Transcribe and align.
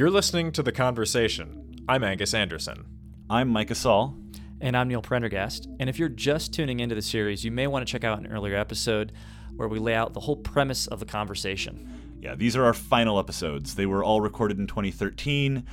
You're 0.00 0.10
listening 0.10 0.50
to 0.52 0.62
The 0.62 0.72
Conversation. 0.72 1.76
I'm 1.86 2.02
Angus 2.02 2.32
Anderson. 2.32 2.86
I'm 3.28 3.50
Micah 3.50 3.74
Saul. 3.74 4.16
And 4.58 4.74
I'm 4.74 4.88
Neil 4.88 5.02
Prendergast. 5.02 5.68
And 5.78 5.90
if 5.90 5.98
you're 5.98 6.08
just 6.08 6.54
tuning 6.54 6.80
into 6.80 6.94
the 6.94 7.02
series, 7.02 7.44
you 7.44 7.50
may 7.50 7.66
want 7.66 7.86
to 7.86 7.92
check 7.92 8.02
out 8.02 8.18
an 8.18 8.26
earlier 8.32 8.56
episode 8.56 9.12
where 9.56 9.68
we 9.68 9.78
lay 9.78 9.94
out 9.94 10.14
the 10.14 10.20
whole 10.20 10.36
premise 10.36 10.86
of 10.86 11.00
the 11.00 11.04
conversation. 11.04 12.16
Yeah, 12.18 12.34
these 12.34 12.56
are 12.56 12.64
our 12.64 12.72
final 12.72 13.18
episodes. 13.18 13.74
They 13.74 13.84
were 13.84 14.02
all 14.02 14.22
recorded 14.22 14.58
in 14.58 14.66
2013, 14.66 15.66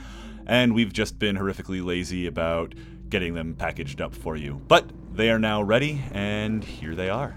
and 0.46 0.76
we've 0.76 0.92
just 0.92 1.18
been 1.18 1.38
horrifically 1.38 1.82
lazy 1.82 2.28
about 2.28 2.76
getting 3.08 3.34
them 3.34 3.56
packaged 3.56 4.02
up 4.02 4.14
for 4.14 4.36
you. 4.36 4.62
But 4.68 4.92
they 5.14 5.30
are 5.30 5.40
now 5.40 5.62
ready, 5.62 6.04
and 6.12 6.66
here 6.66 6.96
they 6.96 7.10
are. 7.10 7.34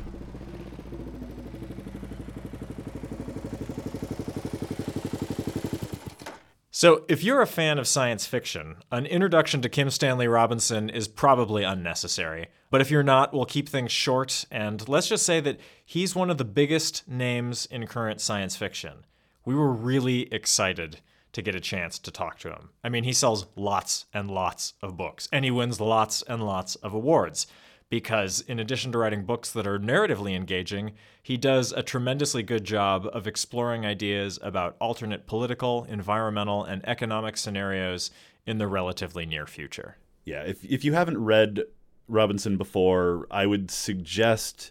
So, 6.81 7.05
if 7.09 7.23
you're 7.23 7.43
a 7.43 7.47
fan 7.47 7.79
of 7.79 7.87
science 7.87 8.25
fiction, 8.25 8.77
an 8.91 9.05
introduction 9.05 9.61
to 9.61 9.69
Kim 9.69 9.91
Stanley 9.91 10.27
Robinson 10.27 10.89
is 10.89 11.09
probably 11.09 11.63
unnecessary. 11.63 12.47
But 12.71 12.81
if 12.81 12.91
you're 12.91 13.03
not, 13.03 13.35
we'll 13.35 13.45
keep 13.45 13.69
things 13.69 13.93
short, 13.93 14.47
and 14.51 14.89
let's 14.89 15.07
just 15.07 15.27
say 15.27 15.41
that 15.41 15.61
he's 15.85 16.15
one 16.15 16.31
of 16.31 16.39
the 16.39 16.45
biggest 16.47 17.07
names 17.07 17.67
in 17.67 17.87
current 17.87 18.23
science 18.23 18.57
fiction. 18.57 19.05
We 19.45 19.55
were 19.55 19.71
really 19.71 20.33
excited 20.33 21.03
to 21.33 21.43
get 21.43 21.55
a 21.55 21.61
chance 21.61 21.99
to 21.99 22.11
talk 22.11 22.39
to 22.39 22.49
him. 22.49 22.71
I 22.83 22.89
mean, 22.89 23.05
he 23.05 23.13
sells 23.13 23.45
lots 23.57 24.07
and 24.15 24.31
lots 24.31 24.73
of 24.81 24.97
books, 24.97 25.29
and 25.31 25.45
he 25.45 25.51
wins 25.51 25.83
lots 25.83 26.23
and 26.23 26.47
lots 26.47 26.77
of 26.77 26.95
awards 26.95 27.47
because 27.91 28.41
in 28.43 28.61
addition 28.61 28.93
to 28.93 28.99
writing 28.99 29.25
books 29.25 29.51
that 29.51 29.67
are 29.67 29.79
narratively 29.79 30.35
engaging, 30.35 30.93
he 31.21 31.37
does 31.37 31.73
a 31.73 31.83
tremendously 31.83 32.43
good 32.43 32.65
job 32.65 33.07
of 33.13 33.27
exploring 33.27 33.85
ideas 33.85 34.39
about 34.43 34.77
alternate 34.81 35.27
political, 35.27 35.85
environmental, 35.85 36.65
and 36.65 36.87
economic 36.89 37.37
scenarios 37.37 38.13
in 38.47 38.59
the 38.59 38.69
relatively 38.69 39.27
near 39.27 39.47
future. 39.47 39.97
Yeah, 40.25 40.43
if, 40.43 40.65
if 40.65 40.85
you 40.85 40.93
haven't 40.93 41.19
read 41.19 41.65
Robinson 42.07 42.57
before, 42.57 43.27
I 43.31 43.47
would 43.47 43.71
suggest 43.71 44.71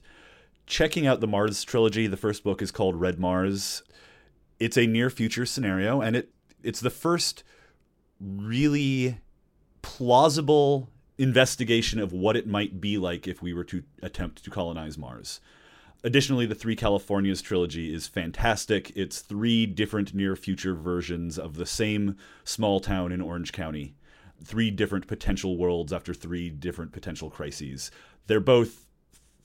checking 0.65 1.05
out 1.05 1.19
the 1.19 1.27
Mars 1.27 1.63
trilogy. 1.63 2.07
The 2.07 2.17
first 2.17 2.43
book 2.43 2.61
is 2.61 2.71
called 2.71 2.95
Red 2.95 3.19
Mars. 3.19 3.83
It's 4.59 4.77
a 4.77 4.87
near 4.87 5.09
future 5.09 5.45
scenario, 5.45 6.01
and 6.01 6.15
it 6.15 6.31
it's 6.63 6.79
the 6.79 6.89
first 6.89 7.43
really 8.19 9.17
plausible 9.81 10.89
investigation 11.19 11.99
of 11.99 12.13
what 12.13 12.37
it 12.37 12.47
might 12.47 12.79
be 12.79 12.97
like 12.97 13.27
if 13.27 13.41
we 13.41 13.53
were 13.53 13.65
to 13.65 13.83
attempt 14.01 14.43
to 14.43 14.49
colonize 14.49 14.97
Mars. 14.97 15.41
Additionally, 16.01 16.45
the 16.45 16.55
Three 16.55 16.77
Californias 16.77 17.41
trilogy 17.41 17.93
is 17.93 18.07
fantastic. 18.07 18.93
It's 18.95 19.19
three 19.19 19.65
different 19.65 20.15
near 20.15 20.37
future 20.37 20.73
versions 20.73 21.37
of 21.37 21.55
the 21.55 21.65
same 21.65 22.15
small 22.45 22.79
town 22.79 23.11
in 23.11 23.19
Orange 23.19 23.51
County, 23.51 23.95
three 24.41 24.71
different 24.71 25.07
potential 25.07 25.57
worlds 25.57 25.91
after 25.91 26.13
three 26.13 26.49
different 26.49 26.93
potential 26.93 27.29
crises. 27.29 27.91
They're 28.27 28.39
both 28.39 28.85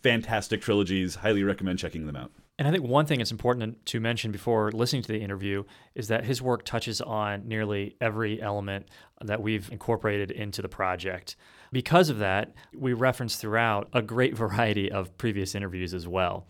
fantastic 0.00 0.61
trilogies. 0.61 1.16
Highly 1.16 1.42
recommend 1.42 1.81
checking 1.81 2.06
them 2.06 2.14
out. 2.14 2.31
And 2.56 2.69
I 2.69 2.70
think 2.70 2.84
one 2.84 3.05
thing 3.05 3.19
that's 3.19 3.33
important 3.33 3.84
to 3.86 3.98
mention 3.98 4.31
before 4.31 4.70
listening 4.70 5.03
to 5.03 5.12
the 5.12 5.20
interview 5.20 5.64
is 5.97 6.06
that 6.06 6.25
his 6.25 6.41
work 6.41 6.64
touches 6.64 7.00
on 7.00 7.48
nearly 7.48 7.97
every 8.00 8.41
element 8.41 8.86
that 9.20 9.42
we've 9.42 9.69
incorporated 9.72 10.31
into 10.31 10.62
the 10.62 10.69
project. 10.69 11.34
Because 11.75 12.08
of 12.08 12.19
that, 12.20 12.55
we 12.72 12.92
reference 12.92 13.34
throughout 13.34 13.89
a 13.92 14.00
great 14.00 14.37
variety 14.44 14.93
of 14.93 15.19
previous 15.19 15.56
interviews 15.56 15.93
as 15.93 16.06
well. 16.06 16.47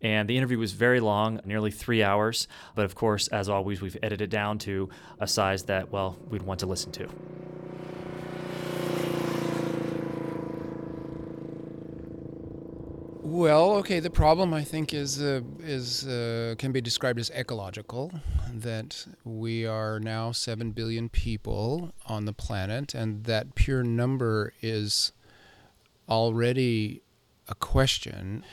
And 0.00 0.30
the 0.30 0.36
interview 0.36 0.58
was 0.58 0.70
very 0.72 1.00
long, 1.00 1.40
nearly 1.44 1.72
three 1.72 2.04
hours. 2.04 2.46
But 2.76 2.84
of 2.84 2.94
course, 2.94 3.26
as 3.28 3.48
always, 3.48 3.80
we've 3.82 3.96
edited 4.00 4.30
down 4.30 4.58
to 4.60 4.88
a 5.18 5.26
size 5.26 5.64
that, 5.64 5.90
well, 5.90 6.16
we'd 6.28 6.42
want 6.42 6.60
to 6.60 6.66
listen 6.66 6.92
to. 6.92 7.08
Well, 13.30 13.76
okay. 13.76 14.00
The 14.00 14.10
problem 14.10 14.52
I 14.52 14.64
think 14.64 14.92
is 14.92 15.22
uh, 15.22 15.42
is 15.60 16.04
uh, 16.04 16.56
can 16.58 16.72
be 16.72 16.80
described 16.80 17.20
as 17.20 17.30
ecological. 17.30 18.10
That 18.52 19.06
we 19.22 19.64
are 19.64 20.00
now 20.00 20.32
seven 20.32 20.72
billion 20.72 21.08
people 21.08 21.92
on 22.06 22.24
the 22.24 22.32
planet, 22.32 22.92
and 22.92 23.22
that 23.26 23.54
pure 23.54 23.84
number 23.84 24.52
is 24.60 25.12
already 26.08 27.02
a 27.48 27.54
question. 27.54 28.44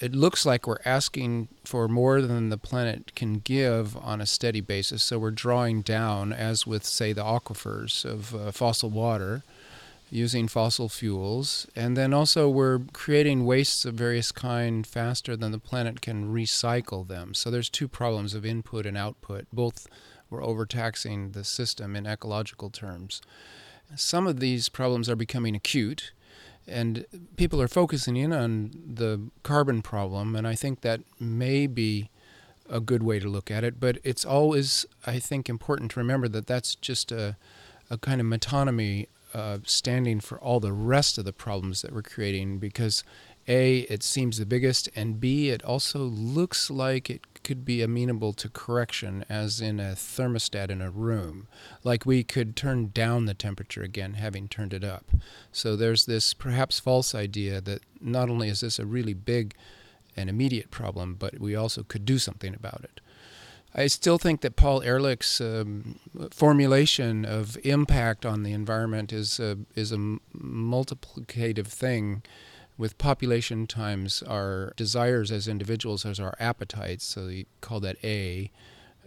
It 0.00 0.14
looks 0.14 0.44
like 0.44 0.66
we're 0.66 0.84
asking 0.84 1.48
for 1.64 1.88
more 1.88 2.20
than 2.20 2.50
the 2.50 2.58
planet 2.58 3.14
can 3.14 3.38
give 3.38 3.96
on 3.96 4.20
a 4.20 4.26
steady 4.26 4.60
basis. 4.60 5.02
So 5.02 5.18
we're 5.18 5.30
drawing 5.30 5.80
down, 5.80 6.30
as 6.30 6.66
with 6.66 6.84
say 6.84 7.14
the 7.14 7.24
aquifers 7.24 8.04
of 8.04 8.34
uh, 8.34 8.52
fossil 8.52 8.90
water 8.90 9.44
using 10.14 10.46
fossil 10.46 10.88
fuels, 10.88 11.66
and 11.74 11.96
then 11.96 12.14
also 12.14 12.48
we're 12.48 12.78
creating 12.92 13.44
wastes 13.44 13.84
of 13.84 13.94
various 13.94 14.30
kind 14.30 14.86
faster 14.86 15.36
than 15.36 15.50
the 15.50 15.58
planet 15.58 16.00
can 16.00 16.32
recycle 16.32 17.06
them. 17.06 17.34
So 17.34 17.50
there's 17.50 17.68
two 17.68 17.88
problems 17.88 18.32
of 18.32 18.46
input 18.46 18.86
and 18.86 18.96
output. 18.96 19.46
Both 19.52 19.88
we're 20.30 20.44
overtaxing 20.44 21.32
the 21.32 21.42
system 21.42 21.96
in 21.96 22.06
ecological 22.06 22.70
terms. 22.70 23.20
Some 23.96 24.28
of 24.28 24.38
these 24.38 24.68
problems 24.68 25.10
are 25.10 25.16
becoming 25.16 25.56
acute, 25.56 26.12
and 26.68 27.06
people 27.36 27.60
are 27.60 27.68
focusing 27.68 28.16
in 28.16 28.32
on 28.32 28.70
the 28.86 29.20
carbon 29.42 29.82
problem, 29.82 30.36
and 30.36 30.46
I 30.46 30.54
think 30.54 30.82
that 30.82 31.00
may 31.18 31.66
be 31.66 32.08
a 32.70 32.78
good 32.78 33.02
way 33.02 33.18
to 33.18 33.28
look 33.28 33.50
at 33.50 33.64
it. 33.64 33.80
But 33.80 33.98
it's 34.04 34.24
always, 34.24 34.86
I 35.04 35.18
think, 35.18 35.48
important 35.48 35.90
to 35.90 36.00
remember 36.00 36.28
that 36.28 36.46
that's 36.46 36.76
just 36.76 37.10
a, 37.10 37.36
a 37.90 37.98
kind 37.98 38.20
of 38.20 38.28
metonymy 38.28 39.08
uh, 39.34 39.58
standing 39.64 40.20
for 40.20 40.38
all 40.38 40.60
the 40.60 40.72
rest 40.72 41.18
of 41.18 41.24
the 41.24 41.32
problems 41.32 41.82
that 41.82 41.92
we're 41.92 42.02
creating 42.02 42.58
because 42.58 43.02
A, 43.48 43.80
it 43.90 44.02
seems 44.02 44.38
the 44.38 44.46
biggest, 44.46 44.88
and 44.94 45.20
B, 45.20 45.50
it 45.50 45.62
also 45.64 45.98
looks 45.98 46.70
like 46.70 47.10
it 47.10 47.42
could 47.42 47.64
be 47.64 47.82
amenable 47.82 48.32
to 48.32 48.48
correction, 48.48 49.24
as 49.28 49.60
in 49.60 49.80
a 49.80 49.94
thermostat 49.94 50.70
in 50.70 50.80
a 50.80 50.90
room. 50.90 51.46
Like 51.82 52.06
we 52.06 52.22
could 52.22 52.56
turn 52.56 52.90
down 52.94 53.26
the 53.26 53.34
temperature 53.34 53.82
again, 53.82 54.14
having 54.14 54.48
turned 54.48 54.72
it 54.72 54.84
up. 54.84 55.04
So 55.52 55.76
there's 55.76 56.06
this 56.06 56.32
perhaps 56.32 56.80
false 56.80 57.14
idea 57.14 57.60
that 57.60 57.82
not 58.00 58.30
only 58.30 58.48
is 58.48 58.60
this 58.60 58.78
a 58.78 58.86
really 58.86 59.14
big 59.14 59.54
and 60.16 60.30
immediate 60.30 60.70
problem, 60.70 61.16
but 61.18 61.40
we 61.40 61.56
also 61.56 61.82
could 61.82 62.04
do 62.06 62.18
something 62.18 62.54
about 62.54 62.82
it. 62.84 63.00
I 63.74 63.88
still 63.88 64.18
think 64.18 64.40
that 64.42 64.54
Paul 64.54 64.82
Ehrlich's 64.82 65.40
um, 65.40 65.98
formulation 66.30 67.24
of 67.24 67.58
impact 67.64 68.24
on 68.24 68.44
the 68.44 68.52
environment 68.52 69.12
is 69.12 69.40
a, 69.40 69.58
is 69.74 69.90
a 69.90 70.18
multiplicative 70.36 71.66
thing 71.66 72.22
with 72.76 72.98
population 72.98 73.66
times 73.66 74.22
our 74.28 74.72
desires 74.76 75.30
as 75.30 75.48
individuals 75.48 76.04
as 76.04 76.18
our 76.18 76.34
appetites 76.40 77.04
so 77.04 77.26
we 77.26 77.46
call 77.60 77.78
that 77.80 77.96
a 78.02 78.50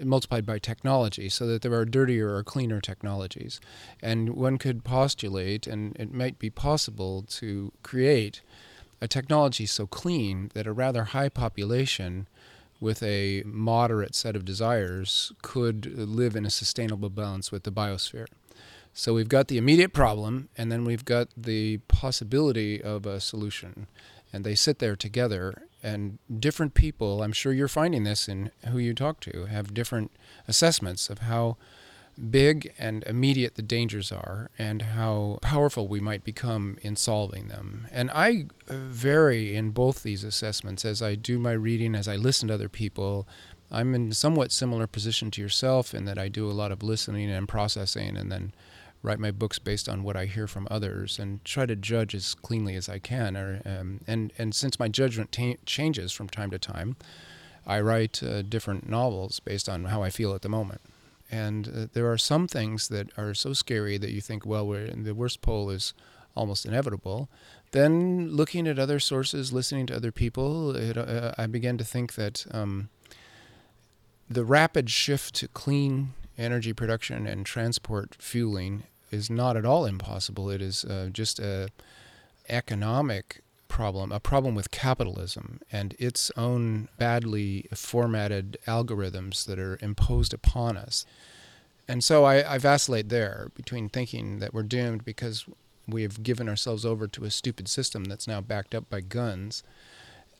multiplied 0.03 0.45
by 0.45 0.59
technology 0.59 1.29
so 1.29 1.47
that 1.47 1.61
there 1.61 1.73
are 1.73 1.85
dirtier 1.85 2.35
or 2.35 2.43
cleaner 2.43 2.79
technologies. 2.79 3.59
And 4.01 4.35
one 4.35 4.57
could 4.57 4.83
postulate 4.83 5.67
and 5.67 5.95
it 5.97 6.13
might 6.13 6.39
be 6.39 6.49
possible 6.49 7.23
to 7.29 7.71
create 7.83 8.41
a 9.01 9.07
technology 9.07 9.65
so 9.65 9.87
clean 9.87 10.51
that 10.53 10.67
a 10.67 10.73
rather 10.73 11.05
high 11.05 11.29
population 11.29 12.27
with 12.79 13.01
a 13.01 13.43
moderate 13.45 14.15
set 14.15 14.35
of 14.35 14.45
desires 14.45 15.31
could 15.41 15.97
live 15.97 16.35
in 16.35 16.45
a 16.45 16.49
sustainable 16.49 17.09
balance 17.09 17.51
with 17.51 17.63
the 17.63 17.71
biosphere. 17.71 18.27
So 18.93 19.13
we've 19.13 19.29
got 19.29 19.47
the 19.47 19.57
immediate 19.57 19.93
problem, 19.93 20.49
and 20.57 20.71
then 20.71 20.83
we've 20.83 21.05
got 21.05 21.29
the 21.37 21.77
possibility 21.87 22.81
of 22.81 23.05
a 23.05 23.19
solution. 23.19 23.87
And 24.33 24.43
they 24.43 24.55
sit 24.55 24.79
there 24.79 24.95
together, 24.95 25.63
and 25.83 26.17
different 26.39 26.73
people, 26.73 27.23
I'm 27.23 27.31
sure 27.31 27.53
you're 27.53 27.67
finding 27.67 28.03
this 28.03 28.27
in 28.27 28.51
who 28.67 28.79
you 28.79 28.93
talk 28.93 29.19
to, 29.21 29.45
have 29.45 29.73
different 29.73 30.11
assessments 30.47 31.09
of 31.09 31.19
how 31.19 31.57
big 32.17 32.73
and 32.77 33.03
immediate 33.03 33.55
the 33.55 33.61
dangers 33.61 34.11
are 34.11 34.49
and 34.57 34.81
how 34.81 35.39
powerful 35.41 35.87
we 35.87 35.99
might 35.99 36.23
become 36.23 36.77
in 36.81 36.95
solving 36.95 37.47
them. 37.47 37.87
And 37.91 38.09
I 38.11 38.47
vary 38.67 39.55
in 39.55 39.71
both 39.71 40.03
these 40.03 40.23
assessments 40.23 40.83
as 40.83 41.01
I 41.01 41.15
do 41.15 41.37
my 41.37 41.51
reading, 41.51 41.95
as 41.95 42.07
I 42.07 42.15
listen 42.15 42.47
to 42.47 42.55
other 42.55 42.69
people. 42.69 43.27
I'm 43.69 43.93
in 43.93 44.11
somewhat 44.13 44.51
similar 44.51 44.87
position 44.87 45.29
to 45.31 45.41
yourself 45.41 45.93
in 45.93 46.05
that 46.05 46.17
I 46.17 46.27
do 46.27 46.49
a 46.49 46.53
lot 46.53 46.71
of 46.71 46.83
listening 46.83 47.29
and 47.29 47.47
processing 47.47 48.17
and 48.17 48.31
then 48.31 48.53
write 49.03 49.19
my 49.19 49.31
books 49.31 49.59
based 49.59 49.87
on 49.87 50.03
what 50.03 50.15
I 50.15 50.25
hear 50.25 50.47
from 50.47 50.67
others 50.71 51.19
and 51.19 51.43
try 51.45 51.65
to 51.65 51.75
judge 51.75 52.15
as 52.15 52.33
cleanly 52.33 52.75
as 52.75 52.89
I 52.89 52.99
can. 52.99 53.37
Or, 53.37 53.61
um, 53.65 54.01
and, 54.07 54.33
and 54.37 54.55
since 54.55 54.79
my 54.79 54.87
judgment 54.87 55.37
changes 55.65 56.11
from 56.11 56.29
time 56.29 56.49
to 56.51 56.59
time, 56.59 56.95
I 57.65 57.79
write 57.81 58.23
uh, 58.23 58.41
different 58.41 58.89
novels 58.89 59.39
based 59.39 59.69
on 59.69 59.85
how 59.85 60.01
I 60.01 60.09
feel 60.09 60.33
at 60.33 60.41
the 60.41 60.49
moment. 60.49 60.81
And 61.29 61.67
uh, 61.67 61.87
there 61.93 62.09
are 62.11 62.17
some 62.17 62.47
things 62.47 62.87
that 62.87 63.09
are 63.17 63.33
so 63.33 63.53
scary 63.53 63.97
that 63.97 64.11
you 64.11 64.21
think, 64.21 64.45
well, 64.45 64.67
the 64.69 65.13
worst 65.13 65.41
pole 65.41 65.69
is 65.69 65.93
almost 66.35 66.65
inevitable. 66.65 67.29
Then 67.71 68.29
looking 68.29 68.67
at 68.67 68.79
other 68.79 68.99
sources, 68.99 69.51
listening 69.51 69.87
to 69.87 69.95
other 69.95 70.11
people, 70.11 70.75
it, 70.75 70.97
uh, 70.97 71.33
I 71.37 71.47
began 71.47 71.77
to 71.79 71.83
think 71.83 72.15
that 72.15 72.45
um, 72.51 72.89
the 74.29 74.45
rapid 74.45 74.89
shift 74.89 75.35
to 75.35 75.47
clean 75.49 76.13
energy 76.37 76.73
production 76.73 77.27
and 77.27 77.45
transport 77.45 78.15
fueling 78.19 78.83
is 79.11 79.29
not 79.29 79.57
at 79.57 79.65
all 79.65 79.85
impossible. 79.85 80.49
It 80.49 80.61
is 80.61 80.85
uh, 80.85 81.09
just 81.11 81.39
a 81.39 81.69
economic 82.49 83.41
problem, 83.67 84.11
a 84.11 84.19
problem 84.19 84.55
with 84.55 84.71
capitalism 84.71 85.59
and 85.71 85.95
its 85.99 86.31
own 86.37 86.89
badly 86.97 87.67
formatted 87.73 88.57
algorithms 88.65 89.45
that 89.45 89.59
are 89.59 89.77
imposed 89.81 90.33
upon 90.33 90.77
us. 90.77 91.05
And 91.87 92.03
so 92.03 92.25
I, 92.25 92.55
I 92.55 92.57
vacillate 92.57 93.09
there 93.09 93.51
between 93.55 93.89
thinking 93.89 94.39
that 94.39 94.53
we're 94.53 94.63
doomed 94.63 95.05
because 95.05 95.45
we 95.87 96.01
have 96.01 96.21
given 96.21 96.49
ourselves 96.49 96.85
over 96.85 97.07
to 97.07 97.23
a 97.23 97.31
stupid 97.31 97.67
system 97.67 98.05
that's 98.05 98.27
now 98.27 98.41
backed 98.41 98.75
up 98.75 98.89
by 98.89 99.01
guns. 99.01 99.63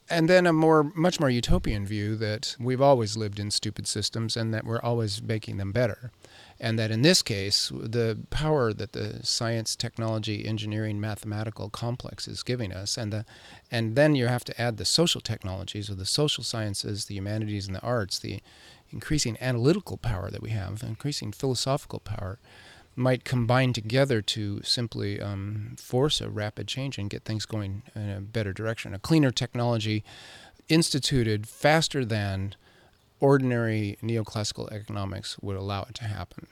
And 0.10 0.30
then 0.30 0.46
a 0.46 0.54
more, 0.54 0.84
much 0.84 1.20
more 1.20 1.30
utopian 1.30 1.86
view 1.86 2.16
that 2.18 2.56
we've 2.60 2.82
always 2.82 3.18
lived 3.18 3.40
in 3.40 3.52
stupid 3.52 3.88
systems 3.88 4.38
and 4.38 4.54
that 4.54 4.66
we're 4.66 4.82
always 4.82 5.22
making 5.22 5.58
them 5.58 5.72
better 5.72 6.12
and 6.60 6.78
that 6.80 6.92
in 6.92 7.02
this 7.02 7.22
case, 7.22 7.72
the 7.74 8.18
power 8.30 8.74
that 8.74 8.94
the 8.94 9.20
science, 9.24 9.76
technology, 9.76 10.46
engineering, 10.46 11.00
mathematical 11.00 11.70
complex 11.70 12.28
is 12.28 12.44
giving 12.44 12.74
us, 12.74 12.98
and 12.98 13.14
the, 13.14 13.26
and 13.70 13.96
then 13.96 14.16
you 14.16 14.28
have 14.28 14.44
to 14.46 14.62
add 14.62 14.78
the 14.78 14.86
social 14.86 15.22
technologies 15.22 15.90
or 15.90 15.96
the 15.96 16.06
social 16.06 16.44
sciences, 16.44 17.06
the 17.06 17.16
humanities, 17.16 17.68
and 17.68 17.76
the 17.76 17.82
arts, 17.82 18.18
the 18.20 18.42
increasing 18.92 19.38
analytical 19.40 19.98
power 19.98 20.32
that 20.32 20.42
we 20.42 20.50
have, 20.50 20.82
increasing 20.84 21.32
philosophical 21.32 22.00
power, 22.00 22.40
might 22.96 23.24
combine 23.24 23.74
together 23.74 24.24
to 24.24 24.60
simply 24.64 25.22
um, 25.22 25.76
force 25.78 26.20
a 26.20 26.30
rapid 26.30 26.68
change 26.68 26.98
and 26.98 27.12
get 27.12 27.24
things 27.24 27.46
going 27.46 27.84
in 27.94 28.10
a 28.10 28.20
better 28.22 28.52
direction. 28.52 28.96
A 28.96 29.00
cleaner 29.00 29.30
technology 29.30 30.04
instituted 30.68 31.48
faster 31.48 32.04
than 32.04 32.56
ordinary 33.20 33.98
neoclassical 34.02 34.72
economics 34.72 35.38
would 35.40 35.56
allow 35.56 35.84
it 35.84 35.96
to 35.96 36.06
happen. 36.06 36.48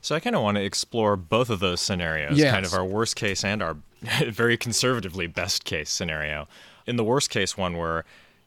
So 0.00 0.14
I 0.14 0.20
kind 0.20 0.36
of 0.36 0.42
want 0.42 0.56
to 0.56 0.62
explore 0.62 1.16
both 1.16 1.50
of 1.50 1.60
those 1.60 1.80
scenarios, 1.80 2.38
yes. 2.38 2.52
kind 2.52 2.64
of 2.64 2.72
our 2.72 2.84
worst 2.84 3.16
case 3.16 3.44
and 3.44 3.62
our 3.62 3.76
very 4.28 4.56
conservatively 4.56 5.26
best 5.26 5.64
case 5.64 5.90
scenario. 5.90 6.48
In 6.86 6.96
the 6.96 7.04
worst 7.04 7.30
case 7.30 7.56
one 7.56 7.76
where 7.76 8.04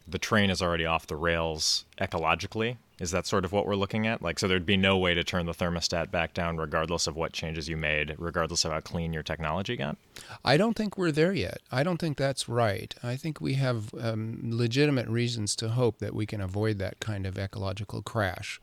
the 0.08 0.18
train 0.18 0.50
is 0.50 0.62
already 0.62 0.86
off 0.86 1.08
the 1.08 1.16
rails 1.16 1.86
ecologically, 2.00 2.78
is 3.02 3.12
that 3.12 3.26
sort 3.26 3.44
of 3.44 3.52
what 3.52 3.66
we're 3.66 3.76
looking 3.76 4.08
at? 4.08 4.22
Like 4.22 4.40
so 4.40 4.48
there'd 4.48 4.66
be 4.66 4.78
no 4.78 4.98
way 4.98 5.14
to 5.14 5.24
turn 5.24 5.46
the 5.46 5.54
thermostat 5.54 6.12
back 6.12 6.34
down 6.34 6.58
regardless 6.58 7.08
of 7.08 7.16
what 7.16 7.34
changes 7.34 7.68
you 7.68 7.76
made, 7.76 8.16
regardless 8.18 8.64
of 8.64 8.72
how 8.72 8.80
clean 8.80 9.12
your 9.12 9.24
technology 9.24 9.76
got? 9.76 9.98
I 10.46 10.56
don't 10.56 10.76
think 10.76 10.98
we're 10.98 11.12
there 11.12 11.34
yet. 11.34 11.62
I 11.72 11.84
don't 11.84 11.98
think 11.98 12.18
that's 12.18 12.48
right. 12.48 12.94
I 13.04 13.16
think 13.16 13.42
we 13.42 13.56
have 13.56 13.94
um, 14.00 14.40
legitimate 14.44 15.08
reasons 15.08 15.56
to 15.58 15.70
hope 15.70 15.98
that 16.00 16.14
we 16.14 16.26
can 16.26 16.42
avoid 16.42 16.78
that 16.80 17.00
kind 17.00 17.26
of 17.26 17.38
ecological 17.38 18.02
crash 18.02 18.62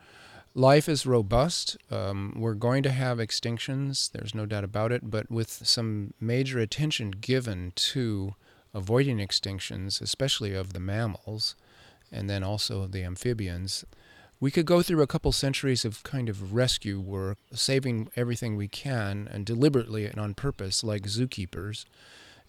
life 0.54 0.88
is 0.88 1.06
robust. 1.06 1.76
Um, 1.90 2.34
we're 2.36 2.54
going 2.54 2.82
to 2.82 2.90
have 2.90 3.18
extinctions, 3.18 4.10
there's 4.10 4.34
no 4.34 4.44
doubt 4.44 4.64
about 4.64 4.92
it, 4.92 5.08
but 5.08 5.30
with 5.30 5.50
some 5.50 6.14
major 6.20 6.58
attention 6.58 7.12
given 7.12 7.72
to 7.76 8.34
avoiding 8.74 9.18
extinctions, 9.18 10.00
especially 10.00 10.54
of 10.54 10.72
the 10.72 10.80
mammals 10.80 11.54
and 12.10 12.28
then 12.28 12.42
also 12.42 12.86
the 12.86 13.04
amphibians, 13.04 13.84
we 14.40 14.50
could 14.50 14.66
go 14.66 14.82
through 14.82 15.02
a 15.02 15.06
couple 15.06 15.32
centuries 15.32 15.84
of 15.84 16.02
kind 16.04 16.28
of 16.28 16.54
rescue 16.54 17.00
work, 17.00 17.38
saving 17.52 18.08
everything 18.14 18.56
we 18.56 18.68
can 18.68 19.28
and 19.32 19.44
deliberately 19.44 20.06
and 20.06 20.18
on 20.18 20.34
purpose, 20.34 20.84
like 20.84 21.02
zookeepers, 21.02 21.84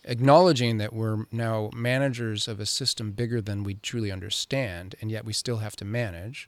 acknowledging 0.03 0.77
that 0.77 0.93
we're 0.93 1.25
now 1.31 1.69
managers 1.73 2.47
of 2.47 2.59
a 2.59 2.65
system 2.65 3.11
bigger 3.11 3.41
than 3.41 3.63
we 3.63 3.75
truly 3.75 4.11
understand, 4.11 4.95
and 5.01 5.09
yet 5.09 5.25
we 5.25 5.33
still 5.33 5.57
have 5.57 5.75
to 5.75 5.85
manage 5.85 6.47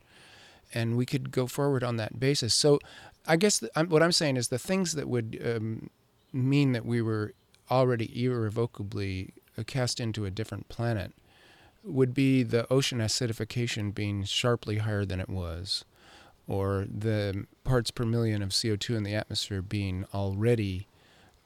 and 0.74 0.96
we 0.96 1.06
could 1.06 1.32
go 1.32 1.48
forward 1.48 1.84
on 1.84 1.98
that 1.98 2.20
basis. 2.20 2.54
So, 2.54 2.80
I 3.28 3.36
guess 3.36 3.64
I'm, 3.76 3.90
what 3.90 4.02
I'm 4.02 4.12
saying 4.12 4.38
is 4.38 4.48
the 4.48 4.58
things 4.58 4.94
that 4.94 5.08
would 5.08 5.40
um, 5.46 5.90
mean 6.34 6.72
that 6.72 6.86
we 6.86 7.02
were 7.02 7.34
already 7.70 8.26
irrevocably 8.26 9.34
cast 9.68 10.00
into 10.00 10.26
a 10.26 10.32
different 10.32 10.70
planet 10.70 11.14
would 11.84 12.14
be 12.14 12.44
the 12.44 12.72
ocean 12.72 13.00
acidification 13.00 13.94
being 13.94 14.24
sharply 14.24 14.78
higher 14.78 15.06
than 15.06 15.20
it 15.20 15.30
was, 15.30 15.86
or 16.48 16.86
the 16.90 17.46
parts 17.64 17.92
per 17.92 18.06
million 18.06 18.42
of 18.42 18.50
CO2 18.50 18.96
in 18.96 19.04
the 19.04 19.16
atmosphere 19.16 19.62
being 19.62 20.06
already 20.14 20.88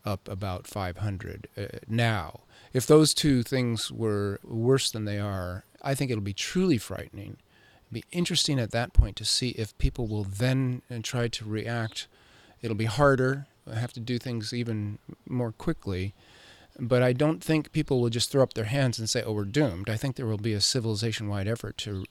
up 0.03 0.27
about 0.27 0.67
500 0.67 1.47
uh, 1.57 1.65
now. 1.87 2.41
If 2.73 2.85
those 2.85 3.13
two 3.13 3.41
things 3.41 3.91
were 3.91 4.39
worse 4.43 4.91
than 4.91 5.05
they 5.05 5.19
are, 5.19 5.63
I 5.81 5.95
think 5.95 6.11
it'll 6.11 6.21
be 6.21 6.33
truly 6.33 6.77
frightening 6.77 7.37
It'll 7.85 8.01
be 8.01 8.05
interesting 8.11 8.59
at 8.59 8.71
that 8.71 8.93
point 8.93 9.15
to 9.17 9.25
see 9.25 9.49
if 9.49 9.77
people 9.77 10.07
will 10.07 10.23
then 10.23 10.81
uh, 10.89 10.99
try 11.03 11.27
to 11.27 11.45
react. 11.45 12.07
It'll 12.61 12.75
be 12.75 12.85
harder. 12.85 13.47
Have 13.71 13.93
to 13.93 13.99
do 13.99 14.17
things 14.17 14.53
even 14.53 14.99
more 15.27 15.51
quickly. 15.51 16.13
But 16.79 17.01
I 17.01 17.13
don't 17.13 17.43
think 17.43 17.71
people 17.71 18.01
will 18.01 18.09
just 18.09 18.31
throw 18.31 18.43
up 18.43 18.53
their 18.53 18.65
hands 18.65 18.99
and 18.99 19.09
say, 19.09 19.23
oh, 19.23 19.33
we're 19.33 19.45
doomed. 19.45 19.89
I 19.89 19.97
think 19.97 20.15
there 20.15 20.25
will 20.25 20.37
be 20.37 20.53
a 20.53 20.61
civilization 20.61 21.29
wide 21.29 21.47
effort 21.47 21.77
to 21.79 22.05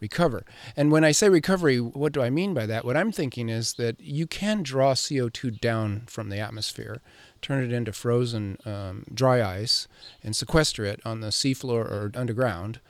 recover. 0.00 0.44
And 0.76 0.90
when 0.90 1.04
I 1.04 1.12
say 1.12 1.28
recovery, 1.28 1.78
what 1.78 2.12
do 2.12 2.22
I 2.22 2.30
mean 2.30 2.54
by 2.54 2.66
that? 2.66 2.84
What 2.84 2.96
I'm 2.96 3.12
thinking 3.12 3.48
is 3.48 3.74
that 3.74 4.00
you 4.00 4.26
can 4.26 4.62
draw 4.62 4.94
CO2 4.94 5.60
down 5.60 6.04
from 6.06 6.28
the 6.28 6.38
atmosphere, 6.38 7.00
turn 7.42 7.64
it 7.64 7.72
into 7.72 7.92
frozen 7.92 8.58
um, 8.64 9.04
dry 9.12 9.42
ice, 9.42 9.88
and 10.22 10.34
sequester 10.34 10.84
it 10.84 11.00
on 11.04 11.20
the 11.20 11.28
seafloor 11.28 11.84
or 11.84 12.12
underground. 12.14 12.80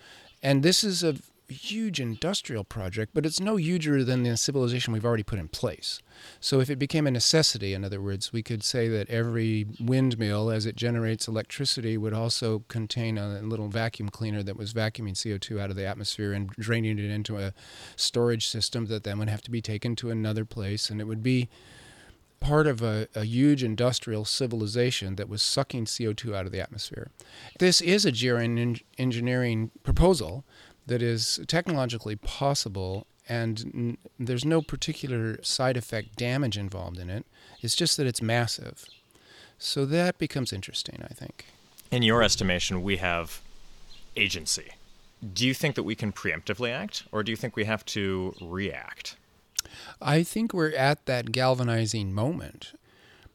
And 0.43 0.63
this 0.63 0.85
is 0.85 1.03
a 1.03 1.17
huge 1.49 2.01
industrial 2.01 2.65
project, 2.65 3.13
but 3.15 3.25
it's 3.25 3.41
no 3.41 3.57
huger 3.57 4.05
than 4.05 4.23
the 4.23 4.37
civilization 4.37 4.93
we've 4.93 5.05
already 5.05 5.23
put 5.23 5.39
in 5.39 5.49
place. 5.49 6.01
So 6.41 6.61
if 6.61 6.69
it 6.69 6.79
became 6.79 7.07
a 7.07 7.11
necessity, 7.11 7.75
in 7.75 7.85
other 7.85 8.01
words, 8.01 8.33
we 8.33 8.43
could 8.43 8.63
say 8.63 8.89
that 8.89 9.09
every 9.09 9.67
windmill, 9.81 10.51
as 10.51 10.67
it 10.67 10.77
generates 10.77 11.27
electricity, 11.27 11.97
would 11.97 12.13
also 12.13 12.65
contain 12.69 13.19
a 13.19 13.41
little 13.41 13.69
vacuum 13.69 14.09
cleaner 14.09 14.43
that 14.43 14.57
was 14.57 14.73
vacuuming 14.73 15.15
CO2 15.15 15.61
out 15.61 15.71
of 15.71 15.77
the 15.77 15.87
atmosphere 15.87 16.33
and 16.33 16.51
draining 16.51 16.99
it 16.99 17.11
into 17.11 17.39
a 17.39 17.55
storage 17.97 18.47
system 18.47 18.87
that 18.87 19.05
then 19.05 19.19
would 19.19 19.29
have 19.29 19.43
to 19.43 19.51
be 19.51 19.63
taken 19.63 19.97
to 19.97 20.11
another 20.11 20.45
place, 20.45 20.91
and 20.91 21.01
it 21.01 21.05
would 21.05 21.23
be 21.23 21.49
part 22.41 22.67
of 22.67 22.83
a, 22.83 23.09
a, 23.15 23.25
huge 23.25 23.65
industrial 23.65 24.25
civilization 24.25 25.17
that 25.17 25.29
was 25.29 25.43
sucking 25.43 25.85
CO2 25.85 26.35
out 26.35 26.47
of 26.47 26.53
the 26.53 26.61
atmosphere. 26.61 27.11
This 27.59 27.81
is 27.81 28.07
a 28.07 28.13
geoengineering 28.13 29.71
proposal 29.83 30.45
that 30.89 31.03
is 31.03 31.41
technologically 31.47 32.17
possible 32.17 33.07
and 33.29 33.71
n- 33.75 33.99
there's 34.19 34.45
no 34.45 34.63
particular 34.63 35.43
side 35.43 35.77
effect 35.77 36.17
damage 36.17 36.57
involved 36.57 36.99
in 36.99 37.11
it. 37.11 37.27
It's 37.61 37.77
just 37.77 37.97
that 37.99 38.07
it's 38.07 38.23
massive. 38.23 38.87
So 39.59 39.85
that 39.87 40.19
becomes 40.19 40.53
interesting, 40.53 41.03
I 41.05 41.13
think. 41.13 41.47
In 41.91 42.03
your 42.03 42.23
estimation, 42.23 42.83
we 42.83 42.97
have 42.99 43.41
agency. 44.17 44.71
Do 45.35 45.47
you 45.47 45.53
think 45.53 45.75
that 45.75 45.83
we 45.83 45.95
can 45.95 46.13
preemptively 46.13 46.71
act, 46.71 47.05
or 47.13 47.23
do 47.23 47.33
you 47.33 47.37
think 47.37 47.57
we 47.57 47.65
have 47.65 47.85
to 47.87 48.35
react? 48.41 49.17
I 50.01 50.23
think 50.23 50.55
we're 50.55 50.75
at 50.75 51.07
that 51.07 51.33
galvanizing 51.33 52.13
moment 52.15 52.78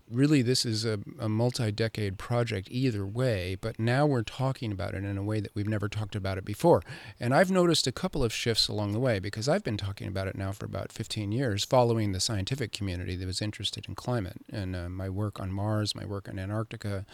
really 0.10 0.41
this 0.41 0.65
is 0.65 0.86
a, 0.86 1.00
a 1.19 1.29
multi-decade 1.29 2.17
project 2.17 2.67
either 2.69 3.05
way 3.05 3.55
but 3.60 3.79
now 3.79 4.05
we're 4.05 4.24
talking 4.24 4.72
about 4.72 4.93
it 4.93 5.03
in 5.03 5.17
a 5.17 5.24
way 5.24 5.39
that 5.39 5.53
we've 5.55 5.67
never 5.67 5.88
talked 5.88 6.15
about 6.15 6.38
it 6.38 6.45
before. 6.45 6.81
And 7.19 7.33
i've 7.33 7.51
noticed 7.51 7.88
a 7.88 7.91
couple 7.91 8.24
of 8.24 8.33
shifts 8.33 8.67
along 8.67 8.91
the 8.91 9.00
way 9.00 9.19
because 9.19 9.48
i've 9.48 9.63
been 9.63 9.77
talking 9.77 10.07
about 10.07 10.27
it 10.27 10.38
now 10.38 10.51
for 10.51 10.65
about 10.65 10.91
15 10.91 11.31
years 11.31 11.63
following 11.63 12.12
the 12.12 12.19
scientific 12.19 12.72
community 12.72 13.15
that 13.15 13.25
was 13.25 13.41
interested 13.41 13.88
in 13.88 13.95
climate 13.95 14.38
and 14.51 14.75
uh, 14.75 14.89
my 14.89 15.10
work 15.10 15.39
on 15.39 15.51
mars 15.51 15.95
my 15.95 16.05
work 16.05 16.27
in 16.27 16.39
antarctica. 16.39 17.05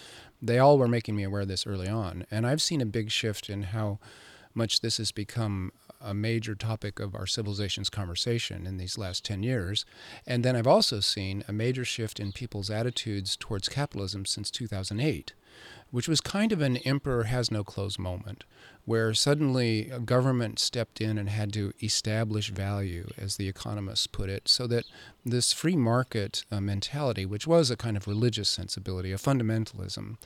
They 0.41 0.57
all 0.57 0.77
were 0.77 0.87
making 0.87 1.15
me 1.15 1.23
aware 1.23 1.41
of 1.41 1.47
this 1.47 1.67
early 1.67 1.87
on. 1.87 2.25
And 2.31 2.45
i've 2.47 2.61
seen 2.61 2.81
a 2.81 2.85
big 2.85 3.11
shift 3.11 3.49
in 3.49 3.63
how 3.63 3.99
much 4.53 4.81
this 4.81 4.97
has 4.97 5.11
become 5.11 5.71
a 6.01 6.13
major 6.13 6.55
topic 6.55 6.99
of 6.99 7.15
our 7.15 7.25
civilization's 7.25 7.89
conversation 7.89 8.65
in 8.65 8.77
these 8.77 8.97
last 8.97 9.25
10 9.25 9.43
years. 9.43 9.85
And 10.25 10.43
then 10.43 10.55
I've 10.55 10.67
also 10.67 10.99
seen 10.99 11.43
a 11.47 11.53
major 11.53 11.85
shift 11.85 12.19
in 12.19 12.31
people's 12.31 12.69
attitudes 12.69 13.35
towards 13.35 13.69
capitalism 13.69 14.25
since 14.25 14.49
2008, 14.51 15.33
which 15.91 16.07
was 16.07 16.21
kind 16.21 16.51
of 16.51 16.61
an 16.61 16.77
emperor 16.77 17.23
has 17.25 17.51
no 17.51 17.63
clothes 17.63 17.99
moment, 17.99 18.43
where 18.85 19.13
suddenly 19.13 19.89
a 19.89 19.99
government 19.99 20.59
stepped 20.59 21.01
in 21.01 21.17
and 21.17 21.29
had 21.29 21.53
to 21.53 21.73
establish 21.81 22.49
value, 22.49 23.07
as 23.17 23.37
the 23.37 23.47
economists 23.47 24.07
put 24.07 24.29
it, 24.29 24.47
so 24.47 24.67
that 24.67 24.85
this 25.25 25.53
free 25.53 25.75
market 25.75 26.43
uh, 26.51 26.61
mentality, 26.61 27.25
which 27.25 27.45
was 27.45 27.69
a 27.69 27.77
kind 27.77 27.97
of 27.97 28.07
religious 28.07 28.49
sensibility, 28.49 29.11
a 29.11 29.17
fundamentalism, 29.17 30.17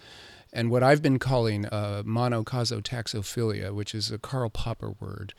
and 0.53 0.69
what 0.69 0.83
I've 0.83 1.01
been 1.01 1.17
calling 1.17 1.65
uh, 1.65 2.03
monocausotaxophilia, 2.05 3.73
which 3.73 3.95
is 3.95 4.11
a 4.11 4.19
Karl 4.19 4.49
Popper 4.49 4.91
word, 4.99 5.33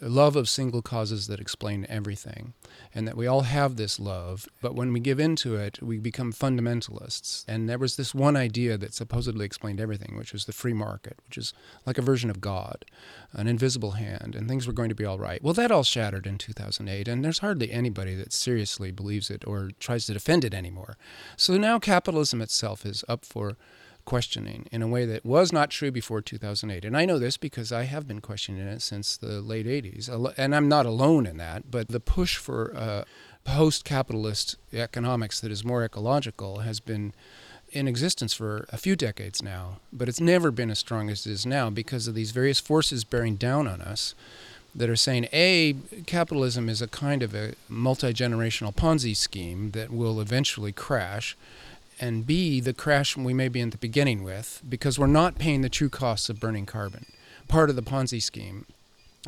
love 0.00 0.36
of 0.36 0.48
single 0.48 0.80
causes 0.80 1.26
that 1.26 1.40
explain 1.40 1.84
everything, 1.88 2.54
and 2.94 3.06
that 3.06 3.16
we 3.16 3.26
all 3.26 3.42
have 3.42 3.76
this 3.76 3.98
love, 3.98 4.48
but 4.62 4.76
when 4.76 4.92
we 4.92 5.00
give 5.00 5.18
into 5.18 5.56
it, 5.56 5.82
we 5.82 5.98
become 5.98 6.32
fundamentalists. 6.32 7.44
And 7.48 7.68
there 7.68 7.78
was 7.78 7.96
this 7.96 8.14
one 8.14 8.36
idea 8.36 8.78
that 8.78 8.94
supposedly 8.94 9.44
explained 9.44 9.80
everything, 9.80 10.16
which 10.16 10.32
was 10.32 10.44
the 10.44 10.52
free 10.52 10.72
market, 10.72 11.18
which 11.26 11.36
is 11.36 11.52
like 11.84 11.98
a 11.98 12.02
version 12.02 12.30
of 12.30 12.40
God, 12.40 12.84
an 13.32 13.48
invisible 13.48 13.92
hand, 13.92 14.36
and 14.36 14.48
things 14.48 14.68
were 14.68 14.72
going 14.72 14.88
to 14.88 14.94
be 14.94 15.04
all 15.04 15.18
right. 15.18 15.42
Well, 15.42 15.54
that 15.54 15.72
all 15.72 15.84
shattered 15.84 16.26
in 16.26 16.38
2008, 16.38 17.08
and 17.08 17.24
there's 17.24 17.40
hardly 17.40 17.72
anybody 17.72 18.14
that 18.14 18.32
seriously 18.32 18.92
believes 18.92 19.30
it 19.30 19.44
or 19.46 19.70
tries 19.80 20.06
to 20.06 20.12
defend 20.12 20.44
it 20.44 20.54
anymore. 20.54 20.96
So 21.36 21.56
now 21.56 21.80
capitalism 21.80 22.40
itself 22.40 22.86
is 22.86 23.04
up 23.08 23.24
for 23.24 23.56
questioning 24.10 24.66
in 24.72 24.82
a 24.82 24.88
way 24.88 25.06
that 25.06 25.24
was 25.24 25.52
not 25.52 25.70
true 25.70 25.92
before 25.92 26.20
2008. 26.20 26.84
And 26.84 26.96
I 26.96 27.04
know 27.04 27.16
this 27.16 27.36
because 27.36 27.70
I 27.70 27.84
have 27.84 28.08
been 28.08 28.20
questioning 28.20 28.66
it 28.66 28.82
since 28.82 29.16
the 29.16 29.40
late 29.40 29.66
80s. 29.66 30.34
And 30.36 30.52
I'm 30.52 30.68
not 30.68 30.84
alone 30.84 31.26
in 31.26 31.36
that, 31.36 31.70
but 31.70 31.86
the 31.86 32.00
push 32.00 32.36
for 32.36 32.76
uh, 32.76 33.04
post 33.44 33.84
capitalist 33.84 34.56
economics 34.72 35.38
that 35.38 35.52
is 35.52 35.64
more 35.64 35.84
ecological 35.84 36.58
has 36.58 36.80
been 36.80 37.14
in 37.70 37.86
existence 37.86 38.34
for 38.34 38.66
a 38.70 38.76
few 38.76 38.96
decades 38.96 39.44
now, 39.44 39.78
but 39.92 40.08
it's 40.08 40.20
never 40.20 40.50
been 40.50 40.72
as 40.72 40.80
strong 40.80 41.08
as 41.08 41.24
it 41.24 41.30
is 41.30 41.46
now 41.46 41.70
because 41.70 42.08
of 42.08 42.16
these 42.16 42.32
various 42.32 42.58
forces 42.58 43.04
bearing 43.04 43.36
down 43.36 43.68
on 43.68 43.80
us 43.80 44.16
that 44.74 44.90
are 44.90 44.96
saying 44.96 45.28
A, 45.32 45.76
capitalism 46.06 46.68
is 46.68 46.82
a 46.82 46.88
kind 46.88 47.22
of 47.22 47.32
a 47.32 47.54
multi 47.68 48.12
generational 48.12 48.74
Ponzi 48.74 49.16
scheme 49.16 49.70
that 49.70 49.92
will 49.92 50.20
eventually 50.20 50.72
crash 50.72 51.36
and 52.00 52.26
B, 52.26 52.60
the 52.60 52.72
crash 52.72 53.16
we 53.16 53.34
may 53.34 53.48
be 53.48 53.60
in 53.60 53.70
the 53.70 53.76
beginning 53.76 54.24
with, 54.24 54.62
because 54.66 54.98
we're 54.98 55.06
not 55.06 55.38
paying 55.38 55.60
the 55.60 55.68
true 55.68 55.90
costs 55.90 56.30
of 56.30 56.40
burning 56.40 56.66
carbon. 56.66 57.06
Part 57.46 57.68
of 57.68 57.76
the 57.76 57.82
Ponzi 57.82 58.22
scheme 58.22 58.66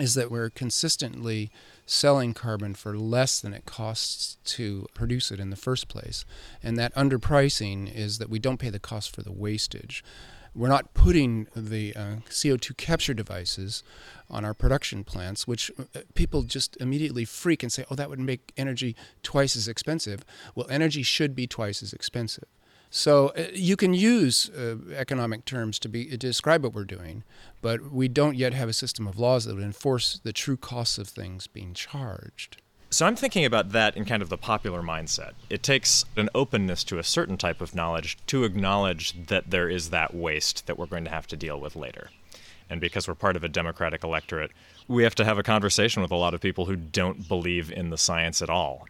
is 0.01 0.15
that 0.15 0.31
we're 0.31 0.49
consistently 0.49 1.51
selling 1.85 2.33
carbon 2.33 2.75
for 2.75 2.97
less 2.97 3.41
than 3.41 3.53
it 3.53 3.67
costs 3.67 4.39
to 4.45 4.87
produce 4.95 5.31
it 5.31 5.39
in 5.39 5.51
the 5.51 5.57
first 5.57 5.89
place. 5.89 6.25
And 6.63 6.79
that 6.79 6.95
underpricing 6.95 7.95
is 7.95 8.17
that 8.17 8.31
we 8.31 8.39
don't 8.39 8.59
pay 8.59 8.71
the 8.71 8.79
cost 8.79 9.15
for 9.15 9.21
the 9.21 9.33
wastage. 9.33 10.03
We're 10.55 10.69
not 10.69 10.95
putting 10.95 11.47
the 11.55 11.95
uh, 11.95 12.17
CO2 12.29 12.77
capture 12.77 13.15
devices 13.15 13.83
on 14.31 14.45
our 14.45 14.55
production 14.55 15.05
plants, 15.05 15.47
which 15.47 15.71
uh, 15.79 16.01
people 16.15 16.43
just 16.43 16.77
immediately 16.79 17.25
freak 17.27 17.63
and 17.63 17.73
say, 17.73 17.85
oh, 17.91 17.95
that 17.95 18.09
would 18.09 18.19
make 18.19 18.53
energy 18.57 18.97
twice 19.23 19.57
as 19.57 19.69
expensive. 19.69 20.25
Well, 20.55 20.67
energy 20.71 21.03
should 21.03 21.35
be 21.35 21.47
twice 21.47 21.83
as 21.83 21.93
expensive. 21.93 22.45
So 22.95 23.29
uh, 23.29 23.47
you 23.55 23.75
can 23.75 23.95
use 23.95 24.51
uh, 24.51 24.77
economic 24.95 25.47
terms 25.47 25.79
to 25.79 25.89
be 25.89 26.05
to 26.11 26.17
describe 26.19 26.63
what 26.63 26.75
we're 26.75 26.85
doing, 26.85 27.25
but 27.63 27.91
we 27.91 28.07
don't 28.07 28.37
yet 28.37 28.53
have 28.53 28.69
a 28.69 28.75
system 28.75 29.07
of 29.07 29.19
laws 29.19 29.47
that 29.47 29.55
would 29.55 29.65
enforce 29.65 30.21
the 30.23 30.33
true 30.33 30.59
costs 30.59 30.99
of 30.99 31.09
things 31.09 31.47
being 31.47 31.73
charged. 31.73 32.61
So 32.91 33.07
I'm 33.07 33.17
thinking 33.17 33.47
about 33.47 33.71
that 33.71 33.97
in 33.97 34.05
kind 34.05 34.21
of 34.21 34.29
the 34.29 34.37
popular 34.37 34.83
mindset. 34.83 35.33
It 35.49 35.63
takes 35.63 36.05
an 36.19 36.29
openness 36.35 36.85
to 36.85 36.99
a 36.99 37.03
certain 37.03 37.39
type 37.39 37.63
of 37.63 37.75
knowledge 37.75 38.19
to 38.27 38.45
acknowledge 38.45 39.27
that 39.29 39.49
there 39.49 39.71
is 39.71 39.89
that 39.89 40.15
waste 40.15 40.67
that 40.67 40.79
we're 40.79 40.85
going 40.85 41.05
to 41.05 41.11
have 41.11 41.27
to 41.29 41.37
deal 41.37 41.59
with 41.59 41.75
later. 41.75 42.11
And 42.69 42.79
because 42.79 43.09
we're 43.09 43.15
part 43.15 43.37
of 43.37 43.45
a 43.45 43.49
democratic 43.49 44.05
electorate, 44.05 44.51
we 44.87 45.03
have 45.05 45.15
to 45.15 45.25
have 45.25 45.39
a 45.39 45.43
conversation 45.43 46.03
with 46.03 46.11
a 46.11 46.17
lot 46.17 46.35
of 46.35 46.43
people 46.43 46.67
who 46.67 46.77
don't 46.77 47.27
believe 47.27 47.73
in 47.73 47.89
the 47.89 47.97
science 47.97 48.43
at 48.43 48.51
all. 48.51 48.87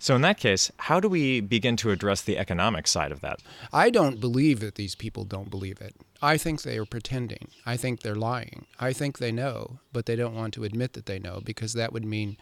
So, 0.00 0.14
in 0.14 0.22
that 0.22 0.38
case, 0.38 0.70
how 0.76 1.00
do 1.00 1.08
we 1.08 1.40
begin 1.40 1.76
to 1.78 1.90
address 1.90 2.22
the 2.22 2.38
economic 2.38 2.86
side 2.86 3.10
of 3.10 3.20
that? 3.20 3.40
I 3.72 3.90
don't 3.90 4.20
believe 4.20 4.60
that 4.60 4.76
these 4.76 4.94
people 4.94 5.24
don't 5.24 5.50
believe 5.50 5.80
it. 5.80 5.96
I 6.22 6.36
think 6.36 6.62
they 6.62 6.78
are 6.78 6.84
pretending. 6.84 7.48
I 7.66 7.76
think 7.76 8.02
they're 8.02 8.14
lying. 8.14 8.66
I 8.78 8.92
think 8.92 9.18
they 9.18 9.32
know, 9.32 9.80
but 9.92 10.06
they 10.06 10.14
don't 10.14 10.36
want 10.36 10.54
to 10.54 10.64
admit 10.64 10.92
that 10.92 11.06
they 11.06 11.18
know 11.18 11.40
because 11.44 11.72
that 11.72 11.92
would 11.92 12.04
mean 12.04 12.36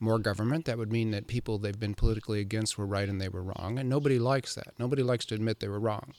more 0.00 0.18
government. 0.18 0.64
That 0.64 0.78
would 0.78 0.90
mean 0.90 1.10
that 1.10 1.26
people 1.26 1.58
they've 1.58 1.78
been 1.78 1.94
politically 1.94 2.40
against 2.40 2.78
were 2.78 2.86
right 2.86 3.08
and 3.08 3.20
they 3.20 3.28
were 3.28 3.42
wrong. 3.42 3.78
And 3.78 3.88
nobody 3.88 4.18
likes 4.18 4.54
that. 4.54 4.74
Nobody 4.78 5.02
likes 5.02 5.26
to 5.26 5.34
admit 5.34 5.60
they 5.60 5.68
were 5.68 5.80
wrong. 5.80 6.14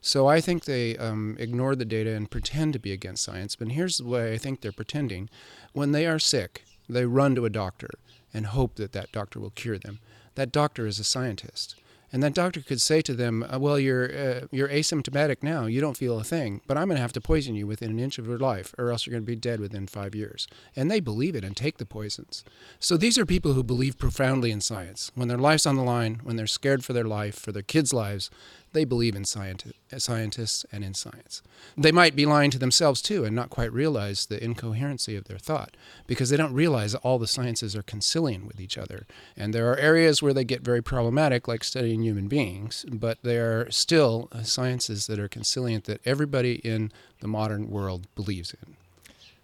So 0.00 0.28
I 0.28 0.40
think 0.40 0.64
they 0.64 0.96
um, 0.96 1.36
ignore 1.38 1.74
the 1.74 1.84
data 1.84 2.12
and 2.14 2.30
pretend 2.30 2.72
to 2.72 2.78
be 2.78 2.92
against 2.92 3.24
science. 3.24 3.54
But 3.54 3.72
here's 3.72 3.98
the 3.98 4.06
way 4.06 4.32
I 4.32 4.38
think 4.38 4.60
they're 4.60 4.72
pretending. 4.72 5.28
When 5.72 5.92
they 5.92 6.06
are 6.06 6.18
sick, 6.18 6.64
they 6.88 7.04
run 7.04 7.34
to 7.34 7.44
a 7.44 7.50
doctor 7.50 7.90
and 8.32 8.46
hope 8.46 8.76
that 8.76 8.92
that 8.92 9.12
doctor 9.12 9.40
will 9.40 9.50
cure 9.50 9.78
them 9.78 10.00
that 10.38 10.52
doctor 10.52 10.86
is 10.86 10.98
a 10.98 11.04
scientist. 11.04 11.74
And 12.10 12.22
that 12.22 12.32
doctor 12.32 12.60
could 12.60 12.80
say 12.80 13.02
to 13.02 13.12
them, 13.12 13.42
uh, 13.42 13.58
"Well, 13.58 13.78
you're 13.78 14.06
uh, 14.10 14.46
you're 14.50 14.68
asymptomatic 14.68 15.42
now. 15.42 15.66
You 15.66 15.82
don't 15.82 15.96
feel 15.96 16.18
a 16.18 16.24
thing, 16.24 16.62
but 16.66 16.78
I'm 16.78 16.86
going 16.86 16.96
to 16.96 17.02
have 17.02 17.12
to 17.12 17.20
poison 17.20 17.54
you 17.54 17.66
within 17.66 17.90
an 17.90 17.98
inch 17.98 18.18
of 18.18 18.26
your 18.26 18.38
life, 18.38 18.74
or 18.78 18.90
else 18.90 19.04
you're 19.04 19.12
going 19.12 19.24
to 19.24 19.30
be 19.30 19.36
dead 19.36 19.60
within 19.60 19.86
five 19.86 20.14
years." 20.14 20.48
And 20.74 20.90
they 20.90 21.00
believe 21.00 21.36
it 21.36 21.44
and 21.44 21.54
take 21.54 21.76
the 21.76 21.84
poisons. 21.84 22.44
So 22.80 22.96
these 22.96 23.18
are 23.18 23.26
people 23.26 23.52
who 23.52 23.62
believe 23.62 23.98
profoundly 23.98 24.50
in 24.50 24.62
science. 24.62 25.12
When 25.14 25.28
their 25.28 25.36
life's 25.36 25.66
on 25.66 25.76
the 25.76 25.82
line, 25.82 26.20
when 26.22 26.36
they're 26.36 26.46
scared 26.46 26.82
for 26.82 26.94
their 26.94 27.04
life, 27.04 27.38
for 27.38 27.52
their 27.52 27.62
kids' 27.62 27.92
lives, 27.92 28.30
they 28.72 28.84
believe 28.84 29.16
in 29.16 29.24
scientists 29.24 30.66
and 30.70 30.84
in 30.84 30.94
science. 30.94 31.42
They 31.76 31.92
might 31.92 32.14
be 32.14 32.26
lying 32.26 32.50
to 32.50 32.58
themselves 32.58 33.00
too 33.00 33.24
and 33.24 33.34
not 33.34 33.50
quite 33.50 33.72
realize 33.72 34.26
the 34.26 34.42
incoherency 34.42 35.16
of 35.16 35.24
their 35.24 35.38
thought 35.38 35.76
because 36.06 36.30
they 36.30 36.36
don't 36.36 36.52
realize 36.52 36.94
all 36.94 37.18
the 37.18 37.26
sciences 37.26 37.74
are 37.74 37.82
consilient 37.82 38.46
with 38.46 38.60
each 38.60 38.76
other. 38.76 39.06
And 39.36 39.54
there 39.54 39.70
are 39.70 39.76
areas 39.76 40.22
where 40.22 40.34
they 40.34 40.44
get 40.44 40.62
very 40.62 40.82
problematic, 40.82 41.48
like 41.48 41.64
studying 41.64 42.02
human 42.02 42.28
beings, 42.28 42.84
but 42.90 43.18
there 43.22 43.60
are 43.60 43.70
still 43.70 44.28
uh, 44.32 44.42
sciences 44.42 45.06
that 45.06 45.18
are 45.18 45.28
consilient 45.28 45.84
that 45.84 46.00
everybody 46.04 46.56
in 46.56 46.92
the 47.20 47.28
modern 47.28 47.70
world 47.70 48.06
believes 48.14 48.54
in. 48.62 48.76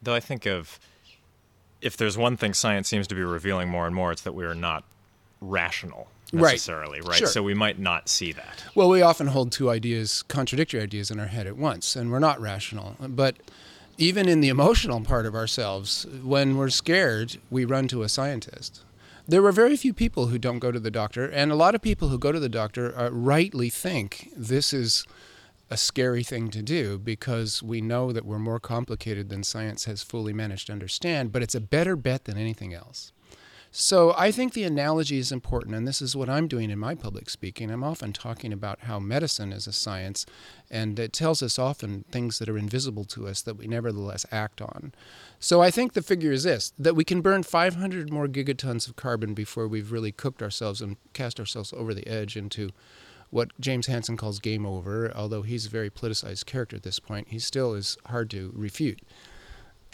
Though 0.02 0.14
I 0.14 0.20
think 0.20 0.46
of 0.46 0.78
if 1.80 1.96
there's 1.96 2.16
one 2.16 2.36
thing 2.36 2.54
science 2.54 2.88
seems 2.88 3.06
to 3.08 3.14
be 3.14 3.22
revealing 3.22 3.68
more 3.68 3.86
and 3.86 3.94
more, 3.94 4.12
it's 4.12 4.22
that 4.22 4.34
we 4.34 4.44
are 4.44 4.54
not 4.54 4.84
rational 5.40 6.08
necessarily, 6.32 7.00
right? 7.00 7.08
right? 7.08 7.18
Sure. 7.18 7.28
So 7.28 7.42
we 7.42 7.54
might 7.54 7.78
not 7.78 8.08
see 8.08 8.32
that. 8.32 8.64
Well, 8.74 8.88
we 8.88 9.02
often 9.02 9.28
hold 9.28 9.52
two 9.52 9.70
ideas, 9.70 10.22
contradictory 10.22 10.80
ideas 10.80 11.10
in 11.10 11.20
our 11.20 11.26
head 11.26 11.46
at 11.46 11.56
once, 11.56 11.96
and 11.96 12.10
we're 12.10 12.18
not 12.18 12.40
rational. 12.40 12.96
But 13.00 13.36
even 13.98 14.28
in 14.28 14.40
the 14.40 14.48
emotional 14.48 15.00
part 15.00 15.26
of 15.26 15.34
ourselves, 15.34 16.06
when 16.22 16.56
we're 16.56 16.70
scared, 16.70 17.36
we 17.50 17.64
run 17.64 17.88
to 17.88 18.02
a 18.02 18.08
scientist. 18.08 18.84
There 19.26 19.44
are 19.46 19.52
very 19.52 19.76
few 19.76 19.94
people 19.94 20.26
who 20.26 20.38
don't 20.38 20.58
go 20.58 20.70
to 20.70 20.80
the 20.80 20.90
doctor, 20.90 21.26
and 21.26 21.50
a 21.50 21.56
lot 21.56 21.74
of 21.74 21.80
people 21.80 22.08
who 22.08 22.18
go 22.18 22.32
to 22.32 22.40
the 22.40 22.48
doctor 22.48 22.96
uh, 22.98 23.08
rightly 23.10 23.70
think 23.70 24.30
this 24.36 24.72
is 24.72 25.06
a 25.70 25.76
scary 25.78 26.22
thing 26.22 26.50
to 26.50 26.62
do 26.62 26.98
because 26.98 27.62
we 27.62 27.80
know 27.80 28.12
that 28.12 28.26
we're 28.26 28.38
more 28.38 28.60
complicated 28.60 29.30
than 29.30 29.42
science 29.42 29.86
has 29.86 30.02
fully 30.02 30.34
managed 30.34 30.66
to 30.66 30.72
understand, 30.72 31.32
but 31.32 31.42
it's 31.42 31.54
a 31.54 31.60
better 31.60 31.96
bet 31.96 32.24
than 32.26 32.36
anything 32.36 32.74
else. 32.74 33.12
So 33.76 34.14
I 34.16 34.30
think 34.30 34.52
the 34.52 34.62
analogy 34.62 35.18
is 35.18 35.32
important, 35.32 35.74
and 35.74 35.84
this 35.84 36.00
is 36.00 36.14
what 36.14 36.28
I'm 36.28 36.46
doing 36.46 36.70
in 36.70 36.78
my 36.78 36.94
public 36.94 37.28
speaking. 37.28 37.72
I'm 37.72 37.82
often 37.82 38.12
talking 38.12 38.52
about 38.52 38.82
how 38.82 39.00
medicine 39.00 39.52
is 39.52 39.66
a 39.66 39.72
science, 39.72 40.24
and 40.70 40.96
it 40.96 41.12
tells 41.12 41.42
us 41.42 41.58
often 41.58 42.04
things 42.08 42.38
that 42.38 42.48
are 42.48 42.56
invisible 42.56 43.04
to 43.06 43.26
us 43.26 43.42
that 43.42 43.56
we 43.56 43.66
nevertheless 43.66 44.26
act 44.30 44.62
on. 44.62 44.92
So 45.40 45.60
I 45.60 45.72
think 45.72 45.92
the 45.92 46.02
figure 46.02 46.30
is 46.30 46.44
this 46.44 46.72
that 46.78 46.94
we 46.94 47.02
can 47.02 47.20
burn 47.20 47.42
500 47.42 48.12
more 48.12 48.28
gigatons 48.28 48.86
of 48.86 48.94
carbon 48.94 49.34
before 49.34 49.66
we've 49.66 49.90
really 49.90 50.12
cooked 50.12 50.40
ourselves 50.40 50.80
and 50.80 50.96
cast 51.12 51.40
ourselves 51.40 51.72
over 51.72 51.92
the 51.92 52.06
edge 52.06 52.36
into 52.36 52.70
what 53.30 53.50
James 53.58 53.88
Hansen 53.88 54.16
calls 54.16 54.38
game 54.38 54.64
over, 54.64 55.12
although 55.16 55.42
he's 55.42 55.66
a 55.66 55.70
very 55.70 55.90
politicized 55.90 56.46
character 56.46 56.76
at 56.76 56.84
this 56.84 57.00
point, 57.00 57.26
he 57.30 57.40
still 57.40 57.74
is 57.74 57.98
hard 58.06 58.30
to 58.30 58.52
refute. 58.54 59.00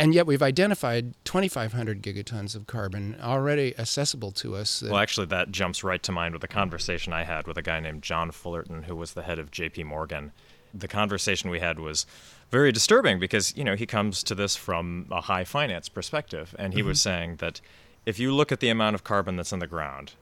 And 0.00 0.14
yet 0.14 0.26
we've 0.26 0.42
identified 0.42 1.14
2,500 1.24 2.02
gigatons 2.02 2.56
of 2.56 2.66
carbon 2.66 3.16
already 3.22 3.78
accessible 3.78 4.32
to 4.32 4.56
us. 4.56 4.82
Well, 4.82 4.96
actually, 4.96 5.26
that 5.26 5.52
jumps 5.52 5.84
right 5.84 6.02
to 6.02 6.12
mind 6.12 6.34
with 6.34 6.42
a 6.42 6.48
conversation 6.48 7.12
I 7.12 7.24
had 7.24 7.46
with 7.46 7.58
a 7.58 7.62
guy 7.62 7.80
named 7.80 8.02
John 8.02 8.30
Fullerton, 8.30 8.84
who 8.84 8.96
was 8.96 9.12
the 9.12 9.22
head 9.22 9.38
of 9.38 9.50
JP 9.50 9.84
Morgan. 9.84 10.32
The 10.72 10.88
conversation 10.88 11.50
we 11.50 11.60
had 11.60 11.78
was 11.78 12.06
very 12.50 12.72
disturbing 12.72 13.18
because, 13.18 13.56
you 13.56 13.64
know, 13.64 13.76
he 13.76 13.86
comes 13.86 14.22
to 14.24 14.34
this 14.34 14.56
from 14.56 15.06
a 15.10 15.20
high 15.20 15.44
finance 15.44 15.88
perspective. 15.88 16.54
And 16.58 16.72
he 16.72 16.80
mm-hmm. 16.80 16.88
was 16.88 17.00
saying 17.00 17.36
that 17.36 17.60
if 18.06 18.18
you 18.18 18.34
look 18.34 18.50
at 18.50 18.60
the 18.60 18.68
amount 18.68 18.94
of 18.94 19.04
carbon 19.04 19.36
that's 19.36 19.52
in 19.52 19.58
the 19.58 19.66
ground 19.66 20.12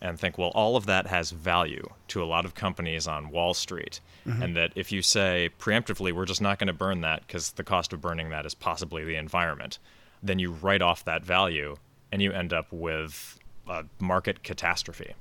and 0.00 0.18
think, 0.18 0.38
well, 0.38 0.50
all 0.54 0.76
of 0.76 0.86
that 0.86 1.06
has 1.06 1.30
value 1.30 1.88
to 2.08 2.22
a 2.22 2.26
lot 2.26 2.44
of 2.44 2.54
companies 2.54 3.06
on 3.06 3.30
Wall 3.30 3.54
Street. 3.54 4.00
Mm-hmm. 4.26 4.42
And 4.42 4.56
that 4.56 4.72
if 4.74 4.92
you 4.92 5.02
say 5.02 5.50
preemptively, 5.58 6.12
we're 6.12 6.26
just 6.26 6.40
not 6.40 6.58
going 6.58 6.68
to 6.68 6.72
burn 6.72 7.00
that 7.02 7.26
because 7.26 7.52
the 7.52 7.64
cost 7.64 7.92
of 7.92 8.00
burning 8.00 8.30
that 8.30 8.46
is 8.46 8.54
possibly 8.54 9.04
the 9.04 9.16
environment, 9.16 9.78
then 10.22 10.38
you 10.38 10.52
write 10.52 10.82
off 10.82 11.04
that 11.04 11.24
value 11.24 11.76
and 12.12 12.22
you 12.22 12.32
end 12.32 12.52
up 12.52 12.72
with 12.72 13.38
a 13.68 13.84
market 13.98 14.42
catastrophe. 14.42 15.14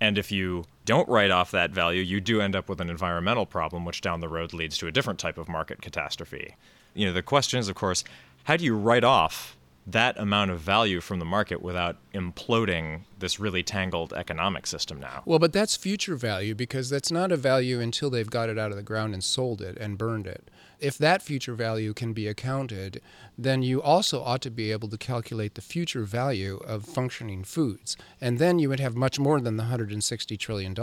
And 0.00 0.18
if 0.18 0.32
you 0.32 0.64
don't 0.84 1.08
write 1.08 1.30
off 1.30 1.52
that 1.52 1.70
value, 1.70 2.02
you 2.02 2.20
do 2.20 2.40
end 2.40 2.56
up 2.56 2.68
with 2.68 2.80
an 2.80 2.90
environmental 2.90 3.46
problem, 3.46 3.84
which 3.84 4.00
down 4.00 4.20
the 4.20 4.28
road 4.28 4.52
leads 4.52 4.76
to 4.78 4.88
a 4.88 4.92
different 4.92 5.20
type 5.20 5.38
of 5.38 5.48
market 5.48 5.80
catastrophe. 5.80 6.56
You 6.94 7.06
know, 7.06 7.12
the 7.12 7.22
question 7.22 7.60
is, 7.60 7.68
of 7.68 7.76
course, 7.76 8.02
how 8.44 8.56
do 8.56 8.64
you 8.64 8.76
write 8.76 9.04
off 9.04 9.56
that 9.86 10.18
amount 10.18 10.50
of 10.50 10.60
value 10.60 11.00
from 11.00 11.18
the 11.18 11.24
market 11.24 11.60
without 11.60 11.96
imploding 12.14 13.02
this 13.18 13.40
really 13.40 13.62
tangled 13.62 14.12
economic 14.12 14.66
system 14.66 15.00
now. 15.00 15.22
Well, 15.24 15.38
but 15.38 15.52
that's 15.52 15.76
future 15.76 16.14
value 16.14 16.54
because 16.54 16.88
that's 16.88 17.10
not 17.10 17.32
a 17.32 17.36
value 17.36 17.80
until 17.80 18.10
they've 18.10 18.30
got 18.30 18.48
it 18.48 18.58
out 18.58 18.70
of 18.70 18.76
the 18.76 18.82
ground 18.82 19.14
and 19.14 19.24
sold 19.24 19.60
it 19.60 19.76
and 19.78 19.98
burned 19.98 20.26
it 20.26 20.50
if 20.82 20.98
that 20.98 21.22
future 21.22 21.54
value 21.54 21.94
can 21.94 22.12
be 22.12 22.26
accounted, 22.26 23.00
then 23.38 23.62
you 23.62 23.80
also 23.80 24.20
ought 24.20 24.42
to 24.42 24.50
be 24.50 24.72
able 24.72 24.88
to 24.88 24.98
calculate 24.98 25.54
the 25.54 25.60
future 25.60 26.02
value 26.02 26.56
of 26.66 26.84
functioning 26.84 27.44
foods. 27.44 27.96
And 28.20 28.38
then 28.38 28.58
you 28.58 28.68
would 28.68 28.80
have 28.80 28.96
much 28.96 29.18
more 29.18 29.40
than 29.40 29.56
the 29.56 29.64
$160 29.64 30.38
trillion. 30.38 30.76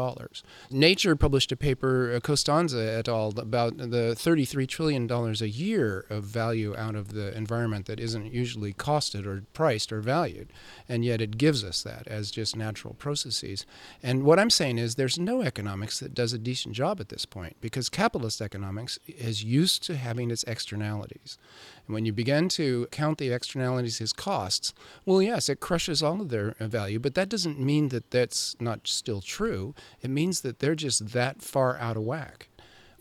Nature 0.71 1.15
published 1.17 1.51
a 1.51 1.57
paper, 1.57 2.13
uh, 2.15 2.19
Costanza 2.21 2.79
et 2.79 3.09
al., 3.09 3.37
about 3.37 3.77
the 3.77 4.15
$33 4.15 4.67
trillion 4.67 5.11
a 5.11 5.45
year 5.45 6.05
of 6.09 6.23
value 6.23 6.73
out 6.77 6.95
of 6.95 7.13
the 7.13 7.35
environment 7.35 7.85
that 7.85 7.99
isn't 7.99 8.31
usually 8.31 8.73
costed 8.73 9.25
or 9.25 9.43
priced 9.53 9.91
or 9.91 9.99
valued. 9.99 10.51
And 10.87 11.03
yet 11.03 11.19
it 11.19 11.37
gives 11.37 11.63
us 11.63 11.83
that 11.83 12.07
as 12.07 12.31
just 12.31 12.55
natural 12.55 12.93
processes. 12.93 13.65
And 14.01 14.23
what 14.23 14.39
I'm 14.39 14.49
saying 14.49 14.77
is 14.77 14.95
there's 14.95 15.19
no 15.19 15.41
economics 15.41 15.99
that 15.99 16.13
does 16.13 16.31
a 16.31 16.37
decent 16.37 16.73
job 16.73 17.01
at 17.01 17.09
this 17.09 17.25
point 17.25 17.57
because 17.59 17.89
capitalist 17.89 18.39
economics 18.39 18.97
is 19.05 19.43
used 19.43 19.88
to 19.89 19.97
having 19.97 20.29
its 20.29 20.43
externalities. 20.43 21.39
And 21.87 21.95
when 21.95 22.05
you 22.05 22.13
begin 22.13 22.47
to 22.49 22.87
count 22.91 23.17
the 23.17 23.31
externalities 23.31 23.99
as 23.99 24.13
costs, 24.13 24.71
well, 25.03 25.19
yes, 25.19 25.49
it 25.49 25.59
crushes 25.59 26.03
all 26.03 26.21
of 26.21 26.29
their 26.29 26.55
uh, 26.59 26.67
value, 26.67 26.99
but 26.99 27.15
that 27.15 27.27
doesn't 27.27 27.59
mean 27.59 27.89
that 27.89 28.11
that's 28.11 28.55
not 28.59 28.87
still 28.87 29.19
true. 29.19 29.73
It 30.01 30.11
means 30.11 30.41
that 30.41 30.59
they're 30.59 30.75
just 30.75 31.09
that 31.09 31.41
far 31.41 31.75
out 31.79 31.97
of 31.97 32.03
whack. 32.03 32.49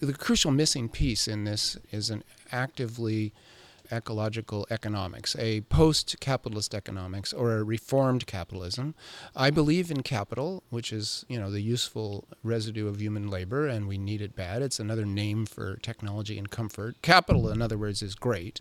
The 0.01 0.15
crucial 0.15 0.51
missing 0.51 0.89
piece 0.89 1.29
in 1.29 1.45
this 1.45 1.77
is 1.91 2.09
an 2.09 2.25
actively 2.51 3.35
ecological 3.91 4.67
economics, 4.71 5.37
a 5.39 5.63
post 5.63 6.17
capitalist 6.21 6.75
economics 6.75 7.33
or 7.33 7.57
a 7.57 7.65
reformed 7.65 8.27
capitalism. 8.27 8.95
I 9.35 9.51
believe 9.51 9.91
in 9.91 10.03
capital, 10.03 10.63
which 10.71 10.93
is, 10.93 11.25
you 11.29 11.39
know, 11.39 11.51
the 11.51 11.61
useful 11.61 12.25
residue 12.43 12.89
of 12.89 13.01
human 13.01 13.29
labor, 13.29 13.67
and 13.67 13.89
we 13.89 13.99
need 13.99 14.21
it 14.21 14.37
bad. 14.37 14.63
It's 14.63 14.81
another 14.81 15.07
name 15.07 15.47
for 15.47 15.77
technology 15.77 16.39
and 16.39 16.51
comfort. 16.51 17.01
Capital, 17.03 17.49
in 17.49 17.63
other 17.63 17.79
words, 17.79 18.03
is 18.03 18.15
great. 18.15 18.61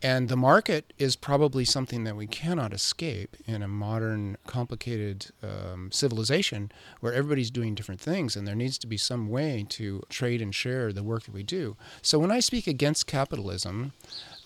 And 0.00 0.28
the 0.28 0.36
market 0.36 0.92
is 0.96 1.16
probably 1.16 1.64
something 1.64 2.04
that 2.04 2.14
we 2.14 2.28
cannot 2.28 2.72
escape 2.72 3.36
in 3.46 3.62
a 3.62 3.68
modern, 3.68 4.36
complicated 4.46 5.26
um, 5.42 5.90
civilization 5.90 6.70
where 7.00 7.12
everybody's 7.12 7.50
doing 7.50 7.74
different 7.74 8.00
things, 8.00 8.36
and 8.36 8.46
there 8.46 8.54
needs 8.54 8.78
to 8.78 8.86
be 8.86 8.96
some 8.96 9.28
way 9.28 9.66
to 9.70 10.02
trade 10.08 10.40
and 10.40 10.54
share 10.54 10.92
the 10.92 11.02
work 11.02 11.24
that 11.24 11.34
we 11.34 11.42
do. 11.42 11.76
So 12.00 12.20
when 12.20 12.30
I 12.30 12.38
speak 12.38 12.68
against 12.68 13.08
capitalism, 13.08 13.92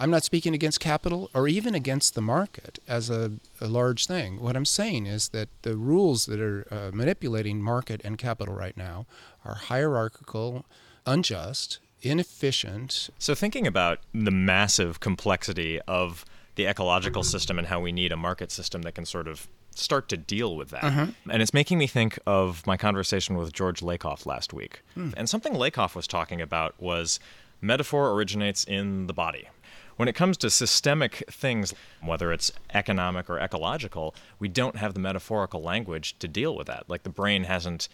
I'm 0.02 0.10
not 0.10 0.24
speaking 0.24 0.52
against 0.52 0.80
capital 0.80 1.30
or 1.32 1.46
even 1.46 1.76
against 1.76 2.16
the 2.16 2.20
market 2.20 2.80
as 2.88 3.08
a, 3.08 3.34
a 3.60 3.68
large 3.68 4.08
thing. 4.08 4.40
What 4.40 4.56
I'm 4.56 4.64
saying 4.64 5.06
is 5.06 5.28
that 5.28 5.48
the 5.62 5.76
rules 5.76 6.26
that 6.26 6.40
are 6.40 6.66
uh, 6.72 6.90
manipulating 6.92 7.62
market 7.62 8.00
and 8.02 8.18
capital 8.18 8.52
right 8.52 8.76
now 8.76 9.06
are 9.44 9.54
hierarchical, 9.54 10.64
unjust, 11.06 11.78
inefficient. 12.02 13.10
So, 13.20 13.36
thinking 13.36 13.64
about 13.64 14.00
the 14.12 14.32
massive 14.32 14.98
complexity 14.98 15.80
of 15.82 16.24
the 16.56 16.66
ecological 16.66 17.22
system 17.22 17.56
and 17.56 17.68
how 17.68 17.78
we 17.78 17.92
need 17.92 18.10
a 18.10 18.16
market 18.16 18.50
system 18.50 18.82
that 18.82 18.96
can 18.96 19.06
sort 19.06 19.28
of 19.28 19.46
start 19.70 20.08
to 20.08 20.16
deal 20.16 20.56
with 20.56 20.70
that. 20.70 20.82
Mm-hmm. 20.82 21.30
And 21.30 21.40
it's 21.40 21.54
making 21.54 21.78
me 21.78 21.86
think 21.86 22.18
of 22.26 22.66
my 22.66 22.76
conversation 22.76 23.36
with 23.36 23.52
George 23.52 23.80
Lakoff 23.80 24.26
last 24.26 24.52
week. 24.52 24.82
Mm. 24.96 25.14
And 25.16 25.30
something 25.30 25.52
Lakoff 25.52 25.94
was 25.94 26.08
talking 26.08 26.40
about 26.40 26.74
was 26.80 27.20
metaphor 27.60 28.10
originates 28.10 28.64
in 28.64 29.06
the 29.06 29.14
body. 29.14 29.48
When 29.96 30.08
it 30.08 30.14
comes 30.14 30.36
to 30.38 30.50
systemic 30.50 31.24
things, 31.30 31.74
whether 32.02 32.32
it's 32.32 32.52
economic 32.72 33.28
or 33.28 33.38
ecological, 33.38 34.14
we 34.38 34.48
don't 34.48 34.76
have 34.76 34.94
the 34.94 35.00
metaphorical 35.00 35.62
language 35.62 36.18
to 36.18 36.28
deal 36.28 36.56
with 36.56 36.66
that. 36.66 36.88
Like 36.88 37.02
the 37.02 37.10
brain 37.10 37.44
hasn't 37.44 37.88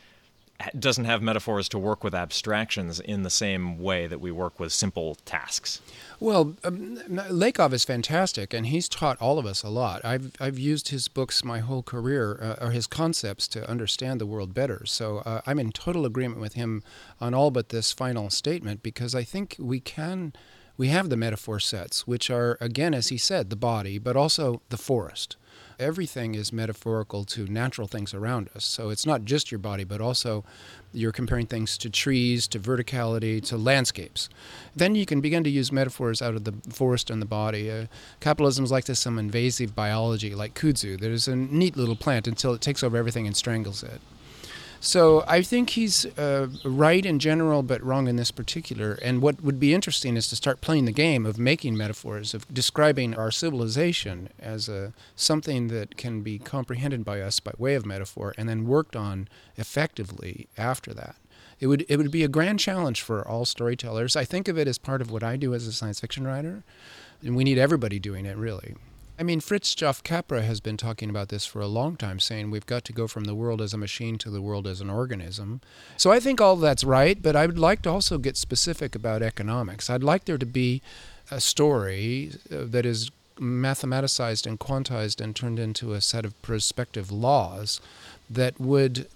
doesn't 0.76 1.04
have 1.04 1.22
metaphors 1.22 1.68
to 1.68 1.78
work 1.78 2.02
with 2.02 2.14
abstractions 2.14 2.98
in 2.98 3.22
the 3.22 3.30
same 3.30 3.78
way 3.78 4.08
that 4.08 4.20
we 4.20 4.32
work 4.32 4.58
with 4.58 4.72
simple 4.72 5.14
tasks. 5.24 5.80
Well, 6.18 6.56
um, 6.64 6.96
Lakoff 7.06 7.72
is 7.72 7.84
fantastic, 7.84 8.52
and 8.52 8.66
he's 8.66 8.88
taught 8.88 9.20
all 9.20 9.38
of 9.38 9.46
us 9.46 9.62
a 9.62 9.68
lot. 9.68 10.04
I've 10.04 10.32
I've 10.40 10.58
used 10.58 10.88
his 10.88 11.06
books 11.06 11.44
my 11.44 11.60
whole 11.60 11.82
career, 11.82 12.38
uh, 12.42 12.64
or 12.64 12.70
his 12.72 12.88
concepts, 12.88 13.46
to 13.48 13.70
understand 13.70 14.20
the 14.20 14.26
world 14.26 14.52
better. 14.52 14.84
So 14.84 15.18
uh, 15.18 15.42
I'm 15.46 15.60
in 15.60 15.70
total 15.70 16.04
agreement 16.04 16.40
with 16.40 16.54
him 16.54 16.82
on 17.20 17.34
all 17.34 17.52
but 17.52 17.68
this 17.68 17.92
final 17.92 18.28
statement 18.30 18.82
because 18.82 19.14
I 19.14 19.22
think 19.22 19.54
we 19.58 19.78
can. 19.80 20.32
We 20.78 20.88
have 20.88 21.10
the 21.10 21.16
metaphor 21.16 21.60
sets, 21.60 22.06
which 22.06 22.30
are, 22.30 22.56
again, 22.60 22.94
as 22.94 23.08
he 23.08 23.18
said, 23.18 23.50
the 23.50 23.56
body, 23.56 23.98
but 23.98 24.16
also 24.16 24.62
the 24.70 24.78
forest 24.78 25.36
everything 25.78 26.34
is 26.34 26.52
metaphorical 26.52 27.24
to 27.24 27.46
natural 27.46 27.86
things 27.86 28.12
around 28.12 28.50
us. 28.54 28.64
So 28.64 28.90
it's 28.90 29.06
not 29.06 29.24
just 29.24 29.50
your 29.50 29.58
body, 29.58 29.84
but 29.84 30.00
also 30.00 30.44
you're 30.92 31.12
comparing 31.12 31.46
things 31.46 31.78
to 31.78 31.90
trees, 31.90 32.48
to 32.48 32.58
verticality, 32.58 33.42
to 33.46 33.56
landscapes. 33.56 34.28
Then 34.74 34.94
you 34.94 35.06
can 35.06 35.20
begin 35.20 35.44
to 35.44 35.50
use 35.50 35.70
metaphors 35.70 36.20
out 36.20 36.34
of 36.34 36.44
the 36.44 36.54
forest 36.70 37.10
and 37.10 37.22
the 37.22 37.26
body. 37.26 37.70
Uh, 37.70 37.86
capitalism 38.20 38.64
is 38.64 38.72
like 38.72 38.86
this 38.86 38.98
some 38.98 39.18
invasive 39.18 39.74
biology, 39.74 40.34
like 40.34 40.54
kudzu. 40.54 40.98
There's 40.98 41.28
a 41.28 41.36
neat 41.36 41.76
little 41.76 41.96
plant 41.96 42.26
until 42.26 42.54
it 42.54 42.60
takes 42.60 42.82
over 42.82 42.96
everything 42.96 43.26
and 43.26 43.36
strangles 43.36 43.82
it. 43.82 44.00
So 44.80 45.24
I 45.26 45.42
think 45.42 45.70
he's 45.70 46.06
uh, 46.18 46.48
right 46.64 47.04
in 47.04 47.18
general, 47.18 47.62
but 47.62 47.82
wrong 47.82 48.06
in 48.06 48.16
this 48.16 48.30
particular. 48.30 48.98
And 49.02 49.20
what 49.20 49.42
would 49.42 49.58
be 49.58 49.74
interesting 49.74 50.16
is 50.16 50.28
to 50.28 50.36
start 50.36 50.60
playing 50.60 50.84
the 50.84 50.92
game 50.92 51.26
of 51.26 51.38
making 51.38 51.76
metaphors, 51.76 52.32
of 52.32 52.52
describing 52.52 53.14
our 53.14 53.32
civilization 53.32 54.28
as 54.38 54.68
a 54.68 54.92
something 55.16 55.68
that 55.68 55.96
can 55.96 56.22
be 56.22 56.38
comprehended 56.38 57.04
by 57.04 57.20
us 57.20 57.40
by 57.40 57.52
way 57.58 57.74
of 57.74 57.84
metaphor, 57.84 58.34
and 58.38 58.48
then 58.48 58.68
worked 58.68 58.94
on 58.94 59.28
effectively 59.56 60.48
after 60.56 60.94
that. 60.94 61.16
It 61.58 61.66
would 61.66 61.84
it 61.88 61.96
would 61.96 62.12
be 62.12 62.22
a 62.22 62.28
grand 62.28 62.60
challenge 62.60 63.02
for 63.02 63.26
all 63.26 63.44
storytellers. 63.44 64.14
I 64.14 64.24
think 64.24 64.46
of 64.46 64.56
it 64.56 64.68
as 64.68 64.78
part 64.78 65.00
of 65.02 65.10
what 65.10 65.24
I 65.24 65.36
do 65.36 65.54
as 65.54 65.66
a 65.66 65.72
science 65.72 65.98
fiction 65.98 66.24
writer, 66.24 66.62
and 67.20 67.34
we 67.34 67.42
need 67.42 67.58
everybody 67.58 67.98
doing 67.98 68.26
it 68.26 68.36
really. 68.36 68.76
I 69.18 69.24
mean, 69.24 69.40
Fritjof 69.40 70.04
Capra 70.04 70.42
has 70.42 70.60
been 70.60 70.76
talking 70.76 71.10
about 71.10 71.28
this 71.28 71.44
for 71.44 71.60
a 71.60 71.66
long 71.66 71.96
time, 71.96 72.20
saying 72.20 72.52
we've 72.52 72.66
got 72.66 72.84
to 72.84 72.92
go 72.92 73.08
from 73.08 73.24
the 73.24 73.34
world 73.34 73.60
as 73.60 73.74
a 73.74 73.78
machine 73.78 74.16
to 74.18 74.30
the 74.30 74.40
world 74.40 74.66
as 74.68 74.80
an 74.80 74.90
organism. 74.90 75.60
So 75.96 76.12
I 76.12 76.20
think 76.20 76.40
all 76.40 76.54
that's 76.54 76.84
right, 76.84 77.20
but 77.20 77.34
I 77.34 77.46
would 77.46 77.58
like 77.58 77.82
to 77.82 77.90
also 77.90 78.18
get 78.18 78.36
specific 78.36 78.94
about 78.94 79.22
economics. 79.22 79.90
I'd 79.90 80.04
like 80.04 80.26
there 80.26 80.38
to 80.38 80.46
be 80.46 80.82
a 81.32 81.40
story 81.40 82.30
uh, 82.50 82.58
that 82.66 82.86
is 82.86 83.10
mathematicized 83.38 84.46
and 84.46 84.58
quantized 84.60 85.20
and 85.20 85.34
turned 85.34 85.58
into 85.58 85.94
a 85.94 86.00
set 86.00 86.24
of 86.24 86.40
prospective 86.40 87.10
laws 87.10 87.80
that 88.30 88.60
would 88.60 89.08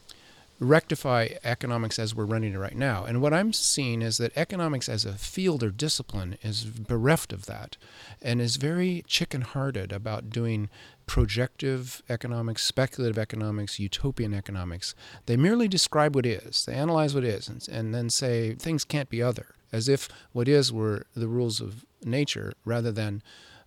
rectify 0.63 1.29
economics 1.43 1.99
as 1.99 2.15
we're 2.15 2.25
running 2.25 2.55
it 2.55 2.59
right 2.59 2.77
now. 2.77 3.05
And 3.05 3.21
what 3.21 3.35
I'm 3.35 3.53
seeing 3.53 4.01
is 4.01 4.19
that 4.19 4.37
economics 4.37 4.89
as 4.89 5.05
a 5.05 5.15
field 5.15 5.63
or 5.63 5.71
discipline 5.71 6.39
is 6.43 6.65
bereft 6.65 7.33
of 7.33 7.47
that 7.47 7.77
and 8.23 8.41
is 8.41 8.57
very 8.57 9.03
chicken 9.09 9.41
hearted 9.41 9.93
about 9.93 10.31
doing 10.31 10.71
projective 11.07 12.03
economics, 12.09 12.63
speculative 12.63 13.19
economics, 13.19 13.81
utopian 13.81 14.33
economics. 14.33 14.95
They 15.27 15.37
merely 15.37 15.67
describe 15.67 16.15
what 16.15 16.27
is, 16.27 16.65
they 16.65 16.75
analyze 16.75 17.13
what 17.15 17.25
is, 17.25 17.49
and, 17.49 17.67
and 17.69 17.95
then 17.95 18.09
say 18.09 18.55
things 18.55 18.85
can't 18.85 19.11
be 19.11 19.21
other, 19.21 19.57
as 19.73 19.89
if 19.89 20.09
what 20.33 20.47
is 20.47 20.73
were 20.73 21.07
the 21.17 21.29
rules 21.29 21.61
of 21.61 21.85
nature 22.05 22.53
rather 22.65 22.93
than 22.93 23.23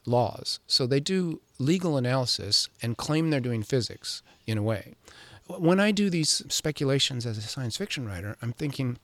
laws. 0.06 0.60
So 0.66 0.88
they 0.88 1.02
do 1.02 1.42
legal 1.60 1.98
analysis 1.98 2.70
and 2.82 2.96
claim 2.96 3.32
they're 3.32 3.42
doing 3.42 3.64
physics 3.64 4.22
in 4.48 4.58
a 4.58 4.64
way 4.64 4.94
when 5.48 5.80
I 5.80 5.92
do 5.92 6.10
these 6.10 6.44
speculations 6.50 7.26
as 7.26 7.38
a 7.38 7.42
science 7.42 7.78
fiction 7.78 8.08
writer, 8.08 8.36
I'm 8.42 8.54
thinking, 8.54 8.98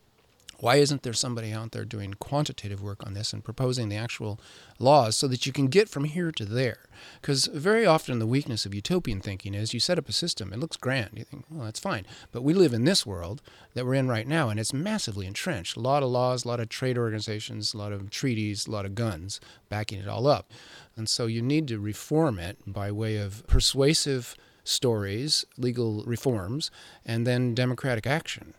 why 0.62 0.76
isn't 0.76 1.02
there 1.02 1.14
somebody 1.14 1.52
out 1.52 1.72
there 1.72 1.86
doing 1.86 2.14
quantitative 2.14 2.84
work 2.84 3.06
on 3.06 3.16
this 3.16 3.34
and 3.34 3.44
proposing 3.44 3.90
the 3.90 3.96
actual 3.96 4.40
laws 4.78 5.18
so 5.18 5.28
that 5.28 5.48
you 5.48 5.52
can 5.52 5.68
get 5.68 5.90
from 5.90 6.04
here 6.04 6.32
to 6.32 6.46
there? 6.46 6.86
Because 7.20 7.48
very 7.48 7.84
often 7.84 8.20
the 8.20 8.28
weakness 8.28 8.64
of 8.66 8.76
utopian 8.76 9.22
thinking 9.22 9.56
is 9.56 9.74
you 9.74 9.80
set 9.80 9.98
up 9.98 10.08
a 10.08 10.14
system, 10.14 10.54
it 10.54 10.60
looks 10.60 10.78
grand, 10.78 11.10
you 11.16 11.24
think, 11.24 11.46
well, 11.50 11.66
that's 11.66 11.80
fine. 11.80 12.06
But 12.32 12.44
we 12.44 12.54
live 12.54 12.74
in 12.74 12.86
this 12.86 13.08
world 13.08 13.42
that 13.74 13.88
we're 13.88 13.96
in 13.96 14.08
right 14.08 14.28
now, 14.28 14.50
and 14.50 14.60
it's 14.60 14.74
massively 14.74 15.26
entrenched. 15.26 15.78
A 15.78 15.82
lot 15.82 16.04
of 16.04 16.10
laws, 16.10 16.46
a 16.46 16.48
lot 16.48 16.60
of 16.60 16.70
trade 16.70 16.98
organizations, 16.98 17.74
a 17.74 17.78
lot 17.80 17.92
of 17.92 18.12
treaties, 18.12 18.68
a 18.68 18.72
lot 18.72 18.86
of 18.86 18.94
guns 18.94 19.40
backing 19.70 20.00
it 20.00 20.08
all 20.08 20.28
up. 20.28 20.52
And 20.96 21.10
so 21.10 21.26
you 21.26 21.42
need 21.42 21.68
to 21.70 21.80
reform 21.80 22.38
it 22.38 22.58
by 22.68 22.92
way 22.92 23.18
of 23.18 23.46
persuasive 23.48 24.36
stories, 24.64 25.46
legal 25.58 26.04
reforms, 26.06 26.72
and 27.06 27.26
then 27.26 27.56
democratic 27.56 28.06
action. 28.08 28.54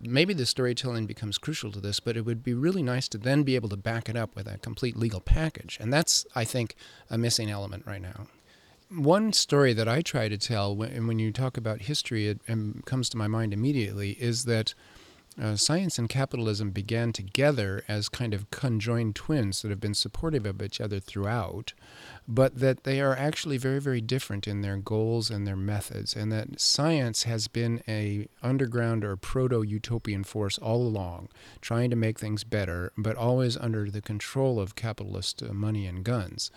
Maybe 0.00 0.34
the 0.34 0.44
storytelling 0.44 1.06
becomes 1.06 1.38
crucial 1.38 1.72
to 1.72 1.80
this, 1.80 2.00
but 2.00 2.16
it 2.16 2.26
would 2.26 2.42
be 2.42 2.52
really 2.52 2.82
nice 2.82 3.08
to 3.08 3.18
then 3.18 3.42
be 3.42 3.54
able 3.54 3.70
to 3.70 3.76
back 3.76 4.08
it 4.08 4.16
up 4.16 4.34
with 4.36 4.46
a 4.46 4.58
complete 4.58 4.96
legal 4.96 5.20
package. 5.20 5.78
And 5.80 5.92
that's, 5.92 6.26
I 6.34 6.44
think, 6.44 6.76
a 7.08 7.16
missing 7.16 7.50
element 7.50 7.86
right 7.86 8.02
now. 8.02 8.26
One 8.90 9.32
story 9.32 9.72
that 9.72 9.88
I 9.88 10.02
try 10.02 10.28
to 10.28 10.36
tell, 10.36 10.76
when, 10.76 11.06
when 11.06 11.18
you 11.18 11.32
talk 11.32 11.56
about 11.56 11.82
history, 11.82 12.28
it, 12.28 12.40
it 12.46 12.84
comes 12.84 13.08
to 13.10 13.16
my 13.16 13.28
mind 13.28 13.54
immediately, 13.54 14.10
is 14.12 14.44
that 14.44 14.74
uh, 15.40 15.56
science 15.56 15.98
and 15.98 16.08
capitalism 16.08 16.70
began 16.70 17.12
together 17.12 17.82
as 17.88 18.08
kind 18.08 18.34
of 18.34 18.50
conjoined 18.50 19.16
twins 19.16 19.62
that 19.62 19.70
have 19.70 19.80
been 19.80 19.94
supportive 19.94 20.46
of 20.46 20.62
each 20.62 20.80
other 20.80 21.00
throughout, 21.00 21.72
but 22.26 22.58
that 22.58 22.84
they 22.84 23.00
are 23.00 23.16
actually 23.16 23.58
very, 23.58 23.80
very 23.80 24.00
different 24.00 24.48
in 24.48 24.62
their 24.62 24.76
goals 24.76 25.30
and 25.30 25.46
their 25.46 25.56
methods, 25.56 26.16
and 26.16 26.32
that 26.32 26.60
science 26.60 27.24
has 27.24 27.48
been 27.48 27.82
a 27.86 28.26
underground 28.42 29.04
or 29.04 29.16
proto-utopian 29.16 30.24
force 30.24 30.56
all 30.58 30.82
along, 30.86 31.28
trying 31.60 31.90
to 31.90 31.96
make 31.96 32.18
things 32.18 32.44
better, 32.44 32.92
but 32.96 33.16
always 33.16 33.56
under 33.58 33.90
the 33.90 34.00
control 34.00 34.58
of 34.58 34.74
capitalist 34.74 35.42
uh, 35.42 35.52
money 35.52 35.86
and 35.86 36.04
guns, 36.04 36.50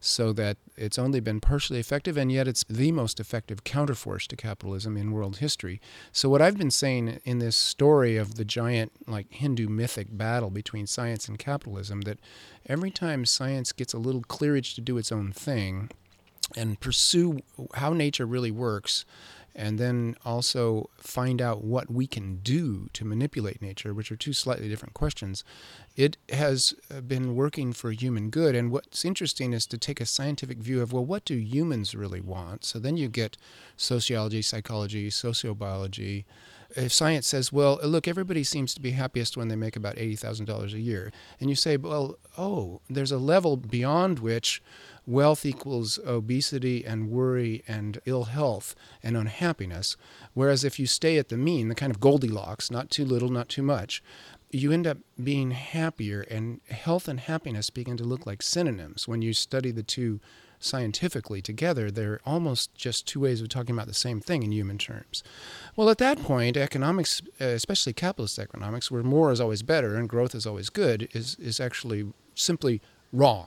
so 0.00 0.32
that 0.32 0.56
it's 0.76 0.98
only 0.98 1.20
been 1.20 1.40
partially 1.40 1.78
effective, 1.78 2.16
and 2.16 2.32
yet 2.32 2.48
it's 2.48 2.64
the 2.68 2.90
most 2.90 3.20
effective 3.20 3.62
counterforce 3.62 4.26
to 4.26 4.36
capitalism 4.36 4.96
in 4.96 5.12
world 5.12 5.36
history. 5.36 5.80
So 6.10 6.28
what 6.28 6.42
I've 6.42 6.58
been 6.58 6.70
saying 6.70 7.20
in 7.24 7.38
this 7.38 7.56
story 7.56 8.16
of 8.16 8.34
the 8.34 8.44
giant, 8.44 8.92
like 9.06 9.32
Hindu 9.32 9.68
mythic 9.68 10.08
battle 10.10 10.50
between 10.50 10.86
science 10.86 11.28
and 11.28 11.38
capitalism, 11.38 12.00
that 12.02 12.18
every 12.66 12.90
time 12.90 13.24
science 13.24 13.72
gets 13.72 13.92
a 13.92 13.98
little 13.98 14.22
clearage 14.22 14.74
to 14.74 14.80
do 14.80 14.98
its 14.98 15.12
own 15.12 15.32
thing 15.32 15.90
and 16.56 16.80
pursue 16.80 17.40
how 17.74 17.92
nature 17.92 18.26
really 18.26 18.50
works, 18.50 19.04
and 19.54 19.78
then 19.78 20.16
also 20.24 20.88
find 20.96 21.42
out 21.42 21.62
what 21.62 21.90
we 21.90 22.06
can 22.06 22.36
do 22.36 22.88
to 22.94 23.04
manipulate 23.04 23.60
nature, 23.60 23.92
which 23.92 24.10
are 24.10 24.16
two 24.16 24.32
slightly 24.32 24.68
different 24.68 24.94
questions, 24.94 25.44
it 25.94 26.16
has 26.30 26.74
uh, 26.90 27.00
been 27.02 27.36
working 27.36 27.72
for 27.72 27.90
human 27.90 28.30
good. 28.30 28.54
And 28.54 28.70
what's 28.70 29.04
interesting 29.04 29.52
is 29.52 29.66
to 29.66 29.78
take 29.78 30.00
a 30.00 30.06
scientific 30.06 30.58
view 30.58 30.80
of, 30.80 30.92
well, 30.92 31.04
what 31.04 31.24
do 31.26 31.34
humans 31.34 31.94
really 31.94 32.20
want? 32.20 32.64
So 32.64 32.78
then 32.78 32.96
you 32.96 33.08
get 33.08 33.36
sociology, 33.76 34.40
psychology, 34.40 35.10
sociobiology, 35.10 36.24
if 36.76 36.92
science 36.92 37.26
says, 37.26 37.52
well, 37.52 37.78
look, 37.82 38.06
everybody 38.08 38.44
seems 38.44 38.74
to 38.74 38.80
be 38.80 38.92
happiest 38.92 39.36
when 39.36 39.48
they 39.48 39.56
make 39.56 39.76
about 39.76 39.96
$80,000 39.96 40.72
a 40.72 40.80
year, 40.80 41.12
and 41.40 41.50
you 41.50 41.56
say, 41.56 41.76
well, 41.76 42.16
oh, 42.36 42.80
there's 42.88 43.12
a 43.12 43.18
level 43.18 43.56
beyond 43.56 44.18
which 44.18 44.62
wealth 45.06 45.44
equals 45.44 45.98
obesity 46.06 46.84
and 46.84 47.10
worry 47.10 47.62
and 47.66 48.00
ill 48.06 48.24
health 48.24 48.74
and 49.02 49.16
unhappiness. 49.16 49.96
Whereas 50.34 50.64
if 50.64 50.78
you 50.78 50.86
stay 50.86 51.18
at 51.18 51.28
the 51.28 51.36
mean, 51.36 51.68
the 51.68 51.74
kind 51.74 51.90
of 51.90 52.00
Goldilocks, 52.00 52.70
not 52.70 52.90
too 52.90 53.04
little, 53.04 53.28
not 53.28 53.48
too 53.48 53.62
much, 53.62 54.02
you 54.50 54.70
end 54.70 54.86
up 54.86 54.98
being 55.22 55.52
happier, 55.52 56.20
and 56.22 56.60
health 56.68 57.08
and 57.08 57.20
happiness 57.20 57.70
begin 57.70 57.96
to 57.96 58.04
look 58.04 58.26
like 58.26 58.42
synonyms 58.42 59.08
when 59.08 59.22
you 59.22 59.32
study 59.32 59.70
the 59.70 59.82
two 59.82 60.20
scientifically 60.64 61.42
together, 61.42 61.90
they're 61.90 62.20
almost 62.24 62.74
just 62.74 63.06
two 63.06 63.20
ways 63.20 63.40
of 63.40 63.48
talking 63.48 63.74
about 63.74 63.86
the 63.86 63.94
same 63.94 64.20
thing 64.20 64.42
in 64.42 64.52
human 64.52 64.78
terms. 64.78 65.22
Well, 65.76 65.90
at 65.90 65.98
that 65.98 66.22
point, 66.22 66.56
economics, 66.56 67.22
uh, 67.40 67.46
especially 67.46 67.92
capitalist 67.92 68.38
economics, 68.38 68.90
where 68.90 69.02
more 69.02 69.32
is 69.32 69.40
always 69.40 69.62
better 69.62 69.96
and 69.96 70.08
growth 70.08 70.34
is 70.34 70.46
always 70.46 70.70
good, 70.70 71.08
is, 71.12 71.36
is 71.36 71.60
actually 71.60 72.12
simply 72.34 72.80
wrong 73.12 73.46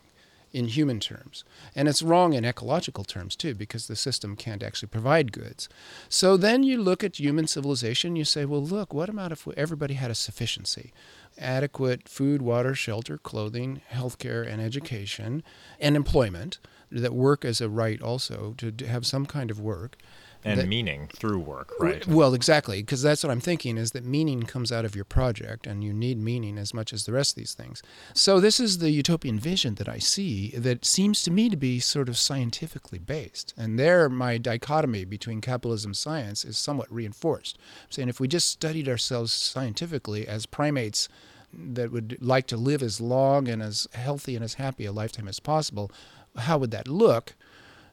in 0.56 0.70
human 0.70 1.02
terms. 1.02 1.44
And 1.76 1.90
it's 1.90 2.02
wrong 2.02 2.32
in 2.32 2.46
ecological 2.46 3.04
terms 3.04 3.36
too, 3.36 3.54
because 3.54 3.88
the 3.88 3.96
system 3.98 4.38
can't 4.38 4.64
actually 4.64 4.88
provide 4.88 5.34
goods. 5.34 5.68
So 6.08 6.38
then 6.38 6.64
you 6.64 6.82
look 6.82 7.04
at 7.04 7.20
human 7.20 7.48
civilization, 7.48 8.16
you 8.16 8.24
say, 8.24 8.46
well, 8.46 8.64
look, 8.64 8.94
what 8.94 9.10
about 9.10 9.34
if 9.34 9.46
everybody 9.58 9.96
had 9.96 10.12
a 10.12 10.16
sufficiency? 10.16 10.94
Adequate 11.38 12.08
food, 12.08 12.42
water, 12.42 12.74
shelter, 12.74 13.18
clothing, 13.18 13.82
healthcare, 13.92 14.50
and 14.50 14.62
education, 14.62 15.44
and 15.78 15.98
employment 15.98 16.60
that 16.92 17.14
work 17.14 17.46
as 17.46 17.62
a 17.62 17.70
right 17.70 18.02
also 18.02 18.54
to, 18.58 18.72
to 18.72 18.88
have 18.88 19.06
some 19.06 19.26
kind 19.26 19.52
of 19.52 19.60
work 19.60 19.98
and 20.46 20.60
that, 20.60 20.68
meaning 20.68 21.10
through 21.12 21.40
work, 21.40 21.74
right? 21.80 22.06
Well, 22.06 22.36
exactly, 22.36 22.82
because 22.84 23.02
that's 23.02 23.24
what 23.24 23.32
I'm 23.32 23.40
thinking 23.40 23.78
is 23.78 23.92
that 23.92 24.06
meaning 24.06 24.44
comes 24.44 24.72
out 24.72 24.86
of 24.86 24.96
your 24.96 25.04
project, 25.04 25.66
and 25.66 25.84
you 25.84 25.92
need 25.92 26.20
meaning 26.20 26.60
as 26.60 26.72
much 26.72 26.94
as 26.94 27.06
the 27.06 27.12
rest 27.12 27.32
of 27.32 27.42
these 27.42 27.56
things. 27.56 27.82
So 28.14 28.40
this 28.40 28.60
is 28.60 28.78
the 28.78 28.92
utopian 28.92 29.40
vision 29.40 29.76
that 29.76 29.90
I 29.90 29.98
see 29.98 30.52
that 30.52 30.86
seems 30.86 31.24
to 31.24 31.32
me 31.32 31.50
to 31.50 31.58
be 31.58 31.80
sort 31.80 32.08
of 32.08 32.18
scientifically 32.18 33.00
based, 33.00 33.56
and 33.58 33.80
there 33.80 34.08
my 34.08 34.38
dichotomy 34.38 35.04
between 35.04 35.42
capitalism 35.42 35.90
and 35.90 35.98
science 35.98 36.46
is 36.46 36.60
somewhat 36.60 36.94
reinforced. 36.94 37.58
I'm 37.86 37.92
saying 37.92 38.10
if 38.10 38.20
we 38.20 38.28
just 38.28 38.50
studied 38.50 38.88
ourselves 38.88 39.34
scientifically 39.34 40.28
as 40.28 40.46
primates 40.46 41.10
that 41.58 41.92
would 41.92 42.18
like 42.22 42.46
to 42.48 42.58
live 42.58 42.84
as 42.84 43.02
long 43.02 43.48
and 43.48 43.64
as 43.64 43.88
healthy 43.94 44.36
and 44.36 44.44
as 44.44 44.56
happy 44.56 44.86
a 44.86 44.92
lifetime 44.92 45.28
as 45.28 45.40
possible, 45.40 45.90
how 46.38 46.58
would 46.58 46.72
that 46.72 46.88
look? 46.88 47.36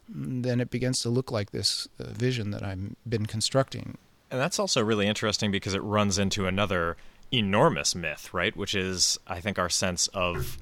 Then 0.08 0.60
it 0.60 0.70
begins 0.70 1.00
to 1.02 1.08
look 1.08 1.30
like 1.30 1.52
this 1.52 1.88
uh, 1.98 2.04
vision 2.10 2.50
that 2.50 2.62
I've 2.62 2.94
been 3.08 3.26
constructing. 3.26 3.96
And 4.30 4.40
that's 4.40 4.58
also 4.58 4.82
really 4.82 5.06
interesting 5.06 5.50
because 5.50 5.74
it 5.74 5.82
runs 5.82 6.18
into 6.18 6.46
another 6.46 6.96
enormous 7.30 7.94
myth, 7.94 8.32
right? 8.32 8.56
Which 8.56 8.74
is, 8.74 9.18
I 9.26 9.40
think, 9.40 9.58
our 9.58 9.70
sense 9.70 10.06
of 10.08 10.58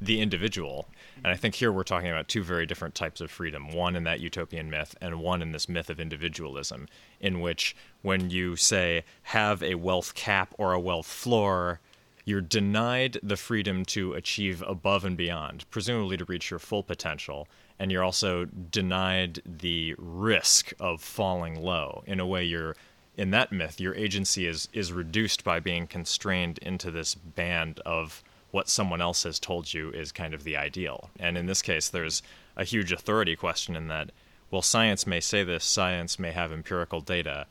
the 0.00 0.20
individual. 0.20 0.88
And 1.16 1.26
I 1.26 1.36
think 1.36 1.54
here 1.54 1.70
we're 1.70 1.82
talking 1.82 2.10
about 2.10 2.28
two 2.28 2.42
very 2.42 2.66
different 2.66 2.94
types 2.94 3.20
of 3.20 3.30
freedom 3.30 3.72
one 3.72 3.94
in 3.94 4.04
that 4.04 4.20
utopian 4.20 4.70
myth, 4.70 4.96
and 5.00 5.20
one 5.20 5.42
in 5.42 5.52
this 5.52 5.68
myth 5.68 5.90
of 5.90 6.00
individualism, 6.00 6.88
in 7.20 7.40
which 7.40 7.76
when 8.02 8.30
you 8.30 8.56
say 8.56 9.04
have 9.24 9.62
a 9.62 9.74
wealth 9.74 10.14
cap 10.14 10.54
or 10.56 10.72
a 10.72 10.80
wealth 10.80 11.06
floor, 11.06 11.80
you're 12.24 12.40
denied 12.40 13.18
the 13.22 13.36
freedom 13.36 13.84
to 13.86 14.12
achieve 14.14 14.62
above 14.66 15.04
and 15.04 15.16
beyond, 15.16 15.64
presumably 15.70 16.16
to 16.16 16.24
reach 16.24 16.50
your 16.50 16.58
full 16.58 16.82
potential. 16.82 17.48
And 17.78 17.90
you're 17.90 18.04
also 18.04 18.44
denied 18.44 19.40
the 19.46 19.94
risk 19.96 20.72
of 20.78 21.00
falling 21.00 21.60
low. 21.60 22.02
In 22.06 22.20
a 22.20 22.26
way, 22.26 22.44
you're 22.44 22.76
in 23.16 23.30
that 23.30 23.52
myth, 23.52 23.80
your 23.80 23.94
agency 23.94 24.46
is 24.46 24.68
is 24.72 24.92
reduced 24.92 25.44
by 25.44 25.60
being 25.60 25.86
constrained 25.86 26.58
into 26.58 26.90
this 26.90 27.14
band 27.14 27.80
of 27.80 28.22
what 28.50 28.68
someone 28.68 29.00
else 29.00 29.22
has 29.22 29.38
told 29.38 29.72
you 29.72 29.90
is 29.90 30.10
kind 30.10 30.34
of 30.34 30.42
the 30.42 30.56
ideal. 30.56 31.10
And 31.18 31.38
in 31.38 31.46
this 31.46 31.62
case, 31.62 31.88
there's 31.88 32.22
a 32.56 32.64
huge 32.64 32.92
authority 32.92 33.36
question 33.36 33.76
in 33.76 33.88
that, 33.88 34.10
well, 34.50 34.62
science 34.62 35.06
may 35.06 35.20
say 35.20 35.44
this, 35.44 35.64
science 35.64 36.18
may 36.18 36.32
have 36.32 36.50
empirical 36.50 37.00
data, 37.00 37.46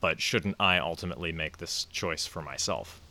but 0.00 0.20
shouldn't 0.20 0.56
I 0.58 0.78
ultimately 0.78 1.32
make 1.32 1.58
this 1.58 1.84
choice 1.84 2.26
for 2.26 2.40
myself? 2.40 3.01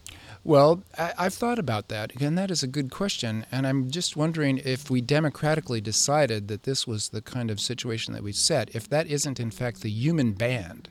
Well, 0.44 0.84
I, 0.98 1.24
have 1.24 1.36
thought 1.36 1.60
about 1.60 1.90
that. 1.90 2.14
Again, 2.16 2.36
that 2.36 2.50
is 2.50 2.64
a 2.64 2.68
good 2.68 2.90
question. 2.90 3.46
And 3.52 3.68
I'm 3.68 3.92
just 3.92 4.18
wondering 4.18 4.58
if 4.58 4.90
we 4.90 5.00
democratically 5.00 5.82
decided 5.82 6.48
that 6.48 6.64
this 6.64 6.88
was 6.88 7.10
the 7.10 7.22
kind 7.22 7.52
of 7.52 7.60
situation 7.60 8.14
that 8.14 8.24
we 8.24 8.32
set, 8.32 8.74
if 8.76 8.90
that 8.90 9.06
isn't, 9.08 9.40
in 9.40 9.52
fact, 9.52 9.82
the 9.82 9.92
human 9.92 10.34
band. 10.34 10.90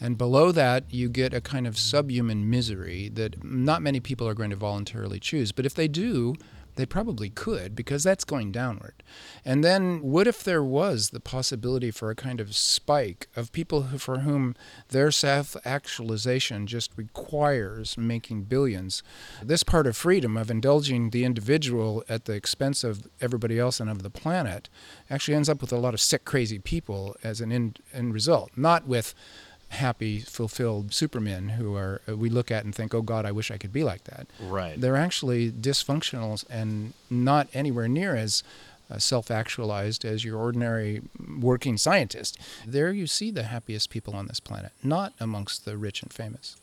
And 0.00 0.18
below 0.18 0.50
that, 0.52 0.84
you 0.90 1.08
get 1.08 1.34
a 1.34 1.40
kind 1.40 1.66
of 1.66 1.78
subhuman 1.78 2.48
misery 2.48 3.10
that 3.10 3.44
not 3.44 3.82
many 3.82 4.00
people 4.00 4.26
are 4.26 4.34
going 4.34 4.50
to 4.50 4.56
voluntarily 4.56 5.20
choose. 5.20 5.52
But 5.52 5.66
if 5.66 5.74
they 5.74 5.88
do, 5.88 6.34
they 6.80 6.86
probably 6.86 7.28
could 7.28 7.76
because 7.76 8.02
that's 8.02 8.24
going 8.24 8.50
downward. 8.50 9.02
And 9.44 9.62
then, 9.62 10.00
what 10.02 10.26
if 10.26 10.42
there 10.42 10.64
was 10.64 11.10
the 11.10 11.20
possibility 11.20 11.90
for 11.90 12.10
a 12.10 12.14
kind 12.14 12.40
of 12.40 12.56
spike 12.56 13.28
of 13.36 13.52
people 13.52 13.82
who, 13.82 13.98
for 13.98 14.20
whom 14.20 14.56
their 14.88 15.10
self 15.10 15.56
actualization 15.66 16.66
just 16.66 16.92
requires 16.96 17.98
making 17.98 18.44
billions? 18.44 19.02
This 19.42 19.62
part 19.62 19.86
of 19.86 19.96
freedom, 19.96 20.38
of 20.38 20.50
indulging 20.50 21.10
the 21.10 21.24
individual 21.24 22.02
at 22.08 22.24
the 22.24 22.32
expense 22.32 22.82
of 22.82 23.06
everybody 23.20 23.58
else 23.58 23.78
and 23.78 23.90
of 23.90 24.02
the 24.02 24.10
planet, 24.10 24.70
actually 25.10 25.34
ends 25.34 25.50
up 25.50 25.60
with 25.60 25.72
a 25.72 25.78
lot 25.78 25.92
of 25.92 26.00
sick, 26.00 26.24
crazy 26.24 26.58
people 26.58 27.14
as 27.22 27.42
an 27.42 27.52
end, 27.52 27.80
end 27.92 28.14
result, 28.14 28.50
not 28.56 28.86
with 28.86 29.14
happy, 29.70 30.20
fulfilled 30.20 30.92
supermen 30.92 31.50
who 31.50 31.74
are 31.74 32.00
uh, 32.08 32.16
we 32.16 32.28
look 32.28 32.50
at 32.50 32.64
and 32.64 32.74
think, 32.74 32.94
"Oh 32.94 33.02
God, 33.02 33.24
I 33.24 33.32
wish 33.32 33.50
I 33.50 33.56
could 33.56 33.72
be 33.72 33.84
like 33.84 34.04
that." 34.04 34.26
Right. 34.40 34.80
They're 34.80 34.96
actually 34.96 35.50
dysfunctional 35.50 36.44
and 36.50 36.92
not 37.08 37.48
anywhere 37.54 37.88
near 37.88 38.14
as 38.14 38.42
uh, 38.90 38.98
self-actualized 38.98 40.04
as 40.04 40.24
your 40.24 40.38
ordinary 40.38 41.02
working 41.40 41.76
scientist. 41.76 42.38
There 42.66 42.92
you 42.92 43.06
see 43.06 43.30
the 43.30 43.44
happiest 43.44 43.90
people 43.90 44.14
on 44.14 44.26
this 44.26 44.40
planet, 44.40 44.72
not 44.82 45.14
amongst 45.20 45.64
the 45.64 45.76
rich 45.76 46.02
and 46.02 46.12
famous 46.12 46.56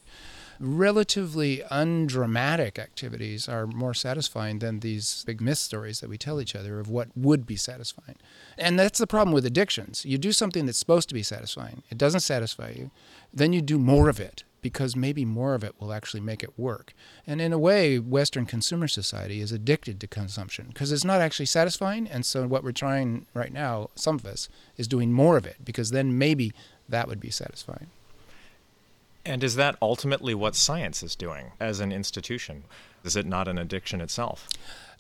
relatively 0.60 1.63
undramatic 1.70 2.80
activities 2.80 3.48
are 3.48 3.67
more 3.67 3.93
satisfying 3.93 4.60
than 4.60 4.80
these 4.80 5.24
big 5.26 5.41
myth 5.41 5.58
stories 5.58 6.00
that 6.00 6.10
we 6.10 6.17
tell 6.17 6.41
each 6.41 6.56
other 6.56 6.80
of 6.80 6.89
what 6.89 7.10
would 7.15 7.46
be 7.46 7.56
satisfying. 7.56 8.17
And 8.58 8.80
that's 8.80 9.00
the 9.00 9.08
problem 9.08 9.34
with 9.34 9.46
addictions. 9.46 10.06
You 10.06 10.17
do 10.17 10.32
something 10.32 10.65
that's 10.65 10.78
supposed 10.78 11.10
to 11.10 11.15
be 11.15 11.24
satisfying, 11.24 11.84
it 11.89 11.98
doesn't 11.98 12.22
satisfy 12.22 12.74
you, 12.76 12.91
then 13.34 13.54
you 13.54 13.62
do 13.62 13.78
more 13.78 14.10
of 14.10 14.20
it 14.20 14.43
because 14.62 14.96
maybe 14.96 15.24
more 15.24 15.54
of 15.54 15.63
it 15.63 15.76
will 15.80 15.93
actually 15.93 16.20
make 16.20 16.43
it 16.43 16.58
work. 16.58 16.93
And 17.26 17.39
in 17.39 17.54
a 17.54 17.60
way, 17.60 18.00
Western 18.00 18.46
consumer 18.46 18.88
society 18.88 19.39
is 19.39 19.52
addicted 19.52 20.00
to 20.02 20.08
consumption 20.08 20.67
because 20.70 20.91
it's 20.91 21.06
not 21.06 21.22
actually 21.22 21.46
satisfying. 21.46 22.08
And 22.08 22.26
so, 22.26 22.48
what 22.48 22.63
we're 22.63 22.72
trying 22.72 23.28
right 23.34 23.54
now, 23.54 23.89
some 23.96 24.15
of 24.15 24.26
us, 24.26 24.50
is 24.76 24.88
doing 24.88 25.13
more 25.13 25.38
of 25.38 25.46
it 25.46 25.58
because 25.63 25.91
then 25.91 26.17
maybe 26.17 26.52
that 26.89 27.08
would 27.08 27.20
be 27.20 27.30
satisfying. 27.30 27.88
And 29.27 29.43
is 29.43 29.55
that 29.57 29.75
ultimately 29.81 30.33
what 30.33 30.55
science 30.55 31.03
is 31.03 31.13
doing 31.13 31.51
as 31.59 31.81
an 31.81 31.91
institution? 31.91 32.63
Is 33.03 33.17
it 33.17 33.25
not 33.25 33.49
an 33.49 33.57
addiction 33.57 33.99
itself? 33.99 34.47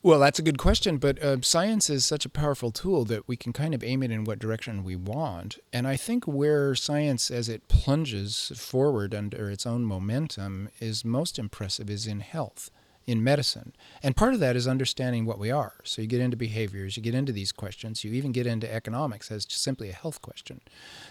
Well, 0.03 0.19
that's 0.19 0.37
a 0.37 0.43
good 0.43 0.57
question, 0.57 0.97
but 0.97 1.17
uh, 1.23 1.41
science 1.41 1.89
is 1.89 2.05
such 2.05 2.25
a 2.25 2.29
powerful 2.29 2.69
tool 2.69 3.05
that 3.05 3.27
we 3.27 3.37
can 3.37 3.53
kind 3.53 3.73
of 3.73 3.85
aim 3.85 4.03
it 4.03 4.11
in 4.11 4.25
what 4.25 4.37
direction 4.37 4.83
we 4.83 4.97
want. 4.97 5.59
And 5.71 5.87
I 5.87 5.95
think 5.95 6.25
where 6.25 6.75
science, 6.75 7.31
as 7.31 7.47
it 7.47 7.69
plunges 7.69 8.51
forward 8.55 9.15
under 9.15 9.49
its 9.49 9.65
own 9.65 9.85
momentum, 9.85 10.69
is 10.81 11.05
most 11.05 11.39
impressive 11.39 11.89
is 11.89 12.05
in 12.05 12.19
health, 12.19 12.69
in 13.07 13.23
medicine. 13.23 13.73
And 14.03 14.15
part 14.15 14.33
of 14.33 14.41
that 14.41 14.57
is 14.57 14.67
understanding 14.67 15.25
what 15.25 15.39
we 15.39 15.49
are. 15.49 15.75
So 15.83 16.01
you 16.01 16.07
get 16.07 16.19
into 16.19 16.37
behaviors, 16.37 16.97
you 16.97 17.01
get 17.01 17.15
into 17.15 17.31
these 17.31 17.53
questions, 17.53 18.03
you 18.03 18.11
even 18.13 18.33
get 18.33 18.45
into 18.45 18.71
economics 18.71 19.31
as 19.31 19.47
simply 19.49 19.89
a 19.89 19.93
health 19.93 20.21
question. 20.21 20.61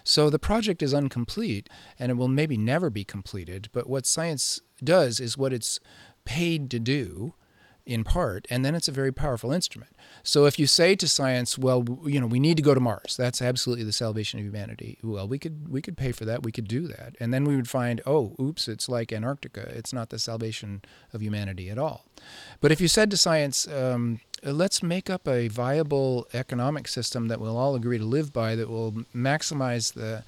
So 0.04 0.28
the 0.28 0.38
project 0.38 0.82
is 0.82 0.92
incomplete, 0.92 1.68
and 1.98 2.10
it 2.12 2.14
will 2.14 2.28
maybe 2.28 2.58
never 2.58 2.90
be 2.90 3.02
completed. 3.02 3.70
But 3.72 3.88
what 3.88 4.06
science 4.06 4.60
does 4.84 5.18
is 5.18 5.38
what 5.38 5.54
it's 5.54 5.80
paid 6.26 6.70
to 6.70 6.78
do 6.78 7.34
in 7.86 8.02
part, 8.02 8.46
and 8.50 8.64
then 8.64 8.74
it's 8.74 8.88
a 8.88 8.92
very 8.92 9.12
powerful 9.12 9.52
instrument. 9.52 9.92
So 10.22 10.44
if 10.44 10.58
you 10.58 10.66
say 10.66 10.96
to 10.96 11.06
science, 11.06 11.56
well, 11.56 11.84
you 12.04 12.20
know, 12.20 12.26
we 12.26 12.40
need 12.40 12.56
to 12.56 12.62
go 12.62 12.74
to 12.74 12.80
Mars, 12.80 13.16
that's 13.16 13.40
absolutely 13.40 13.84
the 13.84 13.92
salvation 13.92 14.40
of 14.40 14.44
humanity. 14.44 14.98
Well, 15.02 15.28
we 15.28 15.38
could 15.38 15.68
we 15.68 15.80
could 15.80 15.96
pay 15.96 16.12
for 16.12 16.24
that, 16.24 16.42
we 16.42 16.52
could 16.52 16.66
do 16.66 16.88
that, 16.88 17.16
and 17.20 17.32
then 17.32 17.44
we 17.44 17.54
would 17.54 17.68
find, 17.68 18.00
oh, 18.04 18.34
oops, 18.40 18.66
it's 18.66 18.88
like 18.88 19.12
Antarctica, 19.12 19.72
it's 19.74 19.92
not 19.92 20.10
the 20.10 20.18
salvation 20.18 20.82
of 21.12 21.22
humanity 21.22 21.70
at 21.70 21.78
all. 21.78 22.04
But 22.60 22.72
if 22.72 22.80
you 22.80 22.88
said 22.88 23.10
to 23.12 23.16
science, 23.16 23.68
um, 23.68 24.20
let's 24.42 24.82
make 24.82 25.08
up 25.08 25.28
a 25.28 25.48
viable 25.48 26.26
economic 26.34 26.88
system 26.88 27.28
that 27.28 27.40
we'll 27.40 27.56
all 27.56 27.76
agree 27.76 27.98
to 27.98 28.04
live 28.04 28.32
by, 28.32 28.56
that 28.56 28.68
will 28.68 28.92
maximize 29.14 29.94
the 29.94 30.24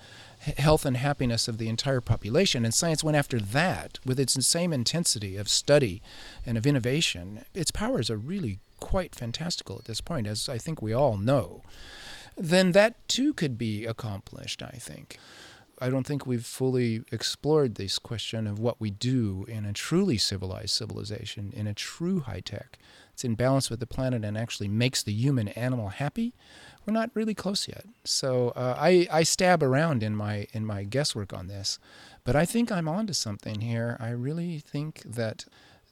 health 0.57 0.85
and 0.85 0.97
happiness 0.97 1.49
of 1.49 1.59
the 1.59 1.69
entire 1.69 2.01
population. 2.01 2.65
And 2.65 2.73
science 2.73 3.05
went 3.05 3.17
after 3.17 3.39
that 3.39 3.99
with 4.05 4.19
its 4.19 4.45
same 4.47 4.73
intensity 4.73 5.37
of 5.37 5.49
study 5.49 6.03
and 6.47 6.57
of 6.57 6.67
innovation. 6.67 7.45
Its 7.55 7.71
powers 7.71 8.11
are 8.11 8.17
really 8.17 8.61
quite 8.81 9.15
fantastical 9.15 9.79
at 9.79 9.85
this 9.85 10.01
point, 10.01 10.27
as 10.27 10.49
I 10.49 10.59
think 10.59 10.81
we 10.81 10.93
all 10.93 11.17
know. 11.17 11.63
Then 12.37 12.73
that 12.73 13.09
too 13.09 13.35
could 13.35 13.59
be 13.59 13.85
accomplished, 13.85 14.63
I 14.63 14.77
think. 14.79 15.19
I 15.81 15.91
don't 15.91 16.07
think 16.07 16.27
we've 16.27 16.45
fully 16.45 17.03
explored 17.13 17.77
this 17.77 17.99
question 17.99 18.47
of 18.47 18.59
what 18.59 18.81
we 18.81 18.91
do 18.91 19.45
in 19.49 19.65
a 19.65 19.73
truly 19.73 20.19
civilized 20.19 20.71
civilization, 20.71 21.53
in 21.55 21.67
a 21.67 21.75
true 21.75 22.21
high 22.21 22.41
tech. 22.41 22.79
It's 23.19 23.25
in 23.25 23.35
balance 23.35 23.69
with 23.69 23.81
the 23.81 23.87
planet 23.87 24.25
and 24.25 24.39
actually 24.39 24.69
makes 24.69 25.03
the 25.03 25.13
human 25.13 25.49
animal 25.49 25.89
happy 25.89 26.35
we're 26.89 26.95
not 26.95 27.11
really 27.13 27.35
close 27.35 27.69
yet. 27.69 27.85
So 28.05 28.49
uh, 28.57 28.75
I, 28.79 29.07
I 29.11 29.23
stab 29.23 29.63
around 29.63 30.03
in 30.03 30.17
my 30.17 30.47
in 30.55 30.65
my 30.65 30.85
guesswork 30.85 31.35
on 31.35 31.47
this, 31.47 31.79
but 32.25 32.35
I 32.35 32.47
think 32.47 32.73
I'm 32.73 32.89
onto 32.89 33.13
something 33.13 33.61
here. 33.61 33.99
I 34.01 34.09
really 34.09 34.59
think 34.61 35.03
that 35.05 35.45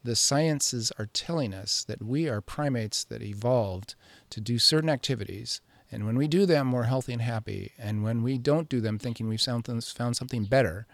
the 0.03 0.15
sciences 0.15 0.91
are 0.97 1.05
telling 1.05 1.53
us 1.53 1.83
that 1.83 2.01
we 2.01 2.27
are 2.27 2.41
primates 2.41 3.03
that 3.03 3.21
evolved 3.21 3.93
to 4.31 4.41
do 4.41 4.57
certain 4.57 4.89
activities. 4.89 5.61
And 5.91 6.07
when 6.07 6.17
we 6.17 6.27
do 6.27 6.47
them, 6.47 6.71
we're 6.71 6.83
healthy 6.83 7.13
and 7.13 7.21
happy. 7.21 7.73
And 7.77 8.03
when 8.03 8.23
we 8.23 8.39
don't 8.39 8.67
do 8.67 8.81
them, 8.81 8.97
thinking 8.97 9.27
we've 9.27 9.39
found, 9.39 9.67
found 9.83 10.17
something 10.17 10.45
better, 10.45 10.87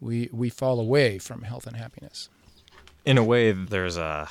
we, 0.00 0.30
we 0.32 0.48
fall 0.48 0.80
away 0.80 1.18
from 1.18 1.42
health 1.42 1.66
and 1.66 1.76
happiness. 1.76 2.30
In 3.04 3.18
a 3.18 3.24
way, 3.24 3.52
there's 3.52 3.96
a 3.96 4.28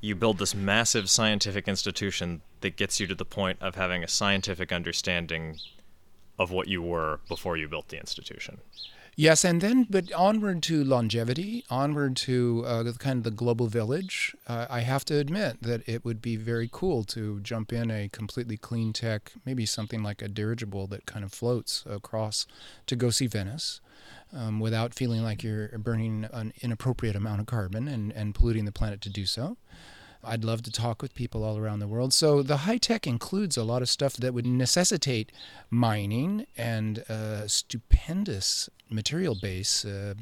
you 0.00 0.14
build 0.14 0.38
this 0.38 0.54
massive 0.54 1.10
scientific 1.10 1.68
institution 1.68 2.40
that 2.60 2.76
gets 2.76 3.00
you 3.00 3.06
to 3.06 3.14
the 3.14 3.24
point 3.24 3.58
of 3.60 3.74
having 3.74 4.02
a 4.02 4.08
scientific 4.08 4.72
understanding 4.72 5.58
of 6.38 6.50
what 6.50 6.68
you 6.68 6.80
were 6.80 7.20
before 7.28 7.56
you 7.56 7.68
built 7.68 7.88
the 7.88 7.98
institution. 7.98 8.58
Yes, 9.16 9.44
and 9.44 9.60
then 9.60 9.86
but 9.90 10.10
onward 10.12 10.62
to 10.62 10.82
longevity, 10.82 11.64
onward 11.68 12.16
to 12.18 12.64
uh, 12.66 12.92
kind 12.98 13.18
of 13.18 13.24
the 13.24 13.30
global 13.30 13.66
village. 13.66 14.34
Uh, 14.46 14.66
I 14.70 14.80
have 14.80 15.04
to 15.06 15.18
admit 15.18 15.58
that 15.60 15.86
it 15.86 16.04
would 16.04 16.22
be 16.22 16.36
very 16.36 16.70
cool 16.72 17.04
to 17.04 17.40
jump 17.40 17.72
in 17.72 17.90
a 17.90 18.08
completely 18.08 18.56
clean 18.56 18.94
tech, 18.94 19.32
maybe 19.44 19.66
something 19.66 20.02
like 20.02 20.22
a 20.22 20.28
dirigible 20.28 20.86
that 20.86 21.04
kind 21.04 21.22
of 21.22 21.32
floats 21.32 21.84
across 21.86 22.46
to 22.86 22.96
go 22.96 23.10
see 23.10 23.26
Venice. 23.26 23.80
Um, 24.32 24.60
without 24.60 24.94
feeling 24.94 25.24
like 25.24 25.42
you're 25.42 25.76
burning 25.78 26.28
an 26.32 26.52
inappropriate 26.60 27.16
amount 27.16 27.40
of 27.40 27.46
carbon 27.46 27.88
and, 27.88 28.12
and 28.12 28.32
polluting 28.32 28.64
the 28.64 28.70
planet 28.70 29.00
to 29.00 29.10
do 29.10 29.26
so. 29.26 29.56
I'd 30.22 30.44
love 30.44 30.62
to 30.62 30.70
talk 30.70 31.00
with 31.02 31.14
people 31.14 31.42
all 31.42 31.56
around 31.58 31.80
the 31.80 31.88
world. 31.88 32.12
So 32.12 32.42
the 32.42 32.58
high 32.58 32.76
tech 32.76 33.06
includes 33.06 33.56
a 33.56 33.64
lot 33.64 33.82
of 33.82 33.88
stuff 33.88 34.14
that 34.14 34.34
would 34.34 34.46
necessitate 34.46 35.32
mining 35.70 36.46
and 36.56 36.98
a 37.08 37.48
stupendous 37.48 38.68
material 38.90 39.34
base. 39.40 39.84
Uh, 39.84 40.14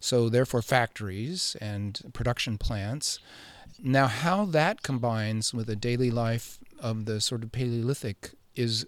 so 0.00 0.28
therefore, 0.28 0.60
factories 0.60 1.56
and 1.60 2.00
production 2.12 2.58
plants. 2.58 3.20
Now, 3.82 4.08
how 4.08 4.44
that 4.46 4.82
combines 4.82 5.54
with 5.54 5.66
the 5.66 5.76
daily 5.76 6.10
life 6.10 6.58
of 6.80 7.04
the 7.04 7.20
sort 7.20 7.42
of 7.42 7.52
Paleolithic 7.52 8.32
is, 8.56 8.86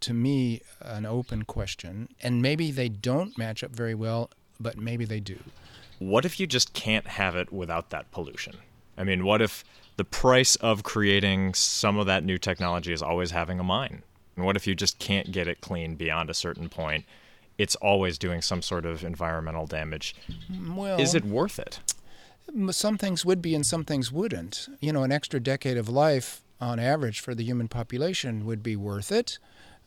to 0.00 0.14
me, 0.14 0.62
an 0.80 1.06
open 1.06 1.44
question. 1.44 2.08
And 2.22 2.42
maybe 2.42 2.70
they 2.70 2.88
don't 2.88 3.36
match 3.38 3.64
up 3.64 3.70
very 3.70 3.94
well, 3.94 4.30
but 4.60 4.76
maybe 4.76 5.04
they 5.04 5.20
do. 5.20 5.38
What 5.98 6.24
if 6.24 6.38
you 6.38 6.46
just 6.46 6.72
can't 6.72 7.06
have 7.06 7.36
it 7.36 7.52
without 7.52 7.90
that 7.90 8.10
pollution? 8.10 8.56
I 8.98 9.04
mean, 9.04 9.24
what 9.24 9.42
if 9.42 9.64
the 9.96 10.04
price 10.04 10.56
of 10.56 10.82
creating 10.82 11.54
some 11.54 11.98
of 11.98 12.06
that 12.06 12.24
new 12.24 12.38
technology 12.38 12.92
is 12.92 13.02
always 13.02 13.30
having 13.30 13.58
a 13.58 13.64
mine. 13.64 14.02
And 14.36 14.44
what 14.44 14.56
if 14.56 14.66
you 14.66 14.74
just 14.74 14.98
can't 14.98 15.32
get 15.32 15.48
it 15.48 15.60
clean 15.60 15.96
beyond 15.96 16.28
a 16.28 16.34
certain 16.34 16.68
point? 16.68 17.04
It's 17.56 17.74
always 17.76 18.18
doing 18.18 18.42
some 18.42 18.60
sort 18.60 18.84
of 18.84 19.02
environmental 19.02 19.66
damage. 19.66 20.14
Well, 20.68 21.00
is 21.00 21.14
it 21.14 21.24
worth 21.24 21.58
it? 21.58 21.80
Some 22.70 22.98
things 22.98 23.24
would 23.24 23.40
be 23.40 23.54
and 23.54 23.64
some 23.64 23.84
things 23.84 24.12
wouldn't. 24.12 24.68
You 24.80 24.92
know, 24.92 25.02
an 25.02 25.12
extra 25.12 25.40
decade 25.40 25.78
of 25.78 25.88
life 25.88 26.42
on 26.60 26.78
average 26.78 27.20
for 27.20 27.34
the 27.34 27.44
human 27.44 27.68
population 27.68 28.44
would 28.44 28.62
be 28.62 28.76
worth 28.76 29.10
it 29.10 29.38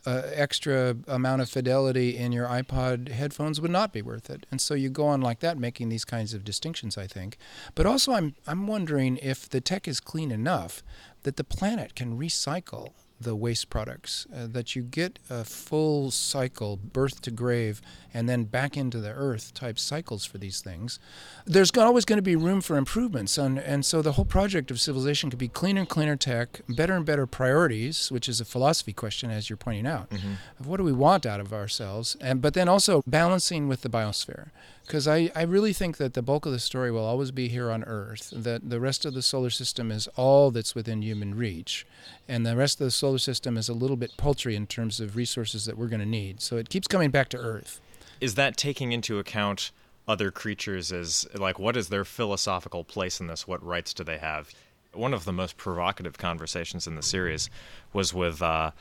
uh, 0.06 0.22
extra 0.32 0.96
amount 1.06 1.42
of 1.42 1.50
fidelity 1.50 2.16
in 2.16 2.32
your 2.32 2.46
iPod 2.46 3.10
headphones 3.10 3.60
would 3.60 3.70
not 3.70 3.92
be 3.92 4.02
worth 4.02 4.30
it. 4.30 4.46
And 4.50 4.60
so 4.60 4.74
you 4.74 4.88
go 4.88 5.06
on 5.06 5.20
like 5.20 5.40
that, 5.40 5.58
making 5.58 5.88
these 5.88 6.04
kinds 6.04 6.34
of 6.34 6.44
distinctions, 6.44 6.96
I 6.96 7.06
think. 7.06 7.36
But 7.74 7.86
also, 7.86 8.12
I'm, 8.12 8.34
I'm 8.46 8.66
wondering 8.66 9.18
if 9.18 9.48
the 9.48 9.60
tech 9.60 9.86
is 9.86 10.00
clean 10.00 10.30
enough 10.30 10.82
that 11.22 11.36
the 11.36 11.44
planet 11.44 11.94
can 11.94 12.18
recycle 12.18 12.92
the 13.20 13.36
waste 13.36 13.68
products, 13.68 14.26
uh, 14.34 14.46
that 14.46 14.74
you 14.74 14.82
get 14.82 15.18
a 15.28 15.44
full 15.44 16.10
cycle, 16.10 16.78
birth 16.78 17.20
to 17.20 17.30
grave, 17.30 17.82
and 18.12 18.28
then 18.28 18.44
back 18.44 18.76
into 18.76 18.98
the 18.98 19.10
earth 19.10 19.54
type 19.54 19.78
cycles 19.78 20.24
for 20.24 20.38
these 20.38 20.60
things. 20.60 20.98
There's 21.44 21.70
always 21.76 22.04
going 22.04 22.18
to 22.18 22.22
be 22.22 22.36
room 22.36 22.60
for 22.60 22.76
improvements, 22.76 23.38
and, 23.38 23.58
and 23.58 23.84
so 23.84 24.02
the 24.02 24.12
whole 24.12 24.24
project 24.24 24.70
of 24.70 24.80
civilization 24.80 25.30
could 25.30 25.38
be 25.38 25.48
cleaner 25.48 25.80
and 25.80 25.88
cleaner 25.88 26.16
tech, 26.16 26.60
better 26.68 26.94
and 26.94 27.06
better 27.06 27.26
priorities, 27.26 28.10
which 28.10 28.28
is 28.28 28.40
a 28.40 28.44
philosophy 28.44 28.92
question, 28.92 29.30
as 29.30 29.48
you're 29.48 29.56
pointing 29.56 29.86
out, 29.86 30.10
mm-hmm. 30.10 30.34
of 30.58 30.66
what 30.66 30.76
do 30.76 30.84
we 30.84 30.92
want 30.92 31.26
out 31.26 31.40
of 31.40 31.52
ourselves, 31.52 32.16
and 32.20 32.42
but 32.42 32.54
then 32.54 32.68
also 32.68 33.02
balancing 33.06 33.68
with 33.68 33.82
the 33.82 33.88
biosphere 33.88 34.48
because 34.90 35.06
I, 35.06 35.30
I 35.36 35.42
really 35.42 35.72
think 35.72 35.98
that 35.98 36.14
the 36.14 36.22
bulk 36.22 36.46
of 36.46 36.52
the 36.52 36.58
story 36.58 36.90
will 36.90 37.04
always 37.04 37.30
be 37.30 37.46
here 37.46 37.70
on 37.70 37.84
Earth, 37.84 38.32
that 38.34 38.70
the 38.70 38.80
rest 38.80 39.04
of 39.04 39.14
the 39.14 39.22
solar 39.22 39.48
system 39.48 39.92
is 39.92 40.08
all 40.16 40.50
that's 40.50 40.74
within 40.74 41.00
human 41.00 41.36
reach, 41.36 41.86
and 42.26 42.44
the 42.44 42.56
rest 42.56 42.80
of 42.80 42.86
the 42.86 42.90
solar 42.90 43.18
system 43.18 43.56
is 43.56 43.68
a 43.68 43.72
little 43.72 43.96
bit 43.96 44.16
paltry 44.16 44.56
in 44.56 44.66
terms 44.66 44.98
of 44.98 45.14
resources 45.14 45.64
that 45.64 45.78
we're 45.78 45.86
going 45.86 46.00
to 46.00 46.06
need. 46.06 46.40
So 46.40 46.56
it 46.56 46.68
keeps 46.68 46.88
coming 46.88 47.10
back 47.10 47.28
to 47.28 47.38
Earth. 47.38 47.80
Is 48.20 48.34
that 48.34 48.56
taking 48.56 48.92
into 48.92 49.18
account 49.18 49.70
other 50.06 50.30
creatures 50.30 50.92
as, 50.92 51.26
like, 51.34 51.58
what 51.58 51.76
is 51.76 51.88
their 51.88 52.04
philosophical 52.04 52.84
place 52.84 53.20
in 53.20 53.26
this? 53.28 53.46
What 53.46 53.64
rights 53.64 53.94
do 53.94 54.04
they 54.04 54.18
have? 54.18 54.50
One 54.92 55.14
of 55.14 55.24
the 55.24 55.32
most 55.32 55.56
provocative 55.56 56.18
conversations 56.18 56.86
in 56.86 56.96
the 56.96 57.02
series 57.02 57.48
was 57.92 58.12
with 58.12 58.42
uh, 58.42 58.72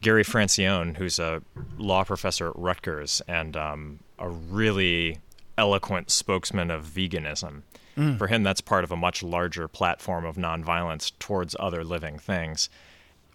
Gary 0.00 0.24
Francione, 0.24 0.96
who's 0.96 1.18
a 1.18 1.42
law 1.76 2.04
professor 2.04 2.48
at 2.48 2.56
Rutgers 2.56 3.20
and 3.26 3.56
um, 3.56 3.98
a 4.18 4.28
really 4.28 5.18
eloquent 5.58 6.10
spokesman 6.10 6.70
of 6.70 6.86
veganism. 6.86 7.62
Mm. 7.96 8.18
For 8.18 8.26
him, 8.26 8.42
that's 8.42 8.60
part 8.60 8.84
of 8.84 8.92
a 8.92 8.96
much 8.96 9.22
larger 9.22 9.68
platform 9.68 10.24
of 10.24 10.36
nonviolence 10.36 11.12
towards 11.18 11.56
other 11.58 11.82
living 11.82 12.18
things. 12.18 12.68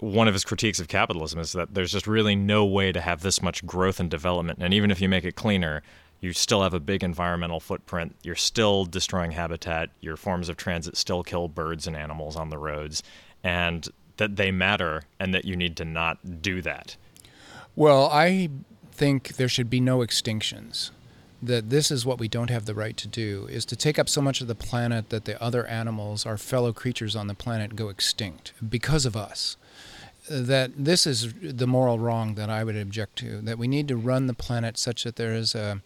One 0.01 0.27
of 0.27 0.33
his 0.33 0.43
critiques 0.43 0.79
of 0.79 0.87
capitalism 0.87 1.39
is 1.39 1.53
that 1.53 1.73
there's 1.73 1.91
just 1.91 2.07
really 2.07 2.35
no 2.35 2.65
way 2.65 2.91
to 2.91 2.99
have 2.99 3.21
this 3.21 3.41
much 3.41 3.65
growth 3.65 3.99
and 3.99 4.09
development. 4.09 4.59
And 4.61 4.73
even 4.73 4.91
if 4.91 4.99
you 4.99 5.07
make 5.07 5.23
it 5.23 5.35
cleaner, 5.35 5.83
you 6.19 6.33
still 6.33 6.63
have 6.63 6.73
a 6.73 6.79
big 6.79 7.03
environmental 7.03 7.59
footprint. 7.59 8.15
You're 8.23 8.35
still 8.35 8.85
destroying 8.85 9.31
habitat. 9.31 9.91
Your 10.01 10.17
forms 10.17 10.49
of 10.49 10.57
transit 10.57 10.97
still 10.97 11.23
kill 11.23 11.47
birds 11.47 11.87
and 11.87 11.95
animals 11.95 12.35
on 12.35 12.49
the 12.49 12.57
roads. 12.57 13.03
And 13.43 13.87
that 14.17 14.35
they 14.35 14.51
matter 14.51 15.03
and 15.19 15.33
that 15.33 15.45
you 15.45 15.55
need 15.55 15.77
to 15.77 15.85
not 15.85 16.41
do 16.41 16.61
that. 16.63 16.97
Well, 17.75 18.09
I 18.11 18.49
think 18.91 19.35
there 19.37 19.47
should 19.47 19.69
be 19.69 19.79
no 19.79 19.99
extinctions 19.99 20.91
that 21.41 21.69
this 21.69 21.89
is 21.89 22.05
what 22.05 22.19
we 22.19 22.27
don't 22.27 22.49
have 22.49 22.65
the 22.65 22.75
right 22.75 22.95
to 22.97 23.07
do 23.07 23.47
is 23.49 23.65
to 23.65 23.75
take 23.75 23.97
up 23.97 24.07
so 24.07 24.21
much 24.21 24.41
of 24.41 24.47
the 24.47 24.55
planet 24.55 25.09
that 25.09 25.25
the 25.25 25.41
other 25.41 25.65
animals 25.65 26.25
our 26.25 26.37
fellow 26.37 26.71
creatures 26.71 27.15
on 27.15 27.27
the 27.27 27.33
planet 27.33 27.75
go 27.75 27.89
extinct 27.89 28.53
because 28.67 29.05
of 29.05 29.15
us 29.15 29.57
that 30.31 30.71
this 30.77 31.05
is 31.05 31.33
the 31.41 31.67
moral 31.67 31.99
wrong 31.99 32.35
that 32.35 32.49
I 32.49 32.63
would 32.63 32.75
object 32.75 33.17
to 33.17 33.41
that 33.41 33.57
we 33.57 33.67
need 33.67 33.87
to 33.89 33.97
run 33.97 34.27
the 34.27 34.33
planet 34.33 34.77
such 34.77 35.03
that 35.03 35.15
there 35.15 35.33
is 35.33 35.55
a 35.55 35.81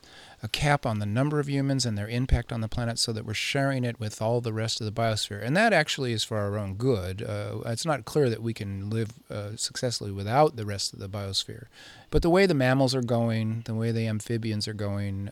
a 0.46 0.48
cap 0.48 0.86
on 0.86 1.00
the 1.00 1.06
number 1.08 1.40
of 1.40 1.50
humans 1.50 1.86
and 1.86 1.98
their 1.98 2.08
impact 2.08 2.52
on 2.52 2.62
the 2.62 2.68
planet 2.68 3.00
so 3.00 3.12
that 3.12 3.26
we're 3.26 3.34
sharing 3.34 3.84
it 3.84 4.00
with 4.00 4.22
all 4.22 4.42
the 4.42 4.54
rest 4.54 4.80
of 4.80 4.86
the 4.86 4.92
biosphere. 4.92 5.44
And 5.44 5.58
that 5.58 5.74
actually 5.74 6.14
is 6.14 6.24
for 6.24 6.38
our 6.38 6.56
own 6.58 6.76
good. 6.76 7.24
Uh, 7.24 7.62
it's 7.66 7.86
not 7.86 8.06
clear 8.06 8.30
that 8.30 8.44
we 8.44 8.54
can 8.54 8.90
live 8.92 9.14
uh, 9.30 9.56
successfully 9.56 10.12
without 10.12 10.56
the 10.56 10.66
rest 10.66 10.94
of 10.94 11.00
the 11.00 11.10
biosphere. 11.10 11.66
But 12.12 12.22
the 12.22 12.30
way 12.30 12.46
the 12.46 12.54
mammals 12.54 12.94
are 12.94 13.02
going, 13.02 13.64
the 13.66 13.74
way 13.74 13.92
the 13.92 14.08
amphibians 14.08 14.68
are 14.68 14.74
going, 14.74 15.32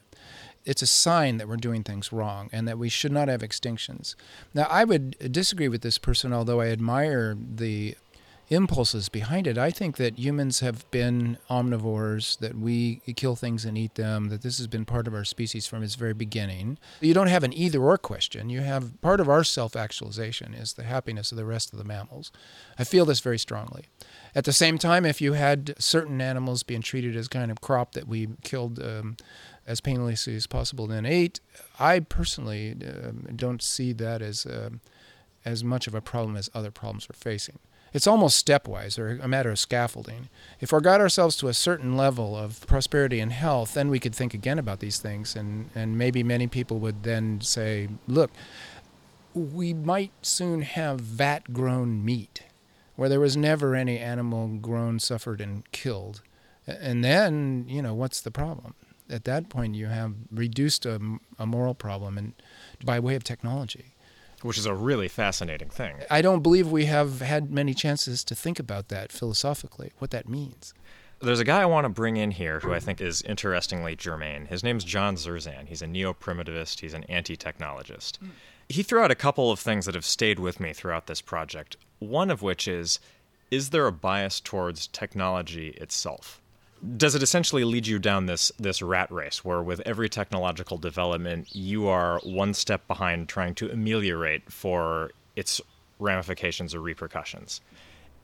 it's 0.66 0.82
a 0.82 0.88
sign 0.88 1.38
that 1.38 1.48
we're 1.48 1.58
doing 1.58 1.84
things 1.84 2.12
wrong 2.12 2.50
and 2.52 2.68
that 2.68 2.80
we 2.80 2.90
should 2.90 3.12
not 3.12 3.28
have 3.28 3.42
extinctions. 3.42 4.16
Now, 4.54 4.64
I 4.70 4.84
would 4.84 5.32
disagree 5.32 5.68
with 5.68 5.82
this 5.82 6.00
person, 6.00 6.34
although 6.34 6.62
I 6.62 6.70
admire 6.70 7.38
the 7.38 7.96
impulses 8.50 9.10
behind 9.10 9.48
it. 9.48 9.58
I 9.58 9.72
think 9.72 9.98
that 9.98 10.20
humans 10.20 10.60
have 10.60 10.90
been 10.92 11.38
omnivores, 11.50 12.38
that 12.40 12.58
we 12.58 13.02
kill 13.16 13.36
things 13.36 13.66
and 13.66 13.78
eat 13.78 13.96
them, 13.96 14.30
that 14.30 14.42
this 14.42 14.58
has 14.58 14.68
been 14.68 14.86
part 14.86 15.08
of 15.08 15.14
our 15.14 15.24
species 15.24 15.66
from 15.66 15.84
its 15.84 15.96
very 15.96 16.14
beginning. 16.14 16.78
You 17.02 17.14
don't 17.14 17.28
have 17.28 17.44
an 17.44 17.54
either 17.54 17.82
or 17.82 17.98
question. 17.98 18.50
You 18.50 18.62
have 18.62 19.00
part 19.02 19.20
of 19.20 19.30
our 19.30 19.44
self 19.44 19.76
actualization 19.76 20.54
is 20.54 20.74
the 20.74 20.84
happiness 20.84 21.32
of 21.32 21.38
the 21.38 21.46
rest 21.46 21.72
of 21.72 21.80
the 21.80 21.86
mammals. 21.86 22.32
I 22.78 22.84
feel 22.84 23.06
this 23.06 23.22
very 23.22 23.40
strongly. 23.40 23.86
At 24.36 24.46
the 24.46 24.54
same 24.54 24.78
time, 24.78 25.06
if 25.06 25.22
you 25.22 25.34
had 25.34 25.74
certain 25.78 26.20
animals 26.22 26.64
being 26.64 26.82
treated 26.82 27.16
as 27.16 27.28
kind 27.28 27.52
of 27.52 27.62
crop 27.62 27.94
that 27.94 28.08
we 28.08 28.30
killed 28.44 28.82
um, 28.82 29.16
as 29.66 29.80
painlessly 29.80 30.36
as 30.36 30.48
possible 30.48 30.86
and 30.86 30.94
then 30.94 31.06
ate, 31.06 31.40
I 31.80 32.02
personally 32.02 32.76
uh, 32.86 33.12
don't 33.36 33.62
see 33.62 33.94
that 33.94 34.22
as 34.22 34.46
uh, 34.46 34.72
as 35.46 35.64
much 35.64 35.88
of 35.88 35.96
a 35.96 36.02
problem 36.02 36.36
as 36.36 36.50
other 36.54 36.72
problems 36.72 37.08
we're 37.10 37.16
facing 37.16 37.60
it's 37.94 38.08
almost 38.08 38.46
stepwise 38.46 38.98
or 38.98 39.20
a 39.22 39.28
matter 39.28 39.52
of 39.52 39.60
scaffolding. 39.60 40.30
If 40.60 40.72
we 40.72 40.82
got 40.82 41.00
ourselves 41.00 41.38
to 41.38 41.48
a 41.48 41.54
certain 41.54 41.96
level 41.96 42.36
of 42.36 42.66
prosperity 42.66 43.20
and 43.20 43.32
health, 43.32 43.76
then 43.76 43.90
we 43.90 44.00
could 44.00 44.16
think 44.16 44.34
again 44.34 44.58
about 44.58 44.80
these 44.80 45.00
things. 45.00 45.36
And, 45.36 45.70
and 45.76 45.98
maybe 45.98 46.24
many 46.24 46.48
people 46.48 46.80
would 46.80 47.04
then 47.04 47.40
say, 47.42 47.90
look, 48.08 48.32
we 49.36 49.74
might 49.74 50.12
soon 50.24 50.64
have 50.64 51.00
vat 51.00 51.54
grown 51.54 52.04
meat 52.04 52.44
where 52.96 53.10
there 53.10 53.20
was 53.20 53.38
never 53.38 53.76
any 53.76 53.98
animal 53.98 54.48
grown, 54.48 55.00
suffered, 55.00 55.42
and 55.42 55.70
killed. 55.72 56.22
And 56.68 57.04
then, 57.04 57.66
you 57.68 57.82
know, 57.82 57.94
what's 57.94 58.22
the 58.22 58.32
problem? 58.32 58.76
At 59.10 59.26
that 59.26 59.50
point, 59.50 59.76
you 59.76 59.88
have 59.88 60.14
reduced 60.32 60.86
a, 60.86 61.00
a 61.38 61.46
moral 61.46 61.76
problem 61.76 62.18
and 62.18 62.34
by 62.84 63.00
way 63.00 63.16
of 63.16 63.24
technology 63.24 63.93
which 64.44 64.58
is 64.58 64.66
a 64.66 64.74
really 64.74 65.08
fascinating 65.08 65.70
thing. 65.70 65.98
I 66.10 66.22
don't 66.22 66.42
believe 66.42 66.72
we 66.72 66.86
have 66.86 67.22
had 67.22 67.52
many 67.52 67.74
chances 67.74 68.24
to 68.26 68.36
think 68.36 68.60
about 68.60 68.90
that 68.90 69.12
philosophically, 69.12 69.92
what 70.00 70.12
that 70.12 70.28
means. 70.28 70.74
There's 71.22 71.40
a 71.40 71.46
guy 71.46 71.62
I 71.62 71.66
want 71.66 71.86
to 71.86 71.90
bring 71.90 72.18
in 72.18 72.32
here 72.32 72.60
who 72.60 72.74
I 72.74 72.80
think 72.80 73.00
is 73.00 73.22
interestingly 73.22 73.96
germane. 73.96 74.48
His 74.48 74.62
name's 74.64 74.84
John 74.84 75.16
Zerzan. 75.16 75.68
He's 75.68 75.82
a 75.82 75.88
neo 75.88 76.14
primitivist, 76.14 76.82
he's 76.82 76.94
an 76.94 77.06
anti 77.06 77.38
technologist. 77.38 78.20
Mm. 78.20 78.32
He 78.68 78.84
threw 78.84 79.02
out 79.02 79.12
a 79.12 79.16
couple 79.16 79.52
of 79.52 79.60
things 79.60 79.86
that 79.86 79.96
have 79.96 80.06
stayed 80.06 80.40
with 80.40 80.60
me 80.60 80.74
throughout 80.74 81.08
this 81.08 81.22
project. 81.22 81.78
One 82.00 82.30
of 82.30 82.42
which 82.42 82.68
is 82.68 83.00
Is 83.50 83.70
there 83.70 83.88
a 83.88 83.92
bias 83.92 84.42
towards 84.42 84.88
technology 84.88 85.70
itself? 85.70 86.42
Does 86.98 87.16
it 87.16 87.24
essentially 87.24 87.64
lead 87.64 87.88
you 87.88 87.98
down 87.98 88.26
this 88.26 88.52
this 88.60 88.82
rat 88.82 89.10
race 89.12 89.44
where 89.44 89.62
with 89.62 89.80
every 89.82 90.10
technological 90.10 90.78
development 90.78 91.48
you 91.56 91.88
are 91.88 92.20
one 92.24 92.54
step 92.54 92.86
behind 92.88 93.30
trying 93.30 93.56
to 93.56 93.70
ameliorate 93.72 94.52
for 94.52 95.12
its 95.36 95.62
ramifications 96.00 96.76
or 96.76 96.82
repercussions 96.82 97.62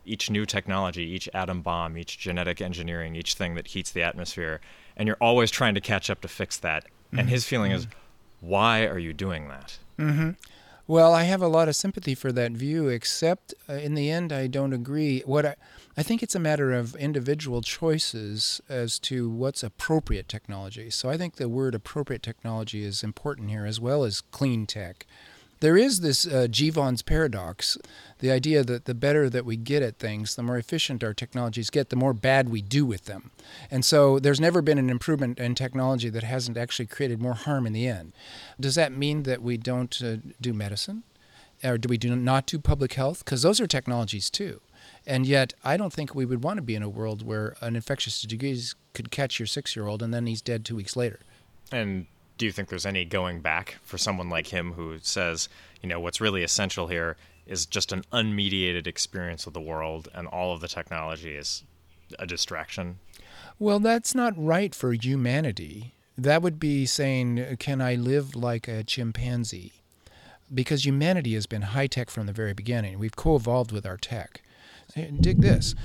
each 0.06 0.30
new 0.30 0.45
technology 0.45 1.04
each 1.04 1.30
atom 1.34 1.62
bomb 1.62 1.98
each 1.98 2.19
genetic 2.19 2.62
engineering 2.62 3.15
each 3.15 3.36
thing 3.36 3.56
that 3.56 3.67
heats 3.67 3.91
the 3.91 4.04
atmosphere 4.04 4.60
and 4.98 5.08
you're 5.08 5.17
always 5.22 5.50
trying 5.50 5.74
to 5.74 5.82
catch 5.82 6.10
up 6.10 6.19
to 6.19 6.28
fix 6.28 6.58
that 6.58 6.84
mm-hmm. 6.84 7.19
and 7.19 7.30
his 7.30 7.45
feeling 7.45 7.72
mm-hmm. 7.72 7.80
is 7.80 7.95
why 8.41 8.86
are 8.86 9.00
you 9.00 9.13
doing 9.13 9.48
that 9.48 9.78
mm-hmm. 9.98 10.32
Well, 10.88 11.13
I 11.13 11.26
have 11.26 11.43
a 11.43 11.48
lot 11.48 11.67
of 11.67 11.76
sympathy 11.76 12.15
for 12.15 12.32
that 12.32 12.52
view, 12.54 12.88
except 12.88 13.54
uh, 13.69 13.74
in 13.74 13.93
the 13.93 14.10
end, 14.10 14.34
I 14.34 14.48
don't 14.48 14.74
agree. 14.74 15.22
What 15.24 15.45
I, 15.45 15.56
I 16.00 16.02
think 16.02 16.24
it's 16.24 16.34
a 16.34 16.40
matter 16.40 16.72
of 16.72 16.96
individual 16.96 17.62
choices 17.62 18.62
as 18.70 19.00
to 19.00 19.30
what's 19.30 19.64
appropriate 19.64 20.30
technology. 20.30 20.90
So 20.90 21.10
I 21.10 21.18
think 21.18 21.36
the 21.36 21.50
word 21.50 21.76
appropriate 21.76 22.24
technology 22.24 22.86
is 22.86 23.04
important 23.04 23.50
here, 23.50 23.66
as 23.66 23.82
well 23.82 24.06
as 24.06 24.22
clean 24.22 24.66
tech. 24.66 25.06
There 25.60 25.76
is 25.76 26.00
this 26.00 26.26
uh, 26.26 26.48
Jevons 26.50 27.02
paradox 27.02 27.78
the 28.20 28.32
idea 28.32 28.64
that 28.64 28.86
the 28.86 28.94
better 28.94 29.30
that 29.30 29.44
we 29.44 29.58
get 29.58 29.84
at 29.84 30.00
things, 30.00 30.36
the 30.36 30.44
more 30.44 30.58
efficient 30.58 31.04
our 31.04 31.14
technologies 31.14 31.70
get, 31.70 31.90
the 31.90 31.98
more 31.98 32.14
bad 32.14 32.48
we 32.48 32.62
do 32.62 32.86
with 32.86 33.04
them. 33.04 33.32
And 33.70 33.84
so 33.84 34.20
there's 34.20 34.40
never 34.40 34.62
been 34.62 34.78
an 34.78 34.90
improvement 34.90 35.38
in 35.38 35.54
technology 35.54 36.08
that 36.12 36.24
hasn't 36.24 36.58
actually 36.58 36.86
created 36.86 37.22
more 37.22 37.34
harm 37.34 37.68
in 37.68 37.74
the 37.74 37.90
end. 37.90 38.14
Does 38.58 38.76
that 38.76 38.94
mean 38.94 39.24
that 39.24 39.42
we 39.42 39.58
don't 39.58 40.02
uh, 40.02 40.16
do 40.40 40.54
medicine? 40.54 41.04
Or 41.62 41.78
do 41.78 41.90
we 41.90 41.98
do 41.98 42.16
not 42.16 42.46
do 42.46 42.58
public 42.58 42.94
health? 42.94 43.26
Because 43.26 43.42
those 43.42 43.60
are 43.60 43.68
technologies 43.68 44.30
too. 44.30 44.62
And 45.10 45.26
yet, 45.26 45.54
I 45.63 45.76
don't 45.76 45.91
think 45.91 46.13
we 46.13 46.24
would 46.24 46.43
want 46.43 46.58
to 46.58 46.62
be 46.62 46.76
in 46.76 46.84
a 46.84 46.88
world 46.88 47.26
where 47.26 47.56
an 47.62 47.76
infectious 47.76 48.22
disease 48.22 48.76
could 48.93 49.10
catch 49.10 49.39
your 49.39 49.48
six 49.48 49.76
year 49.76 49.88
old 49.88 50.04
and 50.04 50.13
then 50.13 50.28
he's 50.28 50.39
dead 50.39 50.63
two 50.63 50.76
weeks 50.76 50.95
later. 50.95 51.19
And 51.72 52.06
do 52.38 52.45
you 52.45 52.52
think 52.52 52.69
there's 52.69 52.86
any 52.86 53.06
going 53.06 53.41
back 53.41 53.80
for 53.82 53.98
someone 53.98 54.30
like 54.30 54.48
him 54.48 54.74
who 54.74 55.00
says, 55.02 55.50
you 55.82 55.89
know, 55.89 56.00
what's 56.00 56.22
really 56.22 56.43
essential 56.43 56.89
here 56.89 57.17
is 57.48 57.65
just 57.65 57.91
an 57.91 58.04
unmediated 58.13 58.86
experience 58.86 59.48
of 59.48 59.54
the 59.54 59.60
world 59.60 60.10
and 60.13 60.28
all 60.28 60.54
of 60.54 60.62
the 60.62 60.67
technology 60.67 61.34
is 61.34 61.63
a 62.19 62.28
distraction? 62.28 63.00
Well, 63.58 63.80
that's 63.80 64.13
not 64.13 64.34
right 64.38 64.76
for 64.76 64.93
humanity. 64.93 65.95
That 66.19 66.43
would 66.43 66.60
be 66.60 66.86
saying, 66.86 67.58
can 67.58 67.82
I 67.82 67.95
live 67.95 68.36
like 68.36 68.67
a 68.67 68.84
chimpanzee? 68.84 69.74
Because 70.54 70.86
humanity 70.86 71.34
has 71.34 71.48
been 71.48 71.63
high 71.63 71.88
tech 71.88 72.12
from 72.12 72.28
the 72.28 72.34
very 72.34 72.54
beginning. 72.54 73.00
We've 73.00 73.15
co 73.15 73.36
evolved 73.36 73.72
with 73.72 73.88
our 73.88 73.98
tech. 73.98 74.43
Dig 74.95 75.41
this 75.41 75.75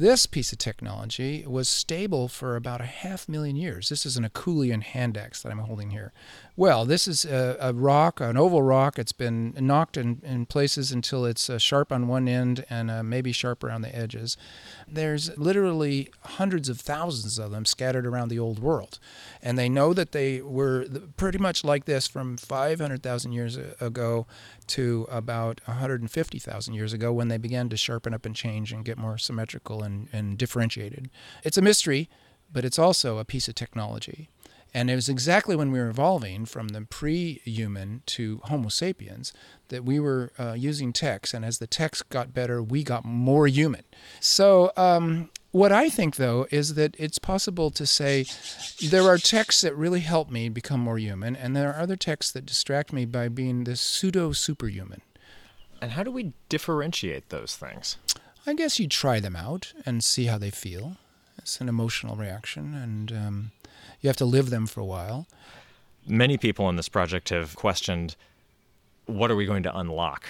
this 0.00 0.24
piece 0.24 0.50
of 0.50 0.56
technology 0.56 1.44
was 1.46 1.68
stable 1.68 2.26
for 2.26 2.56
about 2.56 2.80
a 2.80 2.86
half 2.86 3.28
million 3.28 3.54
years. 3.54 3.90
This 3.90 4.06
is 4.06 4.16
an 4.16 4.24
Acheulean 4.24 4.82
hand 4.82 5.18
axe 5.18 5.42
that 5.42 5.52
I'm 5.52 5.58
holding 5.58 5.90
here. 5.90 6.12
Well, 6.56 6.84
this 6.84 7.06
is 7.06 7.24
a, 7.24 7.56
a 7.60 7.72
rock, 7.72 8.20
an 8.20 8.36
oval 8.36 8.62
rock. 8.62 8.98
It's 8.98 9.12
been 9.12 9.54
knocked 9.58 9.96
in, 9.96 10.20
in 10.24 10.46
places 10.46 10.92
until 10.92 11.24
it's 11.24 11.48
uh, 11.48 11.58
sharp 11.58 11.92
on 11.92 12.08
one 12.08 12.28
end 12.28 12.64
and 12.68 12.90
uh, 12.90 13.02
maybe 13.02 13.32
sharp 13.32 13.62
around 13.64 13.82
the 13.82 13.94
edges. 13.96 14.36
There's 14.86 15.36
literally 15.38 16.10
hundreds 16.22 16.68
of 16.68 16.80
thousands 16.80 17.38
of 17.38 17.50
them 17.52 17.64
scattered 17.64 18.06
around 18.06 18.28
the 18.28 18.38
old 18.38 18.58
world. 18.58 18.98
And 19.42 19.56
they 19.56 19.68
know 19.68 19.94
that 19.94 20.12
they 20.12 20.40
were 20.40 20.86
pretty 21.16 21.38
much 21.38 21.64
like 21.64 21.84
this 21.84 22.08
from 22.08 22.36
500,000 22.36 23.32
years 23.32 23.56
ago 23.56 24.26
to 24.68 25.06
about 25.10 25.60
150,000 25.66 26.74
years 26.74 26.92
ago 26.92 27.12
when 27.12 27.28
they 27.28 27.38
began 27.38 27.68
to 27.68 27.76
sharpen 27.76 28.12
up 28.12 28.26
and 28.26 28.34
change 28.34 28.72
and 28.72 28.84
get 28.84 28.98
more 28.98 29.18
symmetrical 29.18 29.82
and, 29.82 30.08
and 30.12 30.36
differentiated. 30.36 31.10
It's 31.44 31.58
a 31.58 31.62
mystery, 31.62 32.08
but 32.52 32.64
it's 32.64 32.78
also 32.78 33.18
a 33.18 33.24
piece 33.24 33.48
of 33.48 33.54
technology. 33.54 34.28
And 34.72 34.90
it 34.90 34.94
was 34.94 35.08
exactly 35.08 35.56
when 35.56 35.72
we 35.72 35.80
were 35.80 35.88
evolving 35.88 36.44
from 36.46 36.68
the 36.68 36.82
pre 36.82 37.40
human 37.44 38.02
to 38.06 38.40
Homo 38.44 38.68
sapiens 38.68 39.32
that 39.68 39.84
we 39.84 39.98
were 39.98 40.32
uh, 40.38 40.52
using 40.52 40.92
techs. 40.92 41.34
And 41.34 41.44
as 41.44 41.58
the 41.58 41.66
techs 41.66 42.02
got 42.02 42.32
better, 42.32 42.62
we 42.62 42.84
got 42.84 43.04
more 43.04 43.46
human. 43.46 43.82
So 44.20 44.72
um, 44.76 45.30
what 45.52 45.72
I 45.72 45.88
think, 45.88 46.16
though, 46.16 46.46
is 46.50 46.74
that 46.74 46.94
it's 46.98 47.18
possible 47.18 47.70
to 47.72 47.84
say 47.84 48.24
there 48.88 49.08
are 49.08 49.18
texts 49.18 49.62
that 49.62 49.74
really 49.74 50.00
help 50.00 50.30
me 50.30 50.48
become 50.48 50.80
more 50.80 50.98
human, 50.98 51.34
and 51.34 51.56
there 51.56 51.72
are 51.72 51.80
other 51.80 51.96
texts 51.96 52.30
that 52.32 52.46
distract 52.46 52.92
me 52.92 53.04
by 53.04 53.28
being 53.28 53.64
this 53.64 53.80
pseudo 53.80 54.30
superhuman. 54.30 55.00
And 55.82 55.92
how 55.92 56.04
do 56.04 56.12
we 56.12 56.34
differentiate 56.48 57.30
those 57.30 57.56
things? 57.56 57.96
I 58.46 58.54
guess 58.54 58.78
you 58.78 58.86
try 58.86 59.18
them 59.18 59.34
out 59.34 59.72
and 59.84 60.04
see 60.04 60.26
how 60.26 60.38
they 60.38 60.50
feel. 60.50 60.96
It's 61.38 61.60
an 61.60 61.68
emotional 61.68 62.14
reaction, 62.14 62.74
and 62.74 63.10
um, 63.12 63.50
you 64.00 64.08
have 64.08 64.16
to 64.16 64.24
live 64.24 64.50
them 64.50 64.66
for 64.66 64.80
a 64.80 64.84
while. 64.84 65.26
Many 66.06 66.38
people 66.38 66.68
in 66.68 66.76
this 66.76 66.88
project 66.88 67.28
have 67.28 67.54
questioned 67.54 68.16
what 69.06 69.30
are 69.30 69.36
we 69.36 69.46
going 69.46 69.62
to 69.64 69.76
unlock 69.76 70.26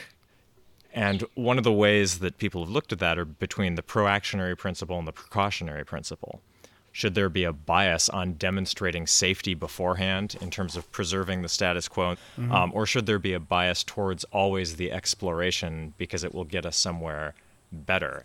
and 0.92 1.24
one 1.35 1.59
of 1.59 1.64
the 1.64 1.72
ways 1.72 2.18
that 2.18 2.38
people 2.38 2.64
have 2.64 2.70
looked 2.70 2.92
at 2.92 2.98
that 2.98 3.18
are 3.18 3.24
between 3.24 3.74
the 3.76 3.83
proactionary 3.83 4.56
principle 4.56 4.98
and 4.98 5.06
the 5.06 5.12
precautionary 5.12 5.85
principle. 5.85 6.40
Should 6.92 7.14
there 7.14 7.28
be 7.28 7.44
a 7.44 7.52
bias 7.52 8.09
on 8.09 8.33
demonstrating 8.33 9.06
safety 9.06 9.54
beforehand 9.54 10.37
in 10.40 10.50
terms 10.50 10.76
of 10.76 10.90
preserving 10.90 11.42
the 11.42 11.48
status 11.48 11.87
quo? 11.87 12.16
Mm-hmm. 12.37 12.50
Um, 12.50 12.72
or 12.74 12.85
should 12.85 13.06
there 13.06 13.20
be 13.20 13.33
a 13.33 13.38
bias 13.38 13.85
towards 13.85 14.24
always 14.24 14.74
the 14.74 14.90
exploration 14.90 15.94
because 15.98 16.24
it 16.24 16.35
will 16.35 16.44
get 16.44 16.66
us 16.66 16.76
somewhere 16.76 17.35
better? 17.70 18.24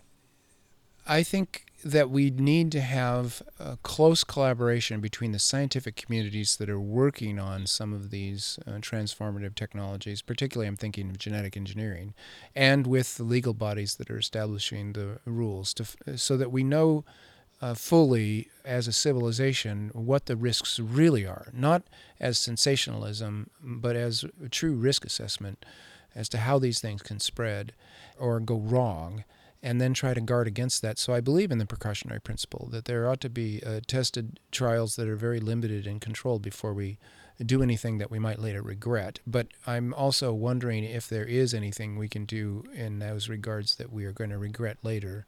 I 1.06 1.22
think 1.22 1.66
that 1.86 2.10
we 2.10 2.30
need 2.30 2.72
to 2.72 2.80
have 2.80 3.42
a 3.60 3.76
close 3.84 4.24
collaboration 4.24 5.00
between 5.00 5.30
the 5.30 5.38
scientific 5.38 5.94
communities 5.94 6.56
that 6.56 6.68
are 6.68 6.80
working 6.80 7.38
on 7.38 7.66
some 7.66 7.92
of 7.92 8.10
these 8.10 8.58
uh, 8.66 8.72
transformative 8.72 9.54
technologies, 9.54 10.20
particularly 10.20 10.66
I'm 10.66 10.76
thinking 10.76 11.08
of 11.08 11.18
genetic 11.18 11.56
engineering, 11.56 12.12
and 12.56 12.88
with 12.88 13.16
the 13.16 13.22
legal 13.22 13.54
bodies 13.54 13.94
that 13.96 14.10
are 14.10 14.18
establishing 14.18 14.94
the 14.94 15.20
rules, 15.24 15.72
to, 15.74 15.86
so 16.18 16.36
that 16.36 16.50
we 16.50 16.64
know 16.64 17.04
uh, 17.62 17.74
fully 17.74 18.48
as 18.64 18.88
a 18.88 18.92
civilization 18.92 19.90
what 19.94 20.26
the 20.26 20.36
risks 20.36 20.80
really 20.80 21.24
are, 21.24 21.46
not 21.52 21.84
as 22.18 22.36
sensationalism, 22.36 23.48
but 23.62 23.94
as 23.94 24.24
a 24.44 24.48
true 24.48 24.74
risk 24.74 25.04
assessment 25.04 25.64
as 26.16 26.28
to 26.30 26.38
how 26.38 26.58
these 26.58 26.80
things 26.80 27.02
can 27.02 27.20
spread 27.20 27.72
or 28.18 28.40
go 28.40 28.56
wrong, 28.56 29.22
and 29.66 29.80
then 29.80 29.92
try 29.92 30.14
to 30.14 30.20
guard 30.20 30.46
against 30.46 30.80
that. 30.80 30.96
So 30.96 31.12
I 31.12 31.20
believe 31.20 31.50
in 31.50 31.58
the 31.58 31.66
precautionary 31.66 32.20
principle 32.20 32.68
that 32.70 32.84
there 32.84 33.08
ought 33.08 33.20
to 33.22 33.28
be 33.28 33.60
uh, 33.66 33.80
tested 33.84 34.38
trials 34.52 34.94
that 34.94 35.08
are 35.08 35.16
very 35.16 35.40
limited 35.40 35.88
and 35.88 36.00
controlled 36.00 36.40
before 36.40 36.72
we 36.72 36.98
do 37.44 37.64
anything 37.64 37.98
that 37.98 38.08
we 38.08 38.20
might 38.20 38.38
later 38.38 38.62
regret. 38.62 39.18
But 39.26 39.48
I'm 39.66 39.92
also 39.92 40.32
wondering 40.32 40.84
if 40.84 41.08
there 41.08 41.24
is 41.24 41.52
anything 41.52 41.98
we 41.98 42.08
can 42.08 42.26
do 42.26 42.62
in 42.76 43.00
those 43.00 43.28
regards 43.28 43.74
that 43.74 43.92
we 43.92 44.04
are 44.04 44.12
going 44.12 44.30
to 44.30 44.38
regret 44.38 44.76
later. 44.84 45.26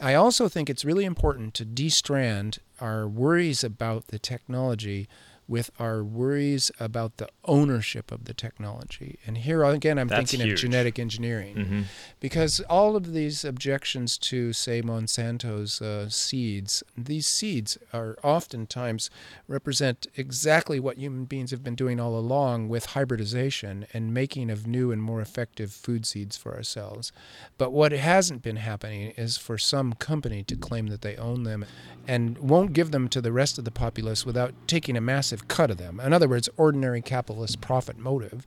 I 0.00 0.14
also 0.14 0.48
think 0.48 0.68
it's 0.68 0.84
really 0.84 1.04
important 1.04 1.54
to 1.54 1.64
destrand 1.64 2.58
our 2.80 3.06
worries 3.06 3.62
about 3.62 4.08
the 4.08 4.18
technology 4.18 5.08
with 5.50 5.68
our 5.80 6.04
worries 6.04 6.70
about 6.78 7.16
the 7.16 7.28
ownership 7.44 8.12
of 8.12 8.24
the 8.26 8.32
technology. 8.32 9.18
And 9.26 9.38
here 9.38 9.64
again, 9.64 9.98
I'm 9.98 10.06
That's 10.06 10.30
thinking 10.30 10.46
huge. 10.46 10.60
of 10.60 10.70
genetic 10.70 10.96
engineering. 10.96 11.56
Mm-hmm. 11.56 11.82
Because 12.20 12.60
all 12.70 12.94
of 12.94 13.12
these 13.12 13.44
objections 13.44 14.16
to, 14.18 14.52
say, 14.52 14.80
Monsanto's 14.80 15.82
uh, 15.82 16.08
seeds, 16.08 16.84
these 16.96 17.26
seeds 17.26 17.76
are 17.92 18.16
oftentimes 18.22 19.10
represent 19.48 20.06
exactly 20.14 20.78
what 20.78 20.98
human 20.98 21.24
beings 21.24 21.50
have 21.50 21.64
been 21.64 21.74
doing 21.74 21.98
all 21.98 22.16
along 22.16 22.68
with 22.68 22.86
hybridization 22.86 23.86
and 23.92 24.14
making 24.14 24.50
of 24.50 24.68
new 24.68 24.92
and 24.92 25.02
more 25.02 25.20
effective 25.20 25.72
food 25.72 26.06
seeds 26.06 26.36
for 26.36 26.54
ourselves. 26.54 27.10
But 27.58 27.72
what 27.72 27.90
hasn't 27.90 28.42
been 28.42 28.56
happening 28.56 29.14
is 29.16 29.36
for 29.36 29.58
some 29.58 29.94
company 29.94 30.44
to 30.44 30.54
claim 30.54 30.86
that 30.86 31.02
they 31.02 31.16
own 31.16 31.42
them 31.42 31.64
and 32.06 32.38
won't 32.38 32.72
give 32.72 32.92
them 32.92 33.08
to 33.08 33.20
the 33.20 33.32
rest 33.32 33.58
of 33.58 33.64
the 33.64 33.72
populace 33.72 34.24
without 34.24 34.54
taking 34.68 34.96
a 34.96 35.00
massive 35.00 35.39
cut 35.48 35.70
of 35.70 35.78
them. 35.78 36.00
In 36.00 36.12
other 36.12 36.28
words, 36.28 36.48
ordinary 36.56 37.02
capitalist 37.02 37.60
profit 37.60 37.98
motive 37.98 38.46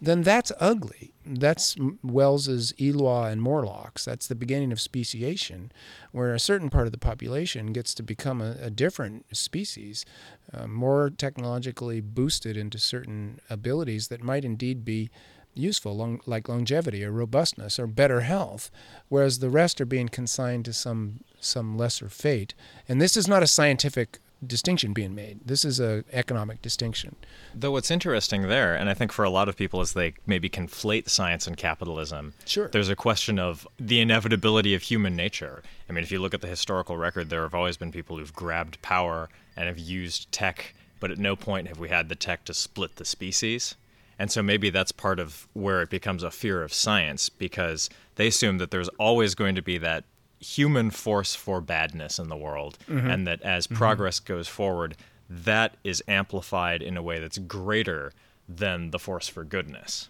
then 0.00 0.22
that's 0.22 0.50
ugly. 0.58 1.12
That's 1.26 1.76
Wells's 2.02 2.72
Eloi 2.80 3.30
and 3.30 3.42
Morlocks. 3.42 4.04
That's 4.04 4.26
the 4.26 4.34
beginning 4.34 4.72
of 4.72 4.80
speciation, 4.80 5.70
where 6.12 6.32
a 6.32 6.40
certain 6.40 6.70
part 6.70 6.86
of 6.86 6.92
the 6.92 6.98
population 6.98 7.72
gets 7.72 7.92
to 7.94 8.02
become 8.02 8.40
a, 8.40 8.56
a 8.62 8.70
different 8.70 9.36
species, 9.36 10.06
uh, 10.54 10.66
more 10.66 11.10
technologically 11.10 12.00
boosted 12.00 12.56
into 12.56 12.78
certain 12.78 13.40
abilities 13.50 14.08
that 14.08 14.22
might 14.22 14.44
indeed 14.44 14.84
be 14.84 15.10
useful, 15.52 15.96
long, 15.96 16.20
like 16.24 16.48
longevity 16.48 17.04
or 17.04 17.10
robustness 17.10 17.78
or 17.78 17.86
better 17.86 18.22
health, 18.22 18.70
whereas 19.08 19.40
the 19.40 19.50
rest 19.50 19.80
are 19.80 19.86
being 19.86 20.08
consigned 20.08 20.64
to 20.64 20.72
some 20.72 21.20
some 21.40 21.76
lesser 21.76 22.08
fate. 22.08 22.54
And 22.88 23.00
this 23.00 23.16
is 23.16 23.26
not 23.26 23.42
a 23.42 23.46
scientific 23.46 24.18
distinction 24.46 24.92
being 24.92 25.14
made. 25.14 25.40
This 25.44 25.64
is 25.64 25.80
a 25.80 26.04
economic 26.12 26.62
distinction. 26.62 27.16
Though 27.54 27.72
what's 27.72 27.90
interesting 27.90 28.48
there, 28.48 28.74
and 28.74 28.88
I 28.88 28.94
think 28.94 29.12
for 29.12 29.24
a 29.24 29.30
lot 29.30 29.48
of 29.48 29.56
people, 29.56 29.80
is 29.80 29.92
they 29.92 30.14
maybe 30.26 30.48
conflate 30.48 31.08
science 31.08 31.46
and 31.46 31.56
capitalism. 31.56 32.34
Sure. 32.46 32.68
There's 32.68 32.88
a 32.88 32.96
question 32.96 33.38
of 33.38 33.66
the 33.78 34.00
inevitability 34.00 34.74
of 34.74 34.82
human 34.82 35.16
nature. 35.16 35.62
I 35.88 35.92
mean, 35.92 36.04
if 36.04 36.10
you 36.10 36.20
look 36.20 36.34
at 36.34 36.40
the 36.40 36.48
historical 36.48 36.96
record, 36.96 37.30
there 37.30 37.42
have 37.42 37.54
always 37.54 37.76
been 37.76 37.92
people 37.92 38.16
who've 38.16 38.32
grabbed 38.32 38.80
power 38.82 39.28
and 39.56 39.66
have 39.66 39.78
used 39.78 40.30
tech, 40.32 40.74
but 41.00 41.10
at 41.10 41.18
no 41.18 41.36
point 41.36 41.68
have 41.68 41.78
we 41.78 41.88
had 41.88 42.08
the 42.08 42.14
tech 42.14 42.44
to 42.46 42.54
split 42.54 42.96
the 42.96 43.04
species. 43.04 43.74
And 44.18 44.30
so 44.30 44.42
maybe 44.42 44.68
that's 44.68 44.92
part 44.92 45.18
of 45.18 45.48
where 45.54 45.80
it 45.80 45.88
becomes 45.88 46.22
a 46.22 46.30
fear 46.30 46.62
of 46.62 46.74
science 46.74 47.30
because 47.30 47.88
they 48.16 48.26
assume 48.26 48.58
that 48.58 48.70
there's 48.70 48.88
always 48.98 49.34
going 49.34 49.54
to 49.54 49.62
be 49.62 49.78
that 49.78 50.04
human 50.40 50.90
force 50.90 51.34
for 51.34 51.60
badness 51.60 52.18
in 52.18 52.28
the 52.28 52.36
world, 52.36 52.78
and 52.88 53.26
that 53.26 53.42
as 53.42 53.66
progress 53.66 54.18
goes 54.20 54.48
forward, 54.48 54.96
that 55.28 55.76
is 55.84 56.02
amplified 56.08 56.82
in 56.82 56.96
a 56.96 57.02
way 57.02 57.20
that's 57.20 57.38
greater 57.38 58.12
than 58.48 58.90
the 58.90 58.98
force 58.98 59.28
for 59.28 59.44
goodness. 59.44 60.08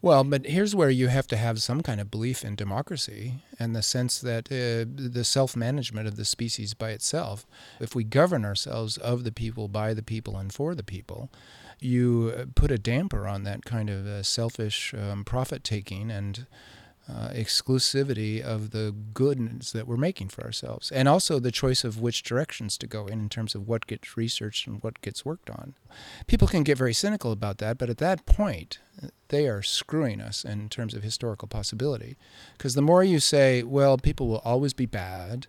Well, 0.00 0.22
but 0.22 0.46
here's 0.46 0.76
where 0.76 0.90
you 0.90 1.08
have 1.08 1.26
to 1.28 1.36
have 1.36 1.60
some 1.60 1.82
kind 1.82 2.00
of 2.00 2.10
belief 2.10 2.44
in 2.44 2.54
democracy 2.54 3.34
and 3.58 3.74
the 3.74 3.82
sense 3.82 4.20
that 4.20 4.46
uh, 4.46 4.86
the 4.94 5.24
self 5.24 5.56
management 5.56 6.06
of 6.06 6.14
the 6.16 6.24
species 6.24 6.72
by 6.72 6.90
itself, 6.90 7.46
if 7.80 7.96
we 7.96 8.04
govern 8.04 8.44
ourselves 8.44 8.96
of 8.96 9.24
the 9.24 9.32
people, 9.32 9.66
by 9.66 9.94
the 9.94 10.02
people, 10.02 10.36
and 10.36 10.52
for 10.52 10.76
the 10.76 10.84
people, 10.84 11.30
you 11.80 12.32
uh, 12.36 12.44
put 12.54 12.70
a 12.70 12.78
damper 12.78 13.26
on 13.26 13.42
that 13.42 13.64
kind 13.64 13.90
of 13.90 14.06
uh, 14.06 14.22
selfish 14.22 14.94
um, 14.94 15.24
profit 15.24 15.64
taking 15.64 16.10
and 16.12 16.46
uh, 17.08 17.28
exclusivity 17.30 18.40
of 18.40 18.70
the 18.70 18.94
goods 19.14 19.72
that 19.72 19.86
we're 19.86 19.96
making 19.96 20.28
for 20.28 20.44
ourselves, 20.44 20.90
and 20.90 21.08
also 21.08 21.38
the 21.38 21.50
choice 21.50 21.84
of 21.84 22.00
which 22.00 22.22
directions 22.22 22.76
to 22.78 22.86
go 22.86 23.06
in 23.06 23.20
in 23.20 23.28
terms 23.28 23.54
of 23.54 23.66
what 23.66 23.86
gets 23.86 24.16
researched 24.16 24.66
and 24.66 24.82
what 24.82 25.00
gets 25.00 25.24
worked 25.24 25.48
on. 25.48 25.74
People 26.26 26.48
can 26.48 26.62
get 26.62 26.78
very 26.78 26.92
cynical 26.92 27.32
about 27.32 27.58
that, 27.58 27.78
but 27.78 27.88
at 27.88 27.98
that 27.98 28.26
point, 28.26 28.78
they 29.28 29.46
are 29.46 29.62
screwing 29.62 30.20
us 30.20 30.44
in 30.44 30.68
terms 30.68 30.94
of 30.94 31.02
historical 31.02 31.48
possibility. 31.48 32.16
Because 32.56 32.74
the 32.74 32.82
more 32.82 33.04
you 33.04 33.20
say, 33.20 33.62
well, 33.62 33.96
people 33.96 34.28
will 34.28 34.42
always 34.44 34.72
be 34.72 34.86
bad, 34.86 35.46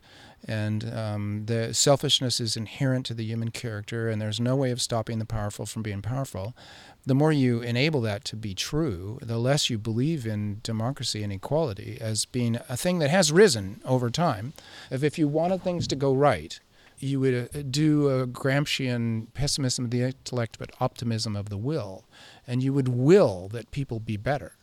and 0.48 0.94
um, 0.94 1.46
the 1.48 1.74
selfishness 1.74 2.40
is 2.40 2.56
inherent 2.56 3.06
to 3.08 3.14
the 3.14 3.26
human 3.26 3.52
character, 3.52 4.08
and 4.08 4.22
there's 4.22 4.40
no 4.40 4.56
way 4.56 4.72
of 4.72 4.82
stopping 4.82 5.20
the 5.20 5.26
powerful 5.26 5.66
from 5.66 5.82
being 5.82 6.02
powerful, 6.02 6.56
the 7.10 7.16
more 7.16 7.32
you 7.32 7.60
enable 7.62 8.02
that 8.02 8.24
to 8.24 8.36
be 8.36 8.54
true, 8.54 9.18
the 9.20 9.40
less 9.40 9.68
you 9.68 9.80
believe 9.80 10.28
in 10.28 10.60
democracy 10.62 11.24
and 11.24 11.34
equality 11.34 11.98
as 12.00 12.26
being 12.26 12.60
a 12.70 12.78
thing 12.78 13.00
that 13.00 13.10
has 13.10 13.32
risen 13.32 13.82
over 13.84 14.12
time. 14.12 14.54
If, 14.92 15.18
you 15.18 15.28
wanted 15.28 15.64
things 15.64 15.88
to 15.88 15.96
go 15.96 16.14
right, 16.14 16.60
you 17.00 17.20
would 17.20 17.50
uh, 17.56 17.64
do 17.68 18.10
a 18.10 18.28
Gramscian 18.28 19.34
pessimism 19.34 19.86
of 19.86 19.92
the 19.92 20.04
intellect, 20.04 20.60
but 20.60 20.70
optimism 20.80 21.36
of 21.36 21.50
the 21.50 21.58
will. 21.58 22.06
And 22.46 22.62
you 22.62 22.74
would 22.74 22.90
will 22.90 23.48
that 23.54 23.72
people 23.72 24.00
be 24.00 24.16
better. 24.16 24.54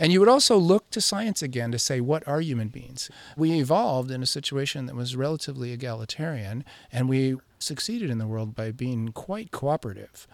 And 0.00 0.12
you 0.12 0.18
would 0.18 0.28
also 0.28 0.56
look 0.56 0.90
to 0.90 1.00
science 1.00 1.40
again 1.40 1.70
to 1.70 1.78
say, 1.78 2.00
what 2.00 2.26
are 2.26 2.40
human 2.40 2.68
beings? 2.68 3.10
We 3.36 3.60
evolved 3.60 4.10
in 4.10 4.24
a 4.24 4.26
situation 4.26 4.86
that 4.86 4.96
was 4.96 5.14
relatively 5.14 5.70
egalitarian, 5.70 6.64
and 6.90 7.08
we 7.08 7.36
succeeded 7.60 8.10
in 8.10 8.18
the 8.18 8.26
world 8.26 8.56
by 8.56 8.72
being 8.72 9.10
quite 9.10 9.52
cooperative. 9.52 10.26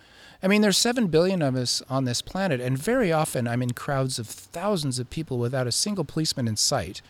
I 0.42 0.46
mean, 0.46 0.62
there's 0.62 0.78
7 0.78 1.08
billion 1.08 1.42
of 1.42 1.56
us 1.56 1.82
on 1.88 2.04
this 2.04 2.22
planet, 2.22 2.60
and 2.60 2.78
very 2.78 3.12
often 3.12 3.48
I'm 3.48 3.62
in 3.62 3.72
crowds 3.72 4.18
of 4.18 4.28
thousands 4.28 4.98
of 4.98 5.10
people 5.10 5.38
without 5.38 5.66
a 5.66 5.72
single 5.72 6.04
policeman 6.04 6.46
in 6.46 6.56
sight. 6.56 7.02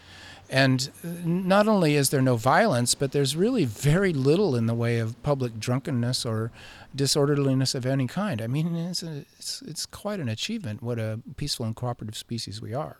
And 0.50 0.90
uh, 1.04 1.08
not 1.24 1.68
only 1.68 1.94
is 1.94 2.08
there 2.08 2.22
no 2.22 2.36
violence, 2.36 2.94
but 2.94 3.12
there's 3.12 3.36
really 3.36 3.66
very 3.66 4.14
little 4.14 4.56
in 4.56 4.66
the 4.66 4.74
way 4.74 4.98
of 4.98 5.22
public 5.22 5.60
drunkenness 5.60 6.24
or 6.24 6.50
disorderliness 6.94 7.74
of 7.74 7.84
any 7.84 8.06
kind. 8.06 8.40
I 8.40 8.46
mean, 8.46 8.74
it's, 8.74 9.02
a, 9.02 9.24
it's, 9.38 9.60
it's 9.62 9.84
quite 9.84 10.20
an 10.20 10.28
achievement 10.28 10.82
what 10.82 10.98
a 10.98 11.20
peaceful 11.36 11.66
and 11.66 11.76
cooperative 11.76 12.16
species 12.16 12.62
we 12.62 12.72
are. 12.72 12.96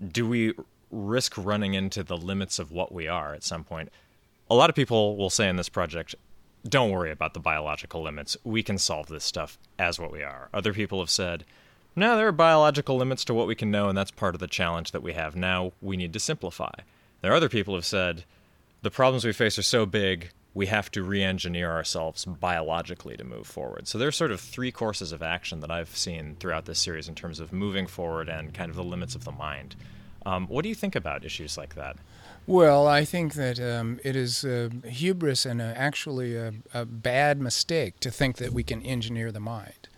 Do 0.00 0.26
we 0.26 0.54
risk 0.90 1.34
running 1.36 1.74
into 1.74 2.02
the 2.02 2.16
limits 2.16 2.58
of 2.58 2.72
what 2.72 2.90
we 2.90 3.06
are 3.06 3.34
at 3.34 3.44
some 3.44 3.64
point? 3.64 3.90
A 4.50 4.54
lot 4.54 4.70
of 4.70 4.76
people 4.76 5.16
will 5.16 5.30
say 5.30 5.48
in 5.48 5.56
this 5.56 5.68
project, 5.68 6.14
don't 6.68 6.90
worry 6.90 7.10
about 7.10 7.34
the 7.34 7.40
biological 7.40 8.02
limits. 8.02 8.36
We 8.44 8.62
can 8.62 8.78
solve 8.78 9.08
this 9.08 9.24
stuff 9.24 9.58
as 9.78 9.98
what 9.98 10.12
we 10.12 10.22
are. 10.22 10.48
Other 10.54 10.72
people 10.72 11.00
have 11.00 11.10
said, 11.10 11.44
no, 11.94 12.16
there 12.16 12.28
are 12.28 12.32
biological 12.32 12.96
limits 12.96 13.24
to 13.26 13.34
what 13.34 13.46
we 13.46 13.54
can 13.54 13.70
know, 13.70 13.88
and 13.88 13.98
that's 13.98 14.10
part 14.10 14.34
of 14.34 14.40
the 14.40 14.46
challenge 14.46 14.92
that 14.92 15.02
we 15.02 15.12
have 15.12 15.36
now. 15.36 15.72
We 15.82 15.96
need 15.96 16.12
to 16.14 16.20
simplify. 16.20 16.72
There 17.20 17.32
are 17.32 17.36
other 17.36 17.48
people 17.48 17.74
who 17.74 17.78
have 17.78 17.84
said, 17.84 18.24
the 18.80 18.90
problems 18.90 19.24
we 19.24 19.32
face 19.32 19.58
are 19.58 19.62
so 19.62 19.84
big, 19.84 20.30
we 20.54 20.66
have 20.66 20.90
to 20.92 21.02
re 21.02 21.22
engineer 21.22 21.70
ourselves 21.70 22.24
biologically 22.24 23.16
to 23.16 23.24
move 23.24 23.46
forward. 23.46 23.88
So 23.88 23.98
there 23.98 24.08
are 24.08 24.12
sort 24.12 24.32
of 24.32 24.40
three 24.40 24.72
courses 24.72 25.12
of 25.12 25.22
action 25.22 25.60
that 25.60 25.70
I've 25.70 25.96
seen 25.96 26.36
throughout 26.40 26.66
this 26.66 26.78
series 26.78 27.08
in 27.08 27.14
terms 27.14 27.40
of 27.40 27.52
moving 27.52 27.86
forward 27.86 28.28
and 28.28 28.52
kind 28.52 28.70
of 28.70 28.76
the 28.76 28.84
limits 28.84 29.14
of 29.14 29.24
the 29.24 29.32
mind. 29.32 29.76
Um, 30.24 30.46
what 30.48 30.62
do 30.62 30.68
you 30.68 30.74
think 30.74 30.94
about 30.94 31.24
issues 31.24 31.56
like 31.56 31.74
that? 31.74 31.96
Well, 32.46 32.88
I 32.88 33.04
think 33.04 33.34
that 33.34 33.60
um, 33.60 34.00
it 34.02 34.16
is 34.16 34.44
uh, 34.44 34.70
hubris 34.84 35.46
and 35.46 35.62
uh, 35.62 35.72
actually 35.76 36.34
a, 36.34 36.52
a 36.74 36.84
bad 36.84 37.40
mistake 37.40 38.00
to 38.00 38.10
think 38.10 38.38
that 38.38 38.52
we 38.52 38.64
can 38.64 38.82
engineer 38.82 39.30
the 39.30 39.38
mind. 39.38 39.88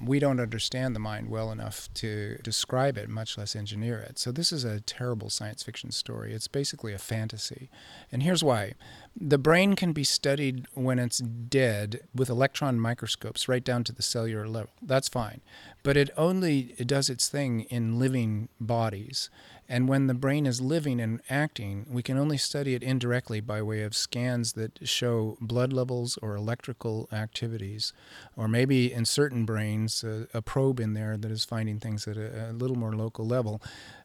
We 0.00 0.20
don't 0.20 0.38
understand 0.38 0.94
the 0.94 1.00
mind 1.00 1.28
well 1.28 1.50
enough 1.50 1.92
to 1.94 2.38
describe 2.44 2.96
it, 2.96 3.08
much 3.08 3.36
less 3.36 3.56
engineer 3.56 3.98
it. 3.98 4.16
So, 4.16 4.30
this 4.30 4.52
is 4.52 4.62
a 4.62 4.80
terrible 4.80 5.28
science 5.28 5.64
fiction 5.64 5.90
story. 5.90 6.32
It's 6.32 6.46
basically 6.46 6.94
a 6.94 6.98
fantasy. 6.98 7.68
And 8.12 8.22
here's 8.22 8.44
why 8.44 8.74
the 9.20 9.38
brain 9.38 9.74
can 9.74 9.92
be 9.92 10.04
studied 10.04 10.68
when 10.74 11.00
it's 11.00 11.18
dead 11.18 12.02
with 12.14 12.30
electron 12.30 12.78
microscopes 12.78 13.48
right 13.48 13.64
down 13.64 13.82
to 13.82 13.92
the 13.92 14.02
cellular 14.02 14.46
level. 14.46 14.70
That's 14.80 15.08
fine. 15.08 15.40
But 15.82 15.96
it 15.96 16.10
only 16.16 16.74
does 16.86 17.10
its 17.10 17.28
thing 17.28 17.62
in 17.62 17.98
living 17.98 18.50
bodies. 18.60 19.30
And 19.70 19.86
when 19.86 20.06
the 20.06 20.14
brain 20.14 20.46
is 20.46 20.62
living 20.62 20.98
and 20.98 21.20
acting, 21.28 21.86
we 21.90 22.02
can 22.02 22.16
only 22.16 22.38
study 22.38 22.74
it 22.74 22.82
indirectly 22.82 23.40
by 23.40 23.60
way 23.60 23.82
of 23.82 23.94
scans 23.94 24.54
that 24.54 24.88
show 24.88 25.36
blood 25.42 25.74
levels 25.74 26.18
or 26.22 26.34
electrical 26.36 27.06
activities, 27.12 27.92
or 28.34 28.48
maybe 28.48 28.90
in 28.90 29.04
certain 29.04 29.44
brains, 29.44 30.02
a, 30.02 30.26
a 30.32 30.40
probe 30.40 30.80
in 30.80 30.94
there 30.94 31.18
that 31.18 31.30
is 31.30 31.44
finding 31.44 31.78
things 31.78 32.08
at 32.08 32.16
a, 32.16 32.50
a 32.50 32.52
little 32.52 32.78
more 32.78 32.94
local 32.94 33.26
level. 33.26 33.60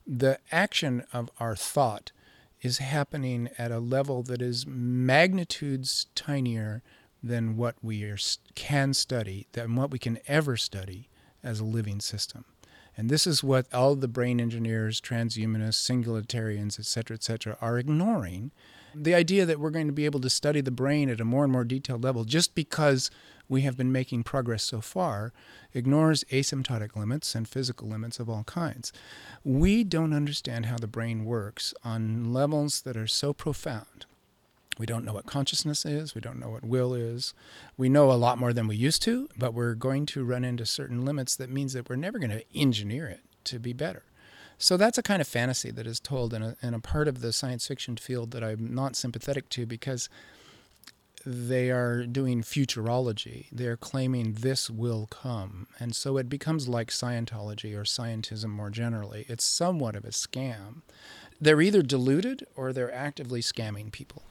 The 0.06 0.38
action 0.52 1.06
of 1.14 1.30
our 1.40 1.56
thought 1.56 2.12
is 2.62 2.80
happening 2.80 3.50
at 3.58 3.72
a 3.72 3.80
level 3.80 4.22
that 4.24 4.42
is 4.42 4.66
magnitudes 4.68 6.08
tinier 6.14 6.82
than 7.22 7.56
what 7.56 7.76
we 7.82 8.04
are, 8.04 8.18
can 8.56 8.94
study, 8.94 9.48
than 9.54 9.78
what 9.78 9.92
we 9.92 10.00
can 10.00 10.20
ever 10.28 10.58
study 10.58 11.08
as 11.42 11.62
a 11.62 11.66
living 11.66 12.02
system. 12.02 12.44
And 12.96 13.10
this 13.10 13.26
is 13.26 13.44
what 13.44 13.74
all 13.74 13.96
the 13.96 14.08
brain 14.08 14.40
engineers, 14.40 15.02
transhumanists, 15.02 15.82
singularitarians, 15.82 16.80
et 16.80 16.86
cetera, 16.86 17.16
et 17.16 17.24
cetera, 17.24 17.58
are 17.60 17.78
ignoring. 17.78 18.52
The 18.96 19.16
idea 19.16 19.48
that 19.48 19.60
we're 19.60 19.72
going 19.72 19.88
to 19.88 19.94
be 19.94 20.06
able 20.06 20.20
to 20.20 20.30
study 20.30 20.62
the 20.62 20.70
brain 20.70 21.10
at 21.10 21.20
a 21.20 21.26
more 21.26 21.44
and 21.44 21.52
more 21.52 21.64
detailed 21.64 22.04
level 22.04 22.26
just 22.26 22.54
because 22.54 23.10
we 23.50 23.62
have 23.62 23.76
been 23.76 23.92
making 23.92 24.24
progress 24.24 24.64
so 24.64 24.82
far 24.82 25.34
ignores 25.74 26.24
asymptotic 26.26 26.96
limits 26.96 27.34
and 27.34 27.48
physical 27.48 27.88
limits 27.88 28.20
of 28.20 28.30
all 28.30 28.44
kinds. 28.44 28.94
We 29.44 29.84
don't 29.84 30.14
understand 30.14 30.68
how 30.68 30.78
the 30.78 30.88
brain 30.88 31.26
works 31.26 31.74
on 31.84 32.32
levels 32.32 32.82
that 32.82 32.96
are 32.96 33.08
so 33.08 33.34
profound. 33.34 34.06
We 34.78 34.86
don't 34.86 35.06
know 35.06 35.14
what 35.14 35.26
consciousness 35.26 35.86
is. 35.86 36.16
We 36.16 36.22
don't 36.22 36.40
know 36.40 36.50
what 36.50 36.66
will 36.66 36.94
is. 36.94 37.34
We 37.78 37.90
know 37.90 38.12
a 38.12 38.14
lot 38.14 38.38
more 38.38 38.54
than 38.54 38.68
we 38.68 38.76
used 38.76 39.02
to, 39.04 39.30
but 39.38 39.54
we're 39.54 39.76
going 39.76 40.06
to 40.08 40.24
run 40.24 40.44
into 40.44 40.66
certain 40.66 41.06
limits 41.06 41.36
that 41.36 41.50
means 41.50 41.74
that 41.74 41.90
we're 41.90 41.96
never 41.96 42.20
going 42.20 42.32
to 42.32 42.44
engineer 42.56 43.08
it 43.08 43.22
to 43.46 43.60
be 43.60 43.74
better. 43.74 44.04
So 44.58 44.78
that's 44.78 44.98
a 44.98 45.04
kind 45.04 45.22
of 45.22 45.28
fantasy 45.28 45.72
that 45.72 45.86
is 45.86 46.00
told 46.00 46.34
in 46.34 46.42
a, 46.42 46.56
in 46.62 46.74
a 46.74 46.80
part 46.80 47.08
of 47.08 47.22
the 47.22 47.34
science 47.34 47.68
fiction 47.68 47.98
field 47.98 48.32
that 48.32 48.44
I'm 48.44 48.74
not 48.74 48.96
sympathetic 48.96 49.50
to 49.50 49.66
because 49.66 50.10
they 51.26 51.70
are 51.70 52.06
doing 52.06 52.42
futurology. 52.42 53.48
They're 53.52 53.78
claiming 53.78 54.34
this 54.34 54.70
will 54.70 55.08
come. 55.08 55.68
And 55.80 55.96
so 55.96 56.18
it 56.18 56.30
becomes 56.30 56.68
like 56.68 56.90
Scientology 56.90 57.76
or 57.76 57.84
scientism 57.84 58.50
more 58.50 58.70
generally. 58.70 59.26
It's 59.30 59.46
somewhat 59.46 59.96
of 59.96 60.04
a 60.06 60.10
scam. 60.10 60.82
They're 61.40 61.62
either 61.62 61.82
deluded 61.82 62.46
or 62.56 62.74
they're 62.74 62.94
actively 62.94 63.42
scamming 63.42 63.92
people 63.92 64.24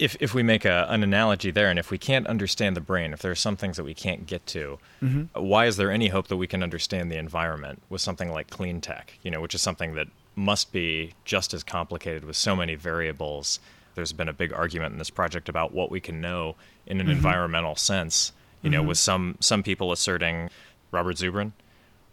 if 0.00 0.16
if 0.18 0.34
we 0.34 0.42
make 0.42 0.64
a, 0.64 0.86
an 0.88 1.02
analogy 1.02 1.50
there, 1.50 1.68
and 1.68 1.78
if 1.78 1.90
we 1.90 1.98
can't 1.98 2.26
understand 2.26 2.74
the 2.74 2.80
brain, 2.80 3.12
if 3.12 3.20
there 3.20 3.30
are 3.30 3.36
some 3.36 3.56
things 3.56 3.76
that 3.76 3.84
we 3.84 3.94
can't 3.94 4.26
get 4.26 4.46
to, 4.46 4.78
mm-hmm. 5.02 5.40
why 5.40 5.66
is 5.66 5.76
there 5.76 5.90
any 5.90 6.08
hope 6.08 6.28
that 6.28 6.38
we 6.38 6.46
can 6.46 6.62
understand 6.62 7.12
the 7.12 7.18
environment 7.18 7.82
with 7.90 8.00
something 8.00 8.32
like 8.32 8.48
clean 8.48 8.80
tech? 8.80 9.18
You 9.22 9.30
know, 9.30 9.42
which 9.42 9.54
is 9.54 9.60
something 9.60 9.94
that 9.94 10.08
must 10.34 10.72
be 10.72 11.12
just 11.26 11.52
as 11.52 11.62
complicated 11.62 12.24
with 12.24 12.36
so 12.36 12.56
many 12.56 12.74
variables. 12.74 13.60
There's 13.94 14.12
been 14.12 14.28
a 14.28 14.32
big 14.32 14.54
argument 14.54 14.92
in 14.92 14.98
this 14.98 15.10
project 15.10 15.50
about 15.50 15.74
what 15.74 15.90
we 15.90 16.00
can 16.00 16.20
know 16.20 16.56
in 16.86 16.98
an 16.98 17.06
mm-hmm. 17.06 17.16
environmental 17.16 17.76
sense. 17.76 18.32
You 18.62 18.70
mm-hmm. 18.70 18.80
know, 18.80 18.88
with 18.88 18.98
some 18.98 19.36
some 19.40 19.62
people 19.62 19.92
asserting, 19.92 20.48
Robert 20.92 21.16
Zubrin, 21.16 21.52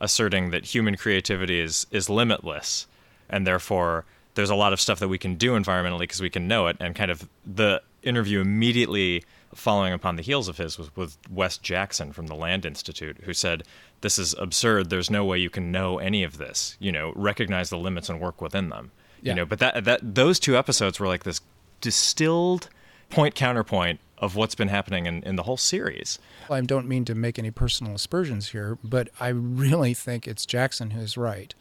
asserting 0.01 0.51
that 0.51 0.65
human 0.65 0.97
creativity 0.97 1.61
is 1.61 1.87
is 1.89 2.09
limitless, 2.09 2.85
and 3.29 3.47
therefore 3.47 4.03
there's 4.37 4.51
a 4.51 4.55
lot 4.55 4.71
of 4.71 4.79
stuff 4.79 4.99
that 4.99 5.07
we 5.07 5.17
can 5.17 5.35
do 5.35 5.53
environmentally 5.53 6.01
because 6.01 6.21
we 6.21 6.29
can 6.29 6.47
know 6.47 6.67
it. 6.67 6.77
And 6.79 6.95
kind 6.95 7.09
of 7.09 7.27
the 7.43 7.81
interview 8.03 8.39
immediately 8.39 9.23
following 9.55 9.93
upon 9.93 10.15
the 10.15 10.21
heels 10.21 10.47
of 10.47 10.57
his 10.57 10.77
was 10.77 10.95
with 10.95 11.17
Wes 11.27 11.57
Jackson 11.57 12.13
from 12.13 12.27
the 12.27 12.35
Land 12.35 12.63
Institute, 12.63 13.17
who 13.23 13.33
said, 13.33 13.63
This 14.01 14.19
is 14.19 14.35
absurd. 14.37 14.91
There's 14.91 15.09
no 15.09 15.25
way 15.25 15.39
you 15.39 15.49
can 15.49 15.71
know 15.71 15.97
any 15.97 16.21
of 16.21 16.37
this. 16.37 16.77
You 16.79 16.91
know, 16.91 17.13
recognize 17.15 17.71
the 17.71 17.79
limits 17.79 18.09
and 18.09 18.21
work 18.21 18.39
within 18.39 18.69
them. 18.69 18.91
Yeah. 19.23 19.31
You 19.31 19.35
know, 19.37 19.45
but 19.45 19.57
that 19.57 19.83
that 19.85 20.01
those 20.03 20.39
two 20.39 20.55
episodes 20.55 20.99
were 20.99 21.07
like 21.07 21.23
this 21.23 21.41
distilled 21.81 22.69
point 23.09 23.35
counterpoint 23.35 23.99
of 24.17 24.35
what's 24.35 24.55
been 24.55 24.67
happening 24.67 25.05
in, 25.05 25.21
in 25.23 25.35
the 25.35 25.43
whole 25.43 25.57
series. 25.57 26.17
I 26.49 26.61
don't 26.61 26.87
mean 26.87 27.05
to 27.05 27.15
make 27.15 27.37
any 27.37 27.51
personal 27.51 27.93
aspersions 27.93 28.49
here, 28.49 28.77
but 28.83 29.09
I 29.19 29.27
really 29.29 29.93
think 29.93 30.27
it's 30.27 30.45
Jackson 30.45 30.91
who's 30.91 31.17
right. 31.17 31.53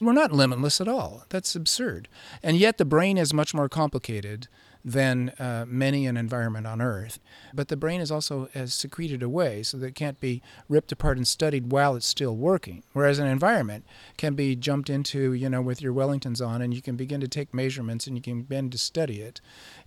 We're 0.00 0.12
not 0.12 0.32
limitless 0.32 0.80
at 0.80 0.88
all. 0.88 1.24
That's 1.28 1.54
absurd. 1.54 2.08
And 2.42 2.56
yet 2.56 2.78
the 2.78 2.84
brain 2.84 3.16
is 3.16 3.32
much 3.32 3.54
more 3.54 3.68
complicated 3.68 4.48
than 4.84 5.30
uh, 5.38 5.64
many 5.68 6.06
an 6.06 6.16
environment 6.16 6.66
on 6.66 6.80
Earth. 6.80 7.18
But 7.52 7.68
the 7.68 7.76
brain 7.76 8.00
is 8.00 8.10
also 8.10 8.48
has 8.54 8.72
secreted 8.72 9.22
away 9.22 9.62
so 9.62 9.76
that 9.78 9.86
it 9.86 9.94
can't 9.94 10.20
be 10.20 10.42
ripped 10.68 10.92
apart 10.92 11.16
and 11.16 11.28
studied 11.28 11.70
while 11.70 11.96
it's 11.96 12.06
still 12.06 12.36
working. 12.36 12.82
Whereas 12.92 13.18
an 13.18 13.26
environment 13.26 13.84
can 14.16 14.34
be 14.34 14.56
jumped 14.56 14.90
into, 14.90 15.32
you 15.32 15.48
know, 15.48 15.62
with 15.62 15.82
your 15.82 15.92
Wellingtons 15.92 16.46
on, 16.46 16.62
and 16.62 16.72
you 16.72 16.82
can 16.82 16.96
begin 16.96 17.20
to 17.20 17.28
take 17.28 17.52
measurements 17.52 18.06
and 18.06 18.16
you 18.16 18.22
can 18.22 18.42
begin 18.42 18.70
to 18.70 18.78
study 18.78 19.20
it. 19.20 19.40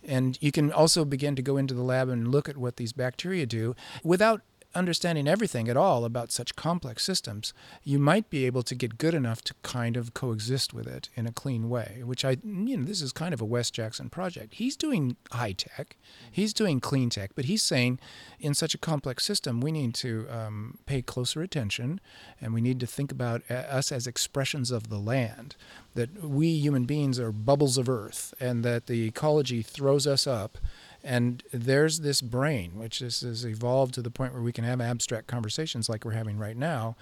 And 0.03 0.37
you 0.41 0.51
can 0.51 0.71
also 0.71 1.05
begin 1.05 1.35
to 1.35 1.41
go 1.41 1.57
into 1.57 1.73
the 1.73 1.83
lab 1.83 2.09
and 2.09 2.27
look 2.27 2.47
at 2.47 2.57
what 2.57 2.77
these 2.77 2.93
bacteria 2.93 3.45
do 3.45 3.75
without 4.03 4.41
understanding 4.75 5.27
everything 5.27 5.69
at 5.69 5.77
all 5.77 6.05
about 6.05 6.31
such 6.31 6.55
complex 6.55 7.03
systems, 7.03 7.53
you 7.83 7.99
might 7.99 8.29
be 8.29 8.45
able 8.45 8.63
to 8.63 8.75
get 8.75 8.97
good 8.97 9.13
enough 9.13 9.41
to 9.43 9.53
kind 9.63 9.95
of 9.97 10.13
coexist 10.13 10.73
with 10.73 10.87
it 10.87 11.09
in 11.15 11.27
a 11.27 11.31
clean 11.31 11.69
way, 11.69 12.01
which 12.03 12.25
I, 12.25 12.37
you 12.43 12.77
know, 12.77 12.83
this 12.83 13.01
is 13.01 13.11
kind 13.11 13.33
of 13.33 13.41
a 13.41 13.45
Wes 13.45 13.69
Jackson 13.71 14.09
project. 14.09 14.55
He's 14.55 14.75
doing 14.75 15.15
high 15.31 15.53
tech, 15.53 15.97
he's 16.31 16.53
doing 16.53 16.79
clean 16.79 17.09
tech, 17.09 17.31
but 17.35 17.45
he's 17.45 17.63
saying 17.63 17.99
in 18.39 18.53
such 18.53 18.73
a 18.73 18.79
complex 18.79 19.25
system, 19.25 19.61
we 19.61 19.71
need 19.71 19.93
to 19.95 20.27
um, 20.29 20.77
pay 20.85 21.01
closer 21.01 21.41
attention 21.41 21.99
and 22.41 22.53
we 22.53 22.61
need 22.61 22.79
to 22.79 22.87
think 22.87 23.11
about 23.11 23.49
us 23.51 23.91
as 23.91 24.07
expressions 24.07 24.71
of 24.71 24.89
the 24.89 24.97
land, 24.97 25.55
that 25.93 26.23
we 26.23 26.47
human 26.47 26.85
beings 26.85 27.19
are 27.19 27.31
bubbles 27.31 27.77
of 27.77 27.87
earth 27.87 28.33
and 28.39 28.63
that 28.63 28.87
the 28.87 29.07
ecology 29.07 29.61
throws 29.61 30.07
us 30.07 30.25
up 30.25 30.57
and 31.03 31.43
there's 31.51 31.99
this 31.99 32.21
brain, 32.21 32.71
which 32.75 32.99
has 32.99 33.45
evolved 33.45 33.93
to 33.95 34.01
the 34.01 34.09
point 34.09 34.31
where 34.33 34.41
we 34.41 34.53
can 34.53 34.63
have 34.63 34.79
abstract 34.79 35.27
conversations 35.27 35.89
like 35.89 36.05
we're 36.05 36.11
having 36.11 36.37
right 36.37 36.55
now, 36.55 36.95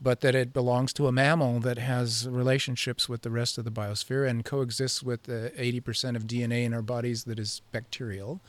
but 0.00 0.20
that 0.20 0.36
it 0.36 0.52
belongs 0.52 0.92
to 0.92 1.08
a 1.08 1.12
mammal 1.12 1.58
that 1.60 1.78
has 1.78 2.28
relationships 2.28 3.08
with 3.08 3.22
the 3.22 3.30
rest 3.30 3.58
of 3.58 3.64
the 3.64 3.70
biosphere 3.70 4.28
and 4.28 4.44
coexists 4.44 5.02
with 5.02 5.24
the 5.24 5.52
80% 5.58 6.14
of 6.14 6.26
DNA 6.26 6.64
in 6.64 6.72
our 6.72 6.82
bodies 6.82 7.24
that 7.24 7.38
is 7.40 7.62
bacterial. 7.72 8.40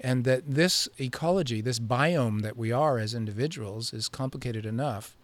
And 0.00 0.24
that 0.24 0.42
this 0.50 0.88
ecology, 0.98 1.60
this 1.60 1.78
biome 1.78 2.42
that 2.42 2.56
we 2.56 2.72
are 2.72 2.98
as 2.98 3.14
individuals, 3.14 3.92
is 3.92 4.08
complicated 4.08 4.66
enough 4.66 5.17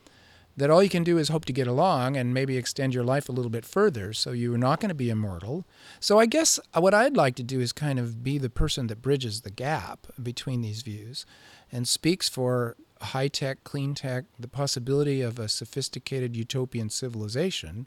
that 0.57 0.71
all 0.71 0.83
you 0.83 0.89
can 0.89 1.05
do 1.05 1.19
is 1.19 1.29
hope 1.29 1.45
to 1.47 1.53
get 1.53 1.67
along 1.67 2.17
and 2.17 2.33
maybe 2.33 2.57
extend 2.57 2.95
your 2.95 3.05
life 3.05 3.29
a 3.29 3.33
little 3.33 3.51
bit 3.51 3.65
further 3.65 4.13
so 4.13 4.31
you're 4.31 4.57
not 4.59 4.81
going 4.81 4.89
to 4.89 4.95
be 4.95 5.11
immortal. 5.11 5.65
So 6.01 6.19
I 6.19 6.27
guess 6.27 6.61
what 6.75 6.95
I'd 6.95 7.17
like 7.17 7.35
to 7.37 7.43
do 7.43 7.61
is 7.61 7.73
kind 7.73 7.99
of 7.99 8.23
be 8.23 8.39
the 8.39 8.51
person 8.51 8.87
that 8.87 9.03
bridges 9.03 9.41
the 9.41 9.51
gap 9.51 10.07
between 10.23 10.63
these 10.63 10.83
views 10.83 11.27
and 11.73 11.89
speaks 11.89 12.29
for 12.29 12.77
high 13.01 13.29
tech, 13.29 13.65
clean 13.65 13.95
tech, 13.95 14.25
the 14.39 14.49
possibility 14.49 15.21
of 15.21 15.39
a 15.39 15.49
sophisticated 15.49 16.37
utopian 16.37 16.89
civilization 16.89 17.87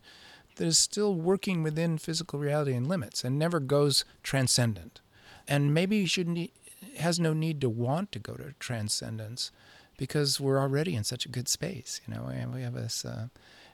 that 0.57 0.65
is 0.65 0.77
still 0.77 1.15
working 1.15 1.63
within 1.63 1.97
physical 1.97 2.39
reality 2.39 2.73
and 2.73 2.87
limits 2.87 3.23
and 3.23 3.39
never 3.39 3.59
goes 3.59 4.03
transcendent. 4.23 5.01
And 5.47 5.73
maybe 5.73 6.05
shouldn't 6.05 6.51
has 6.97 7.19
no 7.19 7.33
need 7.33 7.61
to 7.61 7.69
want 7.69 8.11
to 8.11 8.19
go 8.19 8.35
to 8.35 8.53
transcendence 8.59 9.51
because 9.97 10.39
we're 10.39 10.59
already 10.59 10.95
in 10.95 11.03
such 11.03 11.25
a 11.25 11.29
good 11.29 11.47
space. 11.47 12.01
You 12.07 12.13
know, 12.13 12.27
and 12.27 12.53
we 12.53 12.61
have 12.61 12.73
this 12.73 13.03
uh, 13.03 13.27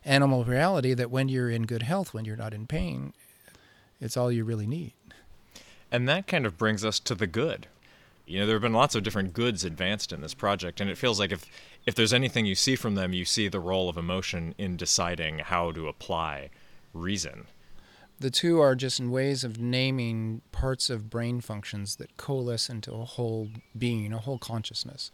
animal 0.05 0.43
reality 0.43 0.93
that 0.93 1.11
when 1.11 1.30
you're 1.30 1.49
in 1.49 1.63
good 1.63 1.84
health, 1.84 2.13
when 2.13 2.26
you're 2.26 2.36
not 2.36 2.53
in 2.53 2.67
pain, 2.67 3.13
it's 4.01 4.17
all 4.17 4.32
you 4.32 4.43
really 4.43 4.67
need. 4.67 4.93
And 5.91 6.09
that 6.09 6.28
kind 6.28 6.45
of 6.45 6.57
brings 6.57 6.84
us 6.84 6.99
to 7.01 7.15
the 7.15 7.28
good. 7.28 7.67
You 8.26 8.39
know, 8.39 8.45
there 8.45 8.55
have 8.55 8.61
been 8.61 8.74
lots 8.74 8.95
of 8.95 9.03
different 9.03 9.34
goods 9.34 9.65
advanced 9.65 10.13
in 10.13 10.21
this 10.21 10.34
project, 10.34 10.80
and 10.80 10.89
it 10.89 10.97
feels 10.97 11.19
like 11.19 11.32
if 11.32 11.45
if 11.86 11.93
there's 11.93 12.13
anything 12.13 12.45
you 12.45 12.55
see 12.55 12.76
from 12.76 12.95
them, 12.95 13.13
you 13.13 13.26
see 13.26 13.47
the 13.49 13.59
role 13.59 13.89
of 13.89 13.97
emotion 13.97 14.55
in 14.57 14.78
deciding 14.78 15.39
how 15.39 15.71
to 15.74 15.89
apply 15.89 16.49
reason. 16.93 17.47
The 18.24 18.32
two 18.32 18.61
are 18.61 18.74
just 18.74 19.01
ways 19.01 19.43
of 19.43 19.59
naming 19.59 20.43
parts 20.53 20.89
of 20.89 21.09
brain 21.09 21.41
functions 21.41 21.97
that 21.97 22.15
coalesce 22.15 22.69
into 22.69 22.93
a 22.93 23.03
whole 23.03 23.49
being, 23.78 24.13
a 24.13 24.17
whole 24.17 24.38
consciousness. 24.38 25.11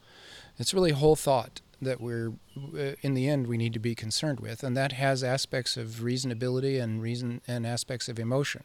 It's 0.59 0.75
really 0.75 0.91
whole 0.91 1.15
thought 1.15 1.59
that 1.81 1.99
we're, 1.99 2.33
uh, 2.55 2.93
in 3.01 3.15
the 3.15 3.27
end, 3.27 3.47
we 3.47 3.57
need 3.57 3.73
to 3.73 3.79
be 3.79 3.95
concerned 3.95 4.39
with, 4.39 4.63
and 4.63 4.77
that 4.77 4.91
has 4.91 5.23
aspects 5.23 5.75
of 5.75 6.01
reasonability 6.03 6.79
and 6.79 7.01
reason 7.01 7.41
and 7.47 7.65
aspects 7.65 8.09
of 8.09 8.19
emotion. 8.19 8.63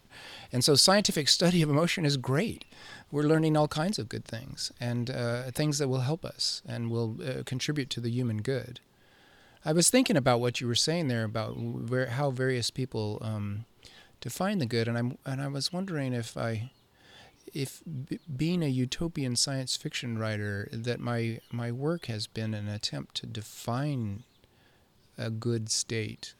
And 0.53 0.62
so, 0.62 0.74
scientific 0.74 1.28
study 1.28 1.62
of 1.62 1.70
emotion 1.70 2.05
is 2.05 2.18
great. 2.18 2.66
We're 3.11 3.22
learning 3.22 3.57
all 3.57 3.68
kinds 3.68 3.99
of 3.99 4.11
good 4.11 4.26
things 4.26 4.70
and 4.78 5.09
uh, 5.09 5.53
things 5.53 5.78
that 5.78 5.88
will 5.88 6.01
help 6.01 6.22
us 6.22 6.61
and 6.68 6.90
will 6.90 7.16
uh, 7.22 7.45
contribute 7.47 7.88
to 7.88 8.01
the 8.03 8.11
human 8.11 8.42
good. 8.42 8.80
I 9.64 9.72
was 9.72 9.88
thinking 9.88 10.18
about 10.18 10.40
what 10.40 10.61
you 10.61 10.66
were 10.66 10.74
saying 10.74 11.09
there 11.09 11.24
about 11.24 11.57
where, 11.57 12.09
how 12.09 12.30
various 12.30 12.70
people 12.70 13.18
um, 13.22 13.64
define 14.24 14.56
the 14.56 14.64
good, 14.64 14.88
and 14.88 14.96
I'm 14.96 15.18
and 15.26 15.40
I 15.42 15.48
was 15.48 15.70
wondering 15.70 16.14
if 16.14 16.34
I 16.36 16.70
if 17.52 17.82
b- 18.08 18.18
being 18.34 18.62
a 18.64 18.68
utopian 18.68 19.36
science 19.36 19.76
fiction 19.76 20.16
writer, 20.16 20.66
that 20.72 20.98
my 20.98 21.40
my 21.52 21.70
work 21.70 22.06
has 22.06 22.26
been 22.26 22.54
an 22.54 22.66
attempt 22.66 23.14
to 23.16 23.26
define 23.26 24.22
a 25.18 25.28
good 25.28 25.70
state. 25.70 26.32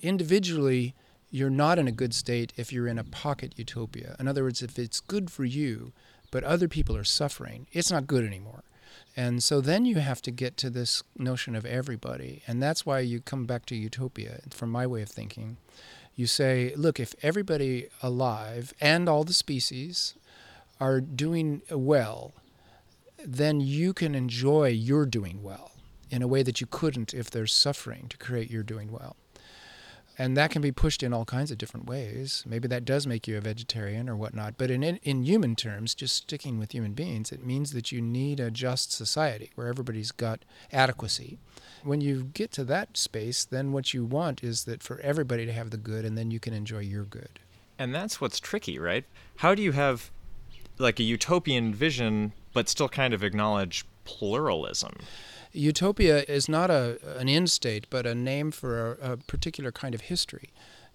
Individually, 0.00 0.94
you're 1.28 1.50
not 1.50 1.76
in 1.76 1.88
a 1.88 1.92
good 1.92 2.14
state 2.14 2.52
if 2.56 2.72
you're 2.72 2.86
in 2.86 3.00
a 3.00 3.04
pocket 3.04 3.52
utopia. 3.56 4.14
In 4.20 4.28
other 4.28 4.44
words, 4.44 4.62
if 4.62 4.78
it's 4.78 5.00
good 5.00 5.28
for 5.28 5.44
you, 5.44 5.92
but 6.30 6.44
other 6.44 6.68
people 6.68 6.96
are 6.96 7.04
suffering, 7.04 7.66
it's 7.72 7.90
not 7.90 8.06
good 8.06 8.24
anymore. 8.24 8.62
And 9.16 9.42
so 9.42 9.60
then 9.60 9.84
you 9.84 9.96
have 9.96 10.22
to 10.22 10.30
get 10.30 10.56
to 10.58 10.70
this 10.70 11.02
notion 11.16 11.56
of 11.56 11.66
everybody. 11.66 12.42
And 12.46 12.62
that's 12.62 12.86
why 12.86 13.00
you 13.00 13.18
come 13.20 13.44
back 13.44 13.66
to 13.66 13.74
utopia, 13.74 14.40
from 14.50 14.70
my 14.70 14.86
way 14.86 15.02
of 15.02 15.08
thinking 15.08 15.56
You 16.18 16.26
say, 16.26 16.72
look, 16.74 16.98
if 16.98 17.14
everybody 17.22 17.90
alive 18.02 18.74
and 18.80 19.08
all 19.08 19.22
the 19.22 19.32
species 19.32 20.14
are 20.80 21.00
doing 21.00 21.62
well, 21.70 22.34
then 23.24 23.60
you 23.60 23.92
can 23.92 24.16
enjoy 24.16 24.70
your 24.70 25.06
doing 25.06 25.44
well 25.44 25.70
in 26.10 26.20
a 26.20 26.26
way 26.26 26.42
that 26.42 26.60
you 26.60 26.66
couldn't 26.66 27.14
if 27.14 27.30
there's 27.30 27.52
suffering 27.52 28.06
to 28.08 28.16
create 28.16 28.50
your 28.50 28.64
doing 28.64 28.90
well. 28.90 29.14
And 30.20 30.36
that 30.36 30.50
can 30.50 30.60
be 30.60 30.72
pushed 30.72 31.04
in 31.04 31.12
all 31.12 31.24
kinds 31.24 31.52
of 31.52 31.58
different 31.58 31.86
ways. 31.86 32.42
Maybe 32.44 32.66
that 32.66 32.84
does 32.84 33.06
make 33.06 33.28
you 33.28 33.38
a 33.38 33.40
vegetarian 33.40 34.08
or 34.08 34.16
whatnot. 34.16 34.54
But 34.58 34.68
in, 34.68 34.82
in 34.82 35.22
human 35.22 35.54
terms, 35.54 35.94
just 35.94 36.16
sticking 36.16 36.58
with 36.58 36.72
human 36.72 36.92
beings, 36.92 37.30
it 37.30 37.46
means 37.46 37.72
that 37.72 37.92
you 37.92 38.02
need 38.02 38.40
a 38.40 38.50
just 38.50 38.90
society 38.90 39.52
where 39.54 39.68
everybody's 39.68 40.10
got 40.10 40.44
adequacy. 40.72 41.38
When 41.84 42.00
you 42.00 42.24
get 42.34 42.50
to 42.52 42.64
that 42.64 42.96
space, 42.96 43.44
then 43.44 43.70
what 43.70 43.94
you 43.94 44.04
want 44.04 44.42
is 44.42 44.64
that 44.64 44.82
for 44.82 44.98
everybody 45.00 45.46
to 45.46 45.52
have 45.52 45.70
the 45.70 45.76
good, 45.76 46.04
and 46.04 46.18
then 46.18 46.32
you 46.32 46.40
can 46.40 46.52
enjoy 46.52 46.80
your 46.80 47.04
good. 47.04 47.38
And 47.78 47.94
that's 47.94 48.20
what's 48.20 48.40
tricky, 48.40 48.76
right? 48.76 49.04
How 49.36 49.54
do 49.54 49.62
you 49.62 49.70
have 49.70 50.10
like 50.78 50.98
a 50.98 51.04
utopian 51.04 51.72
vision, 51.72 52.32
but 52.52 52.68
still 52.68 52.88
kind 52.88 53.14
of 53.14 53.22
acknowledge 53.22 53.84
pluralism? 54.04 54.96
Utopia 55.52 56.22
is 56.28 56.48
not 56.48 56.70
a, 56.70 56.98
an 57.18 57.28
end 57.28 57.50
state, 57.50 57.86
but 57.90 58.06
a 58.06 58.14
name 58.14 58.50
for 58.50 58.92
a, 59.00 59.12
a 59.12 59.16
particular 59.16 59.72
kind 59.72 59.94
of 59.94 60.02
history. 60.02 60.50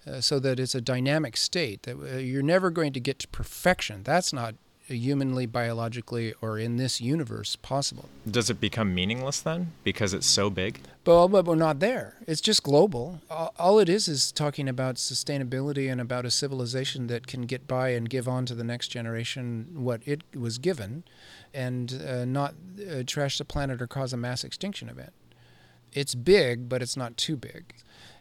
Uh, 0.06 0.20
so 0.20 0.38
that 0.38 0.60
it's 0.60 0.74
a 0.74 0.82
dynamic 0.82 1.34
state 1.34 1.84
that 1.84 1.96
uh, 1.96 2.18
you're 2.18 2.42
never 2.42 2.68
going 2.70 2.92
to 2.92 3.00
get 3.00 3.18
to 3.18 3.28
perfection. 3.28 4.02
That's 4.02 4.34
not 4.34 4.54
humanly, 4.86 5.46
biologically, 5.46 6.34
or 6.42 6.58
in 6.58 6.76
this 6.76 7.00
universe 7.00 7.56
possible. 7.56 8.08
Does 8.30 8.50
it 8.50 8.60
become 8.60 8.94
meaningless 8.94 9.40
then 9.40 9.72
because 9.82 10.12
it's 10.12 10.26
so 10.26 10.50
big? 10.50 10.80
But, 11.04 11.28
but 11.28 11.46
we're 11.46 11.54
not 11.54 11.80
there. 11.80 12.16
It's 12.26 12.40
just 12.40 12.62
global. 12.62 13.20
All 13.30 13.78
it 13.78 13.88
is 13.88 14.08
is 14.08 14.32
talking 14.32 14.68
about 14.68 14.96
sustainability 14.96 15.90
and 15.90 16.00
about 16.00 16.24
a 16.24 16.30
civilization 16.30 17.06
that 17.06 17.26
can 17.26 17.42
get 17.42 17.66
by 17.66 17.90
and 17.90 18.08
give 18.08 18.28
on 18.28 18.46
to 18.46 18.54
the 18.54 18.64
next 18.64 18.88
generation 18.88 19.68
what 19.74 20.02
it 20.06 20.22
was 20.34 20.58
given 20.58 21.04
and 21.52 22.02
uh, 22.06 22.24
not 22.24 22.54
uh, 22.80 23.02
trash 23.06 23.38
the 23.38 23.44
planet 23.44 23.80
or 23.80 23.86
cause 23.86 24.12
a 24.12 24.16
mass 24.16 24.44
extinction 24.44 24.88
event. 24.88 25.12
It's 25.92 26.14
big, 26.14 26.68
but 26.68 26.82
it's 26.82 26.96
not 26.96 27.16
too 27.16 27.36
big. 27.36 27.74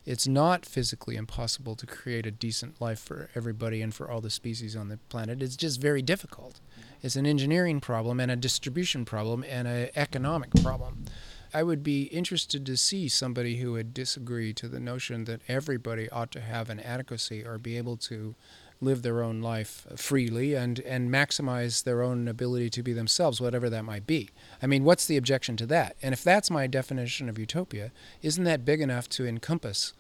It's 0.06 0.28
not 0.28 0.66
physically 0.66 1.16
impossible 1.16 1.76
to 1.76 1.86
create 1.86 2.26
a 2.26 2.32
decent 2.32 2.82
life 2.82 3.00
for 3.00 3.30
everybody 3.36 3.82
and 3.82 3.94
for 3.94 4.12
all 4.12 4.20
the 4.20 4.30
species 4.30 4.76
on 4.76 4.90
the 4.90 4.98
planet. 5.08 5.42
It's 5.42 5.56
just 5.56 5.80
very 5.80 6.02
difficult. 6.02 6.60
It's 7.02 7.16
an 7.16 7.26
engineering 7.26 7.80
problem 7.80 8.20
and 8.20 8.30
a 8.30 8.36
distribution 8.36 9.06
problem 9.06 9.46
and 9.48 9.68
an 9.68 9.90
economic 9.96 10.52
problem. 10.62 11.06
I 11.54 11.64
would 11.64 11.84
be 11.84 12.04
interested 12.04 12.66
to 12.66 12.76
see 12.76 13.08
somebody 13.08 13.58
who 13.58 13.74
would 13.74 13.94
disagree 13.94 14.54
to 14.54 14.68
the 14.68 14.80
notion 14.80 15.26
that 15.26 15.42
everybody 15.48 16.10
ought 16.10 16.32
to 16.32 16.42
have 16.42 16.70
an 16.70 16.80
adequacy 16.80 17.46
or 17.46 17.58
be 17.58 17.78
able 17.78 17.96
to 17.98 18.36
live 18.84 19.02
their 19.02 19.24
own 19.24 19.42
life 19.42 19.88
freely 19.96 20.54
and, 20.54 20.80
and 20.80 21.10
maximize 21.10 21.84
their 21.84 22.02
own 22.02 22.28
ability 22.28 22.70
to 22.72 22.84
be 22.84 22.94
themselves, 22.94 23.40
whatever 23.40 23.70
that 23.70 23.84
might 23.84 24.06
be. 24.06 24.30
I 24.62 24.68
mean, 24.68 24.84
what's 24.84 25.06
the 25.06 25.18
objection 25.18 25.58
to 25.58 25.66
that? 25.68 25.96
And 26.02 26.14
if 26.14 26.24
that's 26.24 26.52
my 26.52 26.68
definition 26.68 27.30
of 27.30 27.40
utopia, 27.40 27.92
isn't 28.22 28.44
that 28.44 28.66
big 28.66 28.82
enough 28.82 29.10
to 29.10 29.26
encompass 29.26 29.94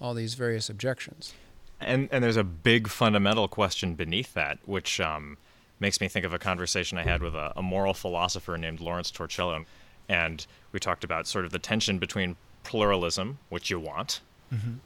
all 0.00 0.14
these 0.14 0.34
various 0.34 0.70
objections? 0.70 1.34
And, 1.80 2.08
and 2.10 2.24
there's 2.24 2.36
a 2.36 2.44
big 2.44 2.88
fundamental 2.88 3.48
question 3.48 3.94
beneath 3.94 4.34
that, 4.34 4.58
which 4.64 5.00
um, 5.00 5.36
makes 5.78 6.00
me 6.00 6.08
think 6.08 6.24
of 6.24 6.32
a 6.32 6.38
conversation 6.38 6.98
I 6.98 7.04
had 7.04 7.22
with 7.22 7.34
a, 7.34 7.52
a 7.56 7.62
moral 7.62 7.94
philosopher 7.94 8.56
named 8.56 8.80
Lawrence 8.80 9.10
Torcello. 9.10 9.64
And 10.08 10.46
we 10.72 10.80
talked 10.80 11.04
about 11.04 11.26
sort 11.26 11.44
of 11.44 11.52
the 11.52 11.58
tension 11.58 11.98
between 11.98 12.36
pluralism, 12.64 13.38
which 13.48 13.70
you 13.70 13.78
want, 13.78 14.20
mm-hmm 14.52 14.78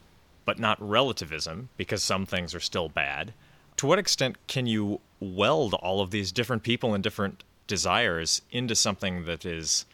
but 0.45 0.59
not 0.59 0.77
relativism, 0.81 1.69
because 1.77 2.03
some 2.03 2.25
things 2.25 2.53
are 2.53 2.59
still 2.59 2.89
bad. 2.89 3.33
To 3.77 3.87
what 3.87 3.99
extent 3.99 4.37
can 4.47 4.67
you 4.67 5.01
weld 5.19 5.73
all 5.75 6.01
of 6.01 6.11
these 6.11 6.31
different 6.31 6.63
people 6.63 6.93
and 6.93 7.03
different 7.03 7.43
desires 7.67 8.41
into 8.51 8.75
something 8.75 9.25
that 9.25 9.45
is 9.45 9.85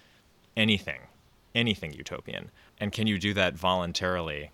anything, 0.58 1.02
anything 1.56 1.94
utopian? 1.94 2.52
And 2.80 2.92
can 2.92 3.08
you 3.08 3.20
do 3.20 3.34
that 3.34 3.56
voluntarily? 3.56 4.52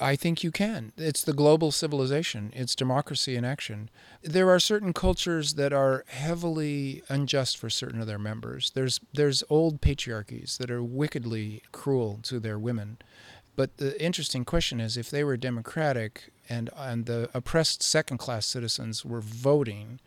I 0.00 0.16
think 0.16 0.42
you 0.42 0.50
can. 0.50 0.92
It's 0.96 1.22
the 1.22 1.32
global 1.32 1.70
civilization, 1.70 2.52
it's 2.54 2.74
democracy 2.74 3.36
in 3.36 3.44
action. 3.44 3.90
There 4.22 4.50
are 4.50 4.58
certain 4.58 4.92
cultures 4.92 5.54
that 5.54 5.72
are 5.72 6.04
heavily 6.08 7.02
unjust 7.08 7.56
for 7.58 7.70
certain 7.70 8.00
of 8.00 8.08
their 8.08 8.18
members. 8.18 8.72
There's, 8.74 8.98
there's 9.12 9.44
old 9.48 9.80
patriarchies 9.80 10.58
that 10.58 10.70
are 10.70 10.82
wickedly 10.82 11.62
cruel 11.70 12.18
to 12.24 12.40
their 12.40 12.58
women. 12.58 12.98
But 13.56 13.76
the 13.76 14.00
interesting 14.02 14.44
question 14.44 14.80
is 14.80 14.96
if 14.96 15.10
they 15.10 15.24
were 15.24 15.36
democratic 15.36 16.32
and, 16.48 16.70
and 16.76 17.06
the 17.06 17.30
oppressed 17.34 17.82
second 17.82 18.18
class 18.18 18.46
citizens 18.46 19.04
were 19.04 19.20
voting, 19.20 20.00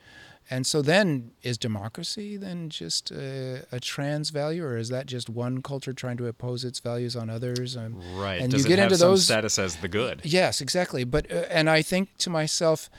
and 0.50 0.66
so 0.66 0.82
then 0.82 1.32
is 1.44 1.58
democracy 1.58 2.38
then 2.38 2.70
just 2.70 3.12
a, 3.12 3.66
a, 3.72 3.80
trans 3.80 4.30
value, 4.30 4.64
or 4.64 4.78
is 4.78 4.90
that 4.90 5.06
just 5.06 5.30
one 5.30 5.62
culture 5.62 5.94
trying 5.94 6.18
to 6.18 6.26
impose 6.26 6.64
its 6.64 6.80
values 6.80 7.16
on 7.16 7.30
others? 7.30 7.76
And, 7.76 8.02
right. 8.18 8.40
And 8.42 8.52
Does 8.52 8.64
you 8.64 8.70
get 8.70 8.80
into 8.80 8.98
those 8.98 9.26
status 9.26 9.60
as 9.60 9.78
the 9.78 9.90
good? 9.90 10.22
Yes, 10.24 10.62
exactly. 10.62 11.04
But 11.04 11.30
uh, 11.32 11.46
and 11.50 11.70
I 11.70 11.82
think 11.82 12.18
to 12.20 12.30
myself, 12.30 12.90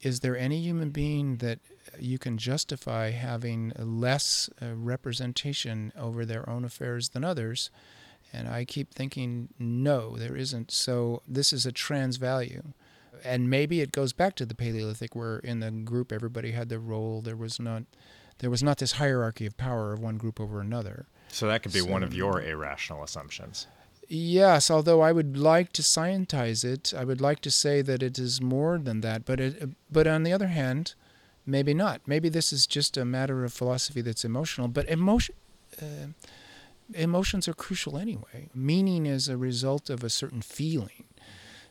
is 0.00 0.20
there 0.20 0.36
any 0.36 0.60
human 0.60 0.90
being 0.90 1.36
that 1.38 1.58
you 1.98 2.18
can 2.18 2.38
justify 2.38 3.10
having 3.10 3.72
less 3.76 4.48
uh, 4.60 4.74
representation 4.74 5.92
over 5.98 6.24
their 6.24 6.48
own 6.48 6.64
affairs 6.64 7.10
than 7.10 7.24
others? 7.24 7.70
And 8.32 8.48
I 8.48 8.64
keep 8.64 8.94
thinking, 8.94 9.48
no, 9.58 10.16
there 10.16 10.36
isn't. 10.36 10.70
So 10.70 11.22
this 11.28 11.52
is 11.52 11.66
a 11.66 11.72
trans 11.72 12.16
value. 12.16 12.72
And 13.24 13.50
maybe 13.50 13.80
it 13.80 13.92
goes 13.92 14.12
back 14.12 14.34
to 14.36 14.46
the 14.46 14.54
Paleolithic 14.54 15.14
where 15.14 15.38
in 15.38 15.60
the 15.60 15.70
group 15.70 16.10
everybody 16.12 16.52
had 16.52 16.68
their 16.68 16.80
role. 16.80 17.20
There 17.20 17.36
was 17.36 17.60
not 17.60 17.84
there 18.38 18.50
was 18.50 18.62
not 18.62 18.78
this 18.78 18.92
hierarchy 18.92 19.46
of 19.46 19.56
power 19.56 19.92
of 19.92 20.00
one 20.00 20.16
group 20.16 20.40
over 20.40 20.60
another. 20.60 21.06
So 21.28 21.46
that 21.46 21.62
could 21.62 21.72
be 21.72 21.80
so, 21.80 21.86
one 21.86 22.02
of 22.02 22.12
your 22.12 22.42
irrational 22.42 23.04
assumptions. 23.04 23.68
Yes, 24.08 24.70
although 24.70 25.00
I 25.00 25.12
would 25.12 25.36
like 25.36 25.72
to 25.74 25.82
scientize 25.82 26.64
it, 26.64 26.92
I 26.96 27.04
would 27.04 27.20
like 27.20 27.40
to 27.42 27.50
say 27.50 27.82
that 27.82 28.02
it 28.02 28.18
is 28.18 28.40
more 28.40 28.78
than 28.78 29.00
that. 29.02 29.24
But 29.24 29.38
it, 29.38 29.70
but 29.90 30.06
on 30.08 30.24
the 30.24 30.32
other 30.32 30.48
hand, 30.48 30.94
maybe 31.46 31.72
not. 31.72 32.00
Maybe 32.06 32.28
this 32.28 32.52
is 32.52 32.66
just 32.66 32.96
a 32.96 33.04
matter 33.04 33.44
of 33.44 33.52
philosophy 33.52 34.00
that's 34.00 34.24
emotional. 34.24 34.68
But 34.68 34.88
emotion. 34.88 35.36
Uh, 35.80 36.08
emotions 36.94 37.48
are 37.48 37.54
crucial 37.54 37.98
anyway. 37.98 38.48
Meaning 38.54 39.06
is 39.06 39.28
a 39.28 39.36
result 39.36 39.90
of 39.90 40.04
a 40.04 40.10
certain 40.10 40.42
feeling. 40.42 41.04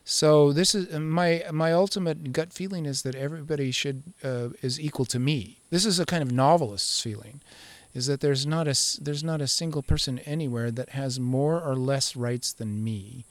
So 0.04 0.52
this 0.52 0.74
is 0.74 0.92
my 0.98 1.44
my 1.52 1.72
ultimate 1.72 2.32
gut 2.32 2.52
feeling 2.52 2.86
is 2.86 3.02
that 3.02 3.14
everybody 3.14 3.70
should 3.70 4.02
uh, 4.24 4.48
is 4.60 4.80
equal 4.80 5.04
to 5.06 5.18
me. 5.18 5.58
This 5.70 5.86
is 5.86 6.00
a 6.00 6.06
kind 6.06 6.22
of 6.22 6.32
novelist's 6.32 7.00
feeling, 7.00 7.40
is 7.94 8.06
that 8.06 8.20
there's 8.20 8.44
not 8.44 8.66
a 8.66 8.74
there's 9.00 9.22
not 9.22 9.40
a 9.40 9.46
single 9.46 9.82
person 9.82 10.18
anywhere 10.20 10.70
that 10.72 10.90
has 10.90 11.20
more 11.20 11.60
or 11.60 11.76
less 11.76 12.16
rights 12.16 12.52
than 12.52 12.82
me. 12.82 13.24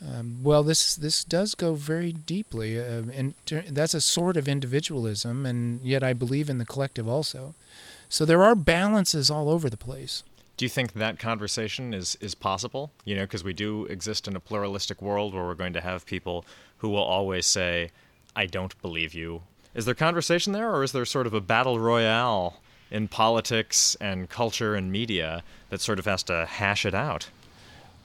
Um, 0.00 0.42
well, 0.42 0.62
this 0.62 0.96
this 0.96 1.24
does 1.24 1.54
go 1.54 1.74
very 1.74 2.12
deeply, 2.12 2.78
uh, 2.80 3.02
and 3.14 3.34
that's 3.68 3.94
a 3.94 4.00
sort 4.00 4.36
of 4.36 4.48
individualism, 4.48 5.46
and 5.46 5.80
yet 5.82 6.02
I 6.02 6.12
believe 6.14 6.50
in 6.50 6.58
the 6.58 6.66
collective 6.66 7.08
also. 7.08 7.54
So 8.08 8.24
there 8.24 8.42
are 8.42 8.54
balances 8.54 9.30
all 9.30 9.48
over 9.48 9.68
the 9.68 9.76
place. 9.76 10.22
Do 10.58 10.64
you 10.64 10.68
think 10.68 10.94
that 10.94 11.20
conversation 11.20 11.94
is 11.94 12.18
is 12.20 12.34
possible? 12.34 12.90
You 13.04 13.14
know, 13.14 13.22
because 13.22 13.44
we 13.44 13.52
do 13.52 13.86
exist 13.86 14.26
in 14.26 14.34
a 14.34 14.40
pluralistic 14.40 15.00
world 15.00 15.32
where 15.32 15.44
we're 15.44 15.54
going 15.54 15.72
to 15.74 15.80
have 15.80 16.04
people 16.04 16.44
who 16.78 16.88
will 16.88 17.04
always 17.04 17.46
say, 17.46 17.92
"I 18.34 18.46
don't 18.46 18.74
believe 18.82 19.14
you." 19.14 19.42
Is 19.72 19.84
there 19.84 19.94
conversation 19.94 20.52
there, 20.52 20.74
or 20.74 20.82
is 20.82 20.90
there 20.90 21.04
sort 21.04 21.28
of 21.28 21.32
a 21.32 21.40
battle 21.40 21.78
royale 21.78 22.60
in 22.90 23.06
politics 23.06 23.96
and 24.00 24.28
culture 24.28 24.74
and 24.74 24.90
media 24.90 25.44
that 25.70 25.80
sort 25.80 26.00
of 26.00 26.06
has 26.06 26.24
to 26.24 26.44
hash 26.46 26.84
it 26.84 26.94
out? 26.94 27.28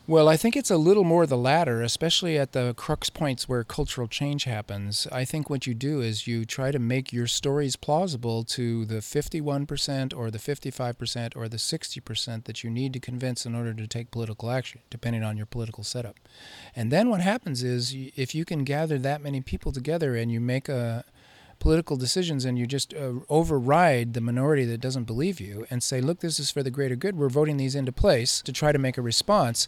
Well, 0.06 0.28
I 0.28 0.36
think 0.36 0.58
it's 0.58 0.70
a 0.70 0.76
little 0.76 1.06
more 1.06 1.26
the 1.26 1.38
latter, 1.38 1.82
especially 1.82 2.38
at 2.38 2.52
the 2.52 2.74
crux 2.74 3.10
points 3.10 3.48
where 3.48 3.64
cultural 3.64 4.10
change 4.10 4.44
happens. 4.44 5.08
I 5.14 5.24
think 5.24 5.50
what 5.50 5.66
you 5.66 5.74
do 5.74 6.02
is 6.02 6.28
you 6.28 6.44
try 6.44 6.72
to 6.72 6.80
make 6.80 7.14
your 7.14 7.26
stories 7.26 7.78
plausible 7.78 8.44
to 8.44 8.84
the 8.84 8.96
51% 8.96 10.14
or 10.14 10.30
the 10.30 10.40
55% 10.40 11.38
or 11.38 11.48
the 11.48 11.56
60% 11.56 12.44
that 12.44 12.66
you 12.66 12.70
need 12.70 12.92
to 12.92 13.00
convince 13.00 13.46
in 13.46 13.56
order 13.56 13.74
to 13.74 13.88
take 13.88 14.12
political 14.12 14.52
action, 14.52 14.82
depending 14.90 15.24
on 15.24 15.38
your 15.38 15.46
political 15.46 15.86
setup. 15.86 16.20
And 16.76 16.92
then 16.92 17.10
what 17.10 17.22
happens 17.22 17.64
is 17.64 17.96
if 18.18 18.36
you 18.36 18.44
can 18.44 18.66
gather 18.66 18.98
that 19.00 19.22
many 19.22 19.40
people 19.40 19.72
together 19.72 20.18
and 20.18 20.30
you 20.30 20.42
make 20.42 20.68
a, 20.68 21.06
political 21.60 21.96
decisions 21.96 22.46
and 22.46 22.58
you 22.58 22.66
just 22.66 22.94
uh, 22.94 23.14
override 23.30 24.14
the 24.14 24.22
minority 24.22 24.66
that 24.66 24.82
doesn't 24.82 25.06
believe 25.06 25.40
you 25.40 25.66
and 25.70 25.82
say, 25.82 26.02
look, 26.02 26.20
this 26.20 26.40
is 26.40 26.52
for 26.52 26.64
the 26.64 26.72
greater 26.72 26.96
good, 26.96 27.16
we're 27.16 27.30
voting 27.30 27.58
these 27.58 27.76
into 27.76 27.92
place 27.92 28.42
to 28.42 28.52
try 28.52 28.72
to 28.72 28.80
make 28.80 28.98
a 28.98 29.02
response, 29.02 29.68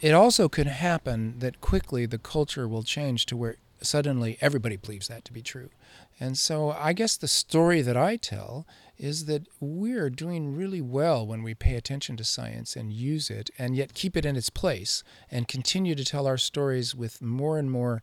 it 0.00 0.12
also 0.12 0.48
could 0.48 0.66
happen 0.66 1.38
that 1.38 1.60
quickly 1.60 2.06
the 2.06 2.18
culture 2.18 2.68
will 2.68 2.82
change 2.82 3.26
to 3.26 3.36
where 3.36 3.56
suddenly 3.80 4.38
everybody 4.40 4.76
believes 4.76 5.08
that 5.08 5.24
to 5.24 5.32
be 5.32 5.42
true. 5.42 5.70
And 6.18 6.38
so 6.38 6.70
I 6.70 6.92
guess 6.92 7.16
the 7.16 7.28
story 7.28 7.82
that 7.82 7.96
I 7.96 8.16
tell 8.16 8.66
is 8.98 9.26
that 9.26 9.46
we're 9.60 10.08
doing 10.08 10.56
really 10.56 10.80
well 10.80 11.26
when 11.26 11.42
we 11.42 11.54
pay 11.54 11.74
attention 11.74 12.16
to 12.16 12.24
science 12.24 12.76
and 12.76 12.92
use 12.92 13.28
it 13.28 13.50
and 13.58 13.76
yet 13.76 13.92
keep 13.92 14.16
it 14.16 14.24
in 14.24 14.36
its 14.36 14.48
place 14.48 15.04
and 15.30 15.46
continue 15.46 15.94
to 15.94 16.04
tell 16.04 16.26
our 16.26 16.38
stories 16.38 16.94
with 16.94 17.20
more 17.20 17.58
and 17.58 17.70
more 17.70 18.02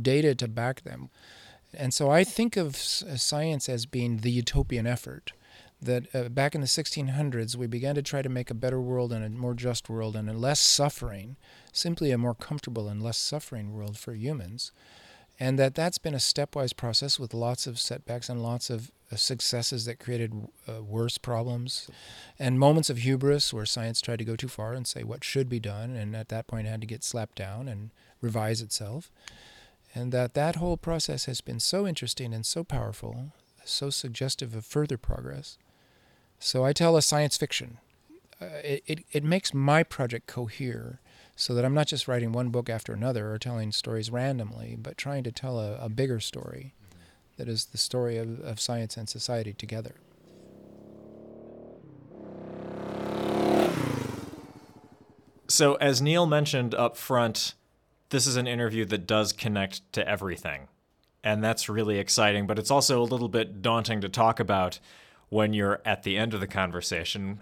data 0.00 0.34
to 0.34 0.48
back 0.48 0.82
them. 0.82 1.10
And 1.74 1.92
so 1.94 2.10
I 2.10 2.24
think 2.24 2.56
of 2.56 2.76
science 2.76 3.68
as 3.68 3.86
being 3.86 4.18
the 4.18 4.30
utopian 4.30 4.86
effort. 4.86 5.32
That 5.80 6.14
uh, 6.14 6.28
back 6.28 6.54
in 6.54 6.60
the 6.60 6.68
1600s, 6.68 7.56
we 7.56 7.66
began 7.66 7.96
to 7.96 8.02
try 8.02 8.22
to 8.22 8.28
make 8.28 8.50
a 8.50 8.54
better 8.54 8.80
world 8.80 9.12
and 9.12 9.24
a 9.24 9.28
more 9.30 9.52
just 9.52 9.90
world 9.90 10.14
and 10.14 10.30
a 10.30 10.32
less 10.32 10.60
suffering, 10.60 11.36
simply 11.72 12.12
a 12.12 12.18
more 12.18 12.36
comfortable 12.36 12.88
and 12.88 13.02
less 13.02 13.18
suffering 13.18 13.72
world 13.72 13.98
for 13.98 14.14
humans 14.14 14.70
and 15.42 15.58
that 15.58 15.74
that's 15.74 15.98
been 15.98 16.14
a 16.14 16.18
stepwise 16.18 16.76
process 16.76 17.18
with 17.18 17.34
lots 17.34 17.66
of 17.66 17.78
setbacks 17.78 18.28
and 18.28 18.42
lots 18.42 18.70
of 18.70 18.92
uh, 19.10 19.16
successes 19.16 19.84
that 19.86 19.98
created 19.98 20.32
uh, 20.68 20.82
worse 20.82 21.18
problems 21.18 21.90
and 22.38 22.60
moments 22.60 22.88
of 22.88 22.98
hubris 22.98 23.52
where 23.52 23.66
science 23.66 24.00
tried 24.00 24.20
to 24.20 24.24
go 24.24 24.36
too 24.36 24.48
far 24.48 24.72
and 24.72 24.86
say 24.86 25.02
what 25.02 25.24
should 25.24 25.48
be 25.48 25.58
done 25.58 25.96
and 25.96 26.14
at 26.14 26.28
that 26.28 26.46
point 26.46 26.68
had 26.68 26.80
to 26.80 26.86
get 26.86 27.02
slapped 27.02 27.36
down 27.36 27.66
and 27.68 27.90
revise 28.20 28.60
itself 28.60 29.10
and 29.94 30.12
that 30.12 30.34
that 30.34 30.56
whole 30.56 30.76
process 30.76 31.26
has 31.26 31.40
been 31.40 31.60
so 31.60 31.86
interesting 31.86 32.32
and 32.32 32.46
so 32.46 32.64
powerful 32.64 33.32
so 33.64 33.90
suggestive 33.90 34.54
of 34.54 34.64
further 34.64 34.98
progress 34.98 35.58
so 36.38 36.64
i 36.64 36.72
tell 36.72 36.96
a 36.96 37.02
science 37.02 37.36
fiction 37.36 37.78
uh, 38.40 38.46
it, 38.64 38.82
it, 38.86 39.04
it 39.12 39.24
makes 39.24 39.54
my 39.54 39.82
project 39.82 40.26
cohere 40.26 41.00
so 41.36 41.54
that 41.54 41.64
I'm 41.64 41.74
not 41.74 41.86
just 41.86 42.08
writing 42.08 42.32
one 42.32 42.50
book 42.50 42.68
after 42.68 42.92
another 42.92 43.32
or 43.32 43.38
telling 43.38 43.72
stories 43.72 44.10
randomly, 44.10 44.76
but 44.80 44.96
trying 44.96 45.24
to 45.24 45.32
tell 45.32 45.58
a, 45.58 45.76
a 45.76 45.88
bigger 45.88 46.20
story 46.20 46.74
that 47.36 47.48
is 47.48 47.66
the 47.66 47.78
story 47.78 48.18
of, 48.18 48.40
of 48.40 48.60
science 48.60 48.96
and 48.96 49.08
society 49.08 49.52
together. 49.52 49.94
So, 55.48 55.74
as 55.74 56.00
Neil 56.00 56.26
mentioned 56.26 56.74
up 56.74 56.96
front, 56.96 57.54
this 58.12 58.26
is 58.26 58.36
an 58.36 58.46
interview 58.46 58.84
that 58.86 59.06
does 59.06 59.32
connect 59.32 59.92
to 59.92 60.08
everything. 60.08 60.68
And 61.24 61.42
that's 61.42 61.68
really 61.68 61.98
exciting, 61.98 62.46
but 62.46 62.58
it's 62.58 62.70
also 62.70 63.02
a 63.02 63.04
little 63.04 63.28
bit 63.28 63.60
daunting 63.60 64.00
to 64.00 64.08
talk 64.08 64.40
about 64.40 64.78
when 65.28 65.52
you're 65.52 65.82
at 65.84 66.02
the 66.02 66.16
end 66.16 66.32
of 66.34 66.40
the 66.40 66.46
conversation 66.46 67.40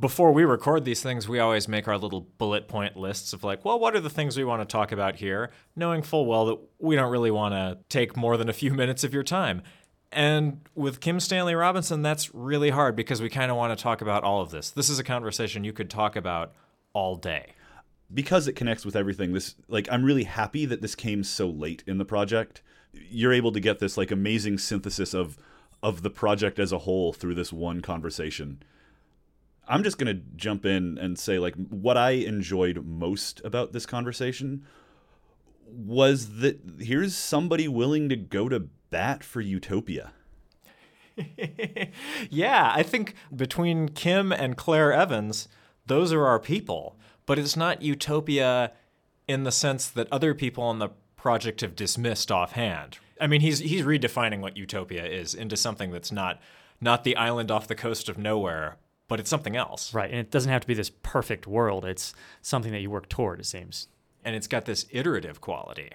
before 0.00 0.32
we 0.32 0.44
record 0.44 0.84
these 0.84 1.02
things, 1.02 1.28
we 1.28 1.40
always 1.40 1.66
make 1.66 1.88
our 1.88 1.98
little 1.98 2.20
bullet 2.38 2.68
point 2.68 2.96
lists 2.96 3.32
of 3.32 3.42
like, 3.42 3.64
well, 3.64 3.78
what 3.78 3.96
are 3.96 4.00
the 4.00 4.10
things 4.10 4.36
we 4.36 4.44
want 4.44 4.62
to 4.62 4.70
talk 4.70 4.92
about 4.92 5.16
here, 5.16 5.50
knowing 5.74 6.02
full 6.02 6.24
well 6.24 6.46
that 6.46 6.58
we 6.78 6.94
don't 6.94 7.10
really 7.10 7.32
want 7.32 7.52
to 7.54 7.78
take 7.88 8.16
more 8.16 8.36
than 8.36 8.48
a 8.48 8.52
few 8.52 8.72
minutes 8.74 9.02
of 9.02 9.12
your 9.12 9.24
time. 9.24 9.62
And 10.12 10.60
with 10.74 11.00
Kim 11.00 11.18
Stanley 11.20 11.54
Robinson, 11.54 12.02
that's 12.02 12.32
really 12.34 12.70
hard 12.70 12.94
because 12.94 13.20
we 13.22 13.30
kind 13.30 13.50
of 13.50 13.56
want 13.56 13.76
to 13.76 13.82
talk 13.82 14.02
about 14.02 14.22
all 14.24 14.42
of 14.42 14.50
this. 14.50 14.70
This 14.70 14.88
is 14.88 14.98
a 14.98 15.04
conversation 15.04 15.64
you 15.64 15.72
could 15.72 15.90
talk 15.90 16.16
about 16.16 16.52
all 16.92 17.16
day. 17.16 17.54
Because 18.12 18.46
it 18.46 18.54
connects 18.54 18.84
with 18.84 18.96
everything, 18.96 19.32
this 19.32 19.54
like 19.68 19.88
I'm 19.90 20.04
really 20.04 20.24
happy 20.24 20.66
that 20.66 20.82
this 20.82 20.94
came 20.94 21.24
so 21.24 21.48
late 21.48 21.82
in 21.86 21.98
the 21.98 22.04
project. 22.04 22.62
You're 22.92 23.32
able 23.32 23.52
to 23.52 23.60
get 23.60 23.78
this 23.78 23.96
like 23.96 24.10
amazing 24.10 24.58
synthesis 24.58 25.14
of 25.14 25.38
of 25.82 26.02
the 26.02 26.10
project 26.10 26.58
as 26.58 26.72
a 26.72 26.78
whole 26.78 27.12
through 27.12 27.34
this 27.34 27.52
one 27.52 27.80
conversation 27.80 28.62
I'm 29.68 29.84
just 29.84 29.98
going 29.98 30.14
to 30.14 30.22
jump 30.36 30.66
in 30.66 30.98
and 30.98 31.18
say 31.18 31.38
like 31.38 31.54
what 31.54 31.96
I 31.96 32.10
enjoyed 32.10 32.84
most 32.84 33.40
about 33.44 33.72
this 33.72 33.86
conversation 33.86 34.66
was 35.66 36.38
that 36.40 36.60
here's 36.80 37.14
somebody 37.14 37.68
willing 37.68 38.08
to 38.08 38.16
go 38.16 38.48
to 38.48 38.68
bat 38.90 39.22
for 39.22 39.40
utopia. 39.40 40.12
yeah, 42.30 42.72
I 42.74 42.82
think 42.82 43.14
between 43.34 43.88
Kim 43.88 44.32
and 44.32 44.56
Claire 44.56 44.92
Evans, 44.92 45.48
those 45.86 46.12
are 46.12 46.26
our 46.26 46.38
people. 46.38 46.98
But 47.26 47.38
it's 47.38 47.56
not 47.56 47.82
utopia 47.82 48.72
in 49.28 49.44
the 49.44 49.52
sense 49.52 49.88
that 49.88 50.08
other 50.10 50.34
people 50.34 50.64
on 50.64 50.78
the 50.78 50.90
project 51.16 51.60
have 51.60 51.76
dismissed 51.76 52.32
offhand. 52.32 52.98
I 53.20 53.28
mean, 53.28 53.40
he's 53.40 53.60
he's 53.60 53.82
redefining 53.82 54.40
what 54.40 54.56
utopia 54.56 55.06
is 55.06 55.34
into 55.34 55.56
something 55.56 55.92
that's 55.92 56.10
not 56.10 56.40
not 56.80 57.04
the 57.04 57.16
island 57.16 57.50
off 57.50 57.68
the 57.68 57.76
coast 57.76 58.08
of 58.08 58.18
nowhere, 58.18 58.76
but 59.06 59.20
it's 59.20 59.30
something 59.30 59.56
else. 59.56 59.94
Right. 59.94 60.10
And 60.10 60.18
it 60.18 60.30
doesn't 60.30 60.50
have 60.50 60.62
to 60.62 60.66
be 60.66 60.74
this 60.74 60.90
perfect 60.90 61.46
world. 61.46 61.84
It's 61.84 62.12
something 62.40 62.72
that 62.72 62.80
you 62.80 62.90
work 62.90 63.08
toward, 63.08 63.38
it 63.38 63.46
seems. 63.46 63.86
And 64.24 64.34
it's 64.34 64.48
got 64.48 64.64
this 64.64 64.86
iterative 64.90 65.40
quality. 65.40 65.90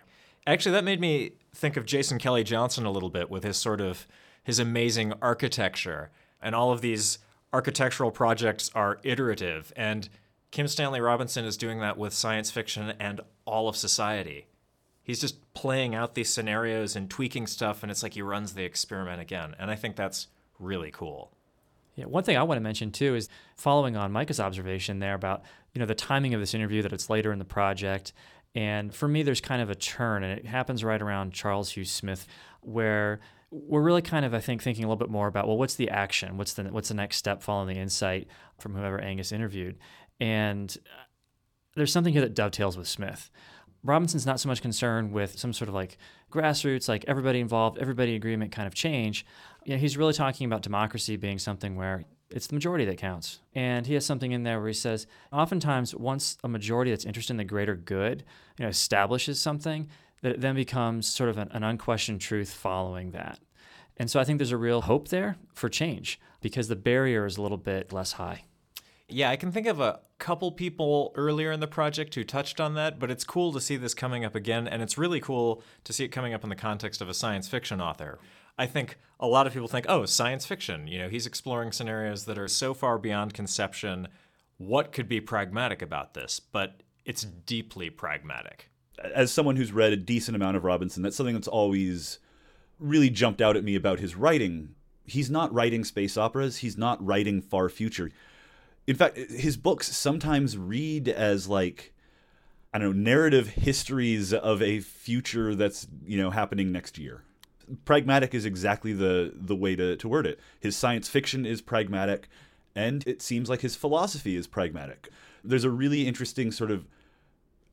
Actually, 0.45 0.71
that 0.71 0.85
made 0.85 1.01
me 1.01 1.31
think 1.53 1.75
of 1.75 1.85
Jason 1.85 2.19
Kelly 2.19 2.43
Johnson 2.43 2.85
a 2.85 2.91
little 2.91 3.09
bit 3.09 3.29
with 3.29 3.43
his 3.43 3.57
sort 3.57 3.81
of 3.81 4.07
his 4.43 4.59
amazing 4.59 5.13
architecture. 5.21 6.09
And 6.41 6.55
all 6.55 6.71
of 6.71 6.79
these 6.79 7.19
architectural 7.51 8.11
projects 8.11 8.71
are 8.73 8.99
iterative. 9.03 9.73
And 9.75 10.07
Kim 10.51 10.67
Stanley 10.67 11.01
Robinson 11.01 11.45
is 11.45 11.57
doing 11.57 11.79
that 11.79 11.97
with 11.97 12.13
science 12.13 12.51
fiction 12.51 12.93
and 12.99 13.21
all 13.45 13.67
of 13.67 13.75
society. 13.75 14.47
He's 15.03 15.21
just 15.21 15.53
playing 15.53 15.95
out 15.95 16.15
these 16.15 16.29
scenarios 16.29 16.95
and 16.95 17.09
tweaking 17.09 17.47
stuff, 17.47 17.81
and 17.81 17.91
it's 17.91 18.03
like 18.03 18.13
he 18.13 18.21
runs 18.21 18.53
the 18.53 18.63
experiment 18.63 19.21
again. 19.21 19.55
And 19.57 19.71
I 19.71 19.75
think 19.75 19.95
that's 19.95 20.27
really 20.59 20.91
cool. 20.91 21.31
Yeah, 21.95 22.05
one 22.05 22.23
thing 22.23 22.37
I 22.37 22.43
want 22.43 22.57
to 22.57 22.63
mention 22.63 22.91
too 22.91 23.15
is 23.15 23.27
following 23.55 23.97
on 23.97 24.11
Micah's 24.11 24.39
observation 24.39 24.99
there 24.99 25.15
about 25.15 25.41
you 25.73 25.79
know 25.79 25.85
the 25.85 25.95
timing 25.95 26.33
of 26.33 26.39
this 26.39 26.53
interview 26.53 26.83
that 26.83 26.93
it's 26.93 27.09
later 27.09 27.31
in 27.31 27.39
the 27.39 27.45
project, 27.45 28.13
and 28.53 28.93
for 28.93 29.07
me 29.07 29.23
there's 29.23 29.41
kind 29.41 29.61
of 29.61 29.69
a 29.69 29.75
turn, 29.75 30.23
and 30.23 30.39
it 30.39 30.45
happens 30.45 30.83
right 30.83 31.01
around 31.01 31.33
Charles 31.33 31.71
Hugh 31.71 31.85
Smith, 31.85 32.27
where 32.61 33.19
we're 33.49 33.81
really 33.81 34.03
kind 34.03 34.25
of 34.25 34.33
I 34.35 34.39
think 34.39 34.61
thinking 34.61 34.83
a 34.83 34.87
little 34.87 34.99
bit 34.99 35.09
more 35.09 35.27
about 35.27 35.47
well 35.47 35.57
what's 35.57 35.75
the 35.75 35.89
action, 35.89 36.37
what's 36.37 36.53
the 36.53 36.65
what's 36.65 36.89
the 36.89 36.93
next 36.93 37.17
step 37.17 37.41
following 37.41 37.73
the 37.73 37.81
insight 37.81 38.27
from 38.59 38.75
whoever 38.75 38.99
Angus 38.99 39.31
interviewed, 39.31 39.77
and 40.19 40.75
uh, 40.85 41.03
there's 41.75 41.91
something 41.91 42.13
here 42.13 42.21
that 42.21 42.33
dovetails 42.33 42.77
with 42.77 42.87
Smith. 42.87 43.29
Robinson's 43.83 44.25
not 44.25 44.39
so 44.39 44.49
much 44.49 44.61
concerned 44.61 45.11
with 45.11 45.37
some 45.37 45.53
sort 45.53 45.69
of 45.69 45.75
like 45.75 45.97
grassroots, 46.31 46.89
like 46.89 47.05
everybody 47.07 47.39
involved, 47.39 47.77
everybody 47.77 48.15
agreement 48.15 48.51
kind 48.51 48.67
of 48.67 48.73
change. 48.73 49.25
You 49.63 49.73
know, 49.73 49.79
he's 49.79 49.97
really 49.97 50.13
talking 50.13 50.45
about 50.45 50.61
democracy 50.61 51.15
being 51.15 51.39
something 51.39 51.75
where 51.75 52.03
it's 52.29 52.47
the 52.47 52.55
majority 52.55 52.85
that 52.85 52.97
counts. 52.97 53.39
And 53.53 53.85
he 53.85 53.93
has 53.93 54.05
something 54.05 54.31
in 54.31 54.43
there 54.43 54.59
where 54.59 54.67
he 54.67 54.73
says, 54.73 55.07
oftentimes, 55.31 55.95
once 55.95 56.37
a 56.43 56.47
majority 56.47 56.91
that's 56.91 57.05
interested 57.05 57.33
in 57.33 57.37
the 57.37 57.45
greater 57.45 57.75
good, 57.75 58.23
you 58.57 58.63
know, 58.63 58.69
establishes 58.69 59.39
something, 59.39 59.87
that 60.21 60.33
it 60.33 60.41
then 60.41 60.55
becomes 60.55 61.07
sort 61.07 61.29
of 61.29 61.37
an, 61.37 61.49
an 61.51 61.63
unquestioned 61.63 62.19
truth 62.19 62.51
following 62.51 63.11
that. 63.11 63.39
And 63.97 64.11
so 64.11 64.19
I 64.19 64.23
think 64.23 64.39
there's 64.39 64.51
a 64.51 64.57
real 64.57 64.81
hope 64.81 65.07
there 65.07 65.37
for 65.53 65.69
change 65.69 66.19
because 66.41 66.67
the 66.67 66.75
barrier 66.75 67.25
is 67.25 67.37
a 67.37 67.41
little 67.41 67.57
bit 67.57 67.93
less 67.93 68.13
high. 68.13 68.43
Yeah, 69.09 69.29
I 69.29 69.37
can 69.37 69.53
think 69.53 69.67
of 69.67 69.79
a 69.79 70.01
couple 70.19 70.51
people 70.51 71.13
earlier 71.15 71.51
in 71.51 71.61
the 71.61 71.67
project 71.67 72.15
who 72.15 72.25
touched 72.25 72.59
on 72.59 72.73
that, 72.73 72.99
but 72.99 73.09
it's 73.09 73.23
cool 73.23 73.53
to 73.53 73.61
see 73.61 73.77
this 73.77 73.93
coming 73.93 74.25
up 74.25 74.35
again, 74.35 74.67
and 74.67 74.81
it's 74.81 74.97
really 74.97 75.21
cool 75.21 75.63
to 75.85 75.93
see 75.93 76.03
it 76.03 76.09
coming 76.09 76.33
up 76.33 76.43
in 76.43 76.49
the 76.49 76.55
context 76.55 76.99
of 76.99 77.07
a 77.07 77.13
science 77.13 77.47
fiction 77.47 77.79
author. 77.79 78.19
I 78.57 78.65
think 78.65 78.97
a 79.19 79.27
lot 79.27 79.47
of 79.47 79.53
people 79.53 79.69
think, 79.69 79.85
oh, 79.87 80.05
science 80.05 80.45
fiction. 80.45 80.87
You 80.87 80.99
know, 80.99 81.09
he's 81.09 81.25
exploring 81.25 81.71
scenarios 81.71 82.25
that 82.25 82.37
are 82.37 82.49
so 82.49 82.73
far 82.73 82.97
beyond 82.97 83.33
conception. 83.33 84.09
What 84.57 84.91
could 84.91 85.07
be 85.07 85.21
pragmatic 85.21 85.81
about 85.81 86.13
this? 86.13 86.41
But 86.41 86.81
it's 87.05 87.23
deeply 87.23 87.89
pragmatic. 87.89 88.69
As 89.15 89.31
someone 89.31 89.55
who's 89.55 89.71
read 89.71 89.93
a 89.93 89.97
decent 89.97 90.35
amount 90.35 90.57
of 90.57 90.65
Robinson, 90.65 91.01
that's 91.01 91.15
something 91.15 91.35
that's 91.35 91.47
always 91.47 92.19
really 92.77 93.09
jumped 93.09 93.41
out 93.41 93.55
at 93.55 93.63
me 93.63 93.75
about 93.75 93.99
his 93.99 94.15
writing. 94.15 94.75
He's 95.05 95.29
not 95.29 95.53
writing 95.53 95.85
space 95.85 96.17
operas, 96.17 96.57
he's 96.57 96.77
not 96.77 97.03
writing 97.05 97.41
far 97.41 97.69
future 97.69 98.11
in 98.87 98.95
fact, 98.95 99.17
his 99.17 99.57
books 99.57 99.95
sometimes 99.95 100.57
read 100.57 101.09
as 101.09 101.47
like 101.47 101.93
I 102.73 102.79
don't 102.79 102.97
know 102.97 103.11
narrative 103.11 103.49
histories 103.49 104.33
of 104.33 104.61
a 104.61 104.79
future 104.79 105.53
that's 105.53 105.87
you 106.05 106.17
know 106.17 106.31
happening 106.31 106.71
next 106.71 106.97
year. 106.97 107.23
Pragmatic 107.83 108.33
is 108.33 108.45
exactly 108.45 108.93
the 108.93 109.33
the 109.35 109.55
way 109.55 109.75
to, 109.75 109.97
to 109.97 110.07
word 110.07 110.25
it. 110.25 110.39
His 110.59 110.75
science 110.75 111.09
fiction 111.09 111.45
is 111.45 111.61
pragmatic, 111.61 112.29
and 112.75 113.05
it 113.05 113.21
seems 113.21 113.49
like 113.49 113.61
his 113.61 113.75
philosophy 113.75 114.37
is 114.37 114.47
pragmatic. 114.47 115.09
There's 115.43 115.65
a 115.65 115.69
really 115.69 116.07
interesting 116.07 116.51
sort 116.51 116.71
of 116.71 116.87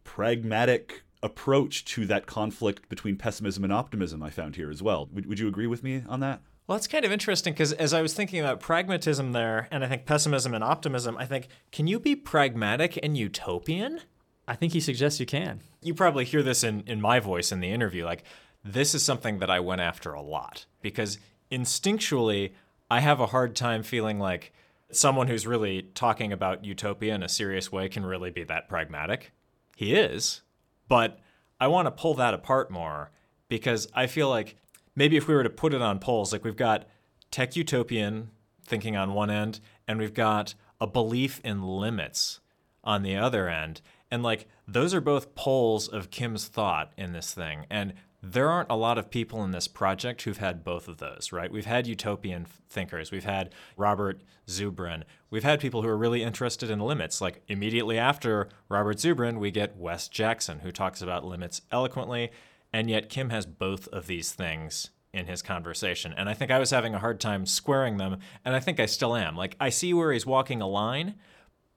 pragmatic 0.02 1.04
approach 1.22 1.84
to 1.84 2.04
that 2.06 2.26
conflict 2.26 2.88
between 2.88 3.16
pessimism 3.16 3.64
and 3.64 3.72
optimism 3.72 4.22
I 4.22 4.30
found 4.30 4.56
here 4.56 4.70
as 4.70 4.82
well. 4.82 5.08
Would, 5.12 5.26
would 5.26 5.38
you 5.38 5.48
agree 5.48 5.66
with 5.66 5.82
me 5.82 6.02
on 6.06 6.20
that? 6.20 6.42
Well, 6.66 6.76
it's 6.76 6.86
kind 6.86 7.04
of 7.04 7.12
interesting 7.12 7.52
because 7.52 7.74
as 7.74 7.92
I 7.92 8.00
was 8.00 8.14
thinking 8.14 8.40
about 8.40 8.58
pragmatism 8.58 9.32
there, 9.32 9.68
and 9.70 9.84
I 9.84 9.88
think 9.88 10.06
pessimism 10.06 10.54
and 10.54 10.64
optimism, 10.64 11.16
I 11.18 11.26
think, 11.26 11.48
can 11.72 11.86
you 11.86 12.00
be 12.00 12.16
pragmatic 12.16 12.98
and 13.02 13.16
utopian? 13.16 14.00
I 14.48 14.54
think 14.54 14.72
he 14.72 14.80
suggests 14.80 15.20
you 15.20 15.26
can. 15.26 15.60
You 15.82 15.92
probably 15.92 16.24
hear 16.24 16.42
this 16.42 16.64
in, 16.64 16.84
in 16.86 17.02
my 17.02 17.20
voice 17.20 17.52
in 17.52 17.60
the 17.60 17.70
interview. 17.70 18.04
Like, 18.06 18.24
this 18.64 18.94
is 18.94 19.02
something 19.02 19.40
that 19.40 19.50
I 19.50 19.60
went 19.60 19.82
after 19.82 20.14
a 20.14 20.22
lot 20.22 20.64
because 20.80 21.18
instinctually, 21.52 22.52
I 22.90 23.00
have 23.00 23.20
a 23.20 23.26
hard 23.26 23.54
time 23.54 23.82
feeling 23.82 24.18
like 24.18 24.52
someone 24.90 25.28
who's 25.28 25.46
really 25.46 25.82
talking 25.94 26.32
about 26.32 26.64
utopia 26.64 27.14
in 27.14 27.22
a 27.22 27.28
serious 27.28 27.70
way 27.70 27.88
can 27.90 28.06
really 28.06 28.30
be 28.30 28.44
that 28.44 28.68
pragmatic. 28.68 29.32
He 29.76 29.94
is, 29.94 30.40
but 30.88 31.20
I 31.60 31.66
want 31.66 31.86
to 31.86 31.90
pull 31.90 32.14
that 32.14 32.32
apart 32.32 32.70
more 32.70 33.10
because 33.48 33.86
I 33.94 34.06
feel 34.06 34.30
like 34.30 34.56
maybe 34.96 35.16
if 35.16 35.28
we 35.28 35.34
were 35.34 35.42
to 35.42 35.50
put 35.50 35.74
it 35.74 35.82
on 35.82 35.98
poles, 35.98 36.32
like 36.32 36.44
we've 36.44 36.56
got 36.56 36.86
tech 37.30 37.56
utopian 37.56 38.30
thinking 38.64 38.96
on 38.96 39.14
one 39.14 39.30
end, 39.30 39.60
and 39.86 39.98
we've 39.98 40.14
got 40.14 40.54
a 40.80 40.86
belief 40.86 41.40
in 41.44 41.62
limits 41.62 42.40
on 42.82 43.02
the 43.02 43.16
other 43.16 43.48
end. 43.48 43.80
And 44.10 44.22
like 44.22 44.46
those 44.66 44.94
are 44.94 45.00
both 45.00 45.34
poles 45.34 45.88
of 45.88 46.10
Kim's 46.10 46.46
thought 46.46 46.92
in 46.96 47.12
this 47.12 47.34
thing. 47.34 47.66
And 47.70 47.94
there 48.22 48.48
aren't 48.48 48.70
a 48.70 48.76
lot 48.76 48.96
of 48.96 49.10
people 49.10 49.44
in 49.44 49.50
this 49.50 49.68
project 49.68 50.22
who've 50.22 50.38
had 50.38 50.64
both 50.64 50.88
of 50.88 50.96
those, 50.96 51.30
right? 51.30 51.52
We've 51.52 51.66
had 51.66 51.86
utopian 51.86 52.46
thinkers, 52.70 53.10
we've 53.10 53.24
had 53.24 53.52
Robert 53.76 54.22
Zubrin, 54.46 55.02
we've 55.28 55.44
had 55.44 55.60
people 55.60 55.82
who 55.82 55.88
are 55.88 55.96
really 55.96 56.22
interested 56.22 56.70
in 56.70 56.80
limits. 56.80 57.20
Like 57.20 57.42
immediately 57.48 57.98
after 57.98 58.48
Robert 58.70 58.96
Zubrin, 58.96 59.38
we 59.38 59.50
get 59.50 59.76
Wes 59.76 60.08
Jackson, 60.08 60.60
who 60.60 60.72
talks 60.72 61.02
about 61.02 61.24
limits 61.24 61.60
eloquently. 61.70 62.30
And 62.74 62.90
yet, 62.90 63.08
Kim 63.08 63.30
has 63.30 63.46
both 63.46 63.86
of 63.92 64.08
these 64.08 64.32
things 64.32 64.90
in 65.12 65.26
his 65.26 65.42
conversation. 65.42 66.12
And 66.16 66.28
I 66.28 66.34
think 66.34 66.50
I 66.50 66.58
was 66.58 66.70
having 66.70 66.92
a 66.92 66.98
hard 66.98 67.20
time 67.20 67.46
squaring 67.46 67.98
them. 67.98 68.18
And 68.44 68.56
I 68.56 68.58
think 68.58 68.80
I 68.80 68.86
still 68.86 69.14
am. 69.14 69.36
Like, 69.36 69.54
I 69.60 69.68
see 69.68 69.94
where 69.94 70.10
he's 70.10 70.26
walking 70.26 70.60
a 70.60 70.66
line, 70.66 71.14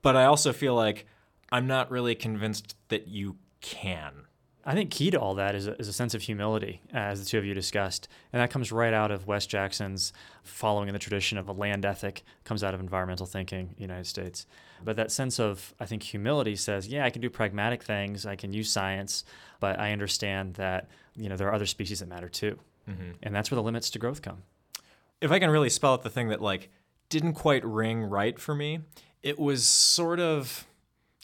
but 0.01 0.15
I 0.15 0.25
also 0.25 0.51
feel 0.51 0.73
like 0.73 1.05
I'm 1.51 1.67
not 1.67 1.91
really 1.91 2.15
convinced 2.15 2.75
that 2.87 3.07
you 3.07 3.35
can. 3.61 4.25
I 4.67 4.73
think 4.73 4.91
key 4.91 5.09
to 5.11 5.19
all 5.19 5.33
that 5.35 5.55
is 5.55 5.65
a, 5.65 5.79
is 5.79 5.87
a 5.87 5.93
sense 5.93 6.13
of 6.13 6.21
humility, 6.21 6.81
as 6.91 7.23
the 7.23 7.25
two 7.25 7.37
of 7.37 7.45
you 7.45 7.53
discussed. 7.53 8.09
And 8.33 8.41
that 8.41 8.51
comes 8.51 8.69
right 8.69 8.93
out 8.93 9.11
of 9.11 9.25
Wes 9.25 9.45
Jackson's 9.45 10.11
following 10.43 10.89
in 10.89 10.93
the 10.93 10.99
tradition 10.99 11.37
of 11.37 11.47
a 11.47 11.53
land 11.53 11.85
ethic, 11.85 12.23
comes 12.43 12.65
out 12.65 12.73
of 12.73 12.81
environmental 12.81 13.25
thinking 13.25 13.69
in 13.69 13.75
the 13.77 13.81
United 13.81 14.07
States. 14.07 14.45
But 14.83 14.97
that 14.97 15.09
sense 15.09 15.39
of, 15.39 15.73
I 15.79 15.85
think, 15.85 16.03
humility 16.03 16.57
says, 16.57 16.85
yeah, 16.85 17.05
I 17.05 17.09
can 17.11 17.21
do 17.21 17.29
pragmatic 17.29 17.81
things, 17.81 18.25
I 18.25 18.35
can 18.35 18.51
use 18.51 18.69
science, 18.69 19.23
but 19.61 19.79
I 19.79 19.93
understand 19.93 20.55
that 20.55 20.89
you 21.15 21.29
know 21.29 21.37
there 21.37 21.47
are 21.47 21.53
other 21.53 21.65
species 21.65 22.01
that 22.01 22.09
matter 22.09 22.27
too. 22.27 22.59
Mm-hmm. 22.89 23.11
And 23.23 23.33
that's 23.33 23.49
where 23.49 23.55
the 23.55 23.63
limits 23.63 23.89
to 23.91 23.99
growth 23.99 24.21
come. 24.21 24.43
If 25.21 25.31
I 25.31 25.39
can 25.39 25.49
really 25.49 25.69
spell 25.69 25.93
out 25.93 26.03
the 26.03 26.09
thing 26.09 26.27
that 26.27 26.41
like 26.41 26.69
didn't 27.07 27.33
quite 27.35 27.63
ring 27.63 28.03
right 28.03 28.37
for 28.37 28.53
me, 28.53 28.81
it 29.23 29.39
was 29.39 29.65
sort 29.65 30.19
of 30.19 30.67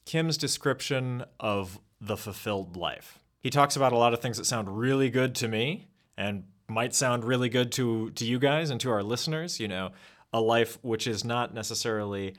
Kim's 0.05 0.37
description 0.37 1.25
of 1.41 1.77
the 1.99 2.15
fulfilled 2.15 2.77
life 2.77 3.19
he 3.43 3.49
talks 3.49 3.75
about 3.75 3.91
a 3.91 3.97
lot 3.97 4.13
of 4.13 4.21
things 4.21 4.37
that 4.37 4.45
sound 4.45 4.79
really 4.79 5.09
good 5.09 5.35
to 5.35 5.47
me 5.47 5.89
and 6.17 6.45
might 6.69 6.95
sound 6.95 7.25
really 7.25 7.49
good 7.49 7.71
to 7.73 8.09
to 8.11 8.25
you 8.25 8.39
guys 8.39 8.69
and 8.69 8.79
to 8.81 8.89
our 8.89 9.03
listeners. 9.03 9.59
You 9.59 9.67
know, 9.67 9.91
a 10.31 10.41
life 10.41 10.79
which 10.81 11.05
is 11.05 11.23
not 11.23 11.53
necessarily 11.53 12.35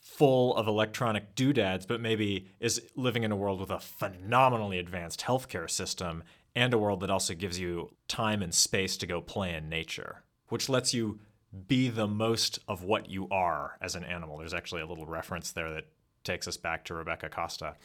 full 0.00 0.54
of 0.56 0.66
electronic 0.66 1.36
doodads, 1.36 1.86
but 1.86 2.00
maybe 2.00 2.48
is 2.58 2.82
living 2.96 3.22
in 3.22 3.30
a 3.30 3.36
world 3.36 3.60
with 3.60 3.70
a 3.70 3.78
phenomenally 3.78 4.78
advanced 4.78 5.20
healthcare 5.20 5.70
system 5.70 6.24
and 6.56 6.74
a 6.74 6.78
world 6.78 7.00
that 7.00 7.10
also 7.10 7.34
gives 7.34 7.58
you 7.58 7.94
time 8.08 8.42
and 8.42 8.52
space 8.52 8.96
to 8.96 9.06
go 9.06 9.20
play 9.20 9.54
in 9.54 9.68
nature, 9.68 10.24
which 10.48 10.68
lets 10.68 10.92
you 10.92 11.20
be 11.68 11.88
the 11.88 12.08
most 12.08 12.58
of 12.66 12.82
what 12.82 13.08
you 13.08 13.28
are 13.30 13.78
as 13.80 13.94
an 13.94 14.04
animal. 14.04 14.38
There's 14.38 14.54
actually 14.54 14.82
a 14.82 14.86
little 14.86 15.06
reference 15.06 15.52
there 15.52 15.70
that 15.72 15.86
takes 16.24 16.48
us 16.48 16.56
back 16.56 16.84
to 16.86 16.94
Rebecca 16.94 17.28
Costa. 17.28 17.76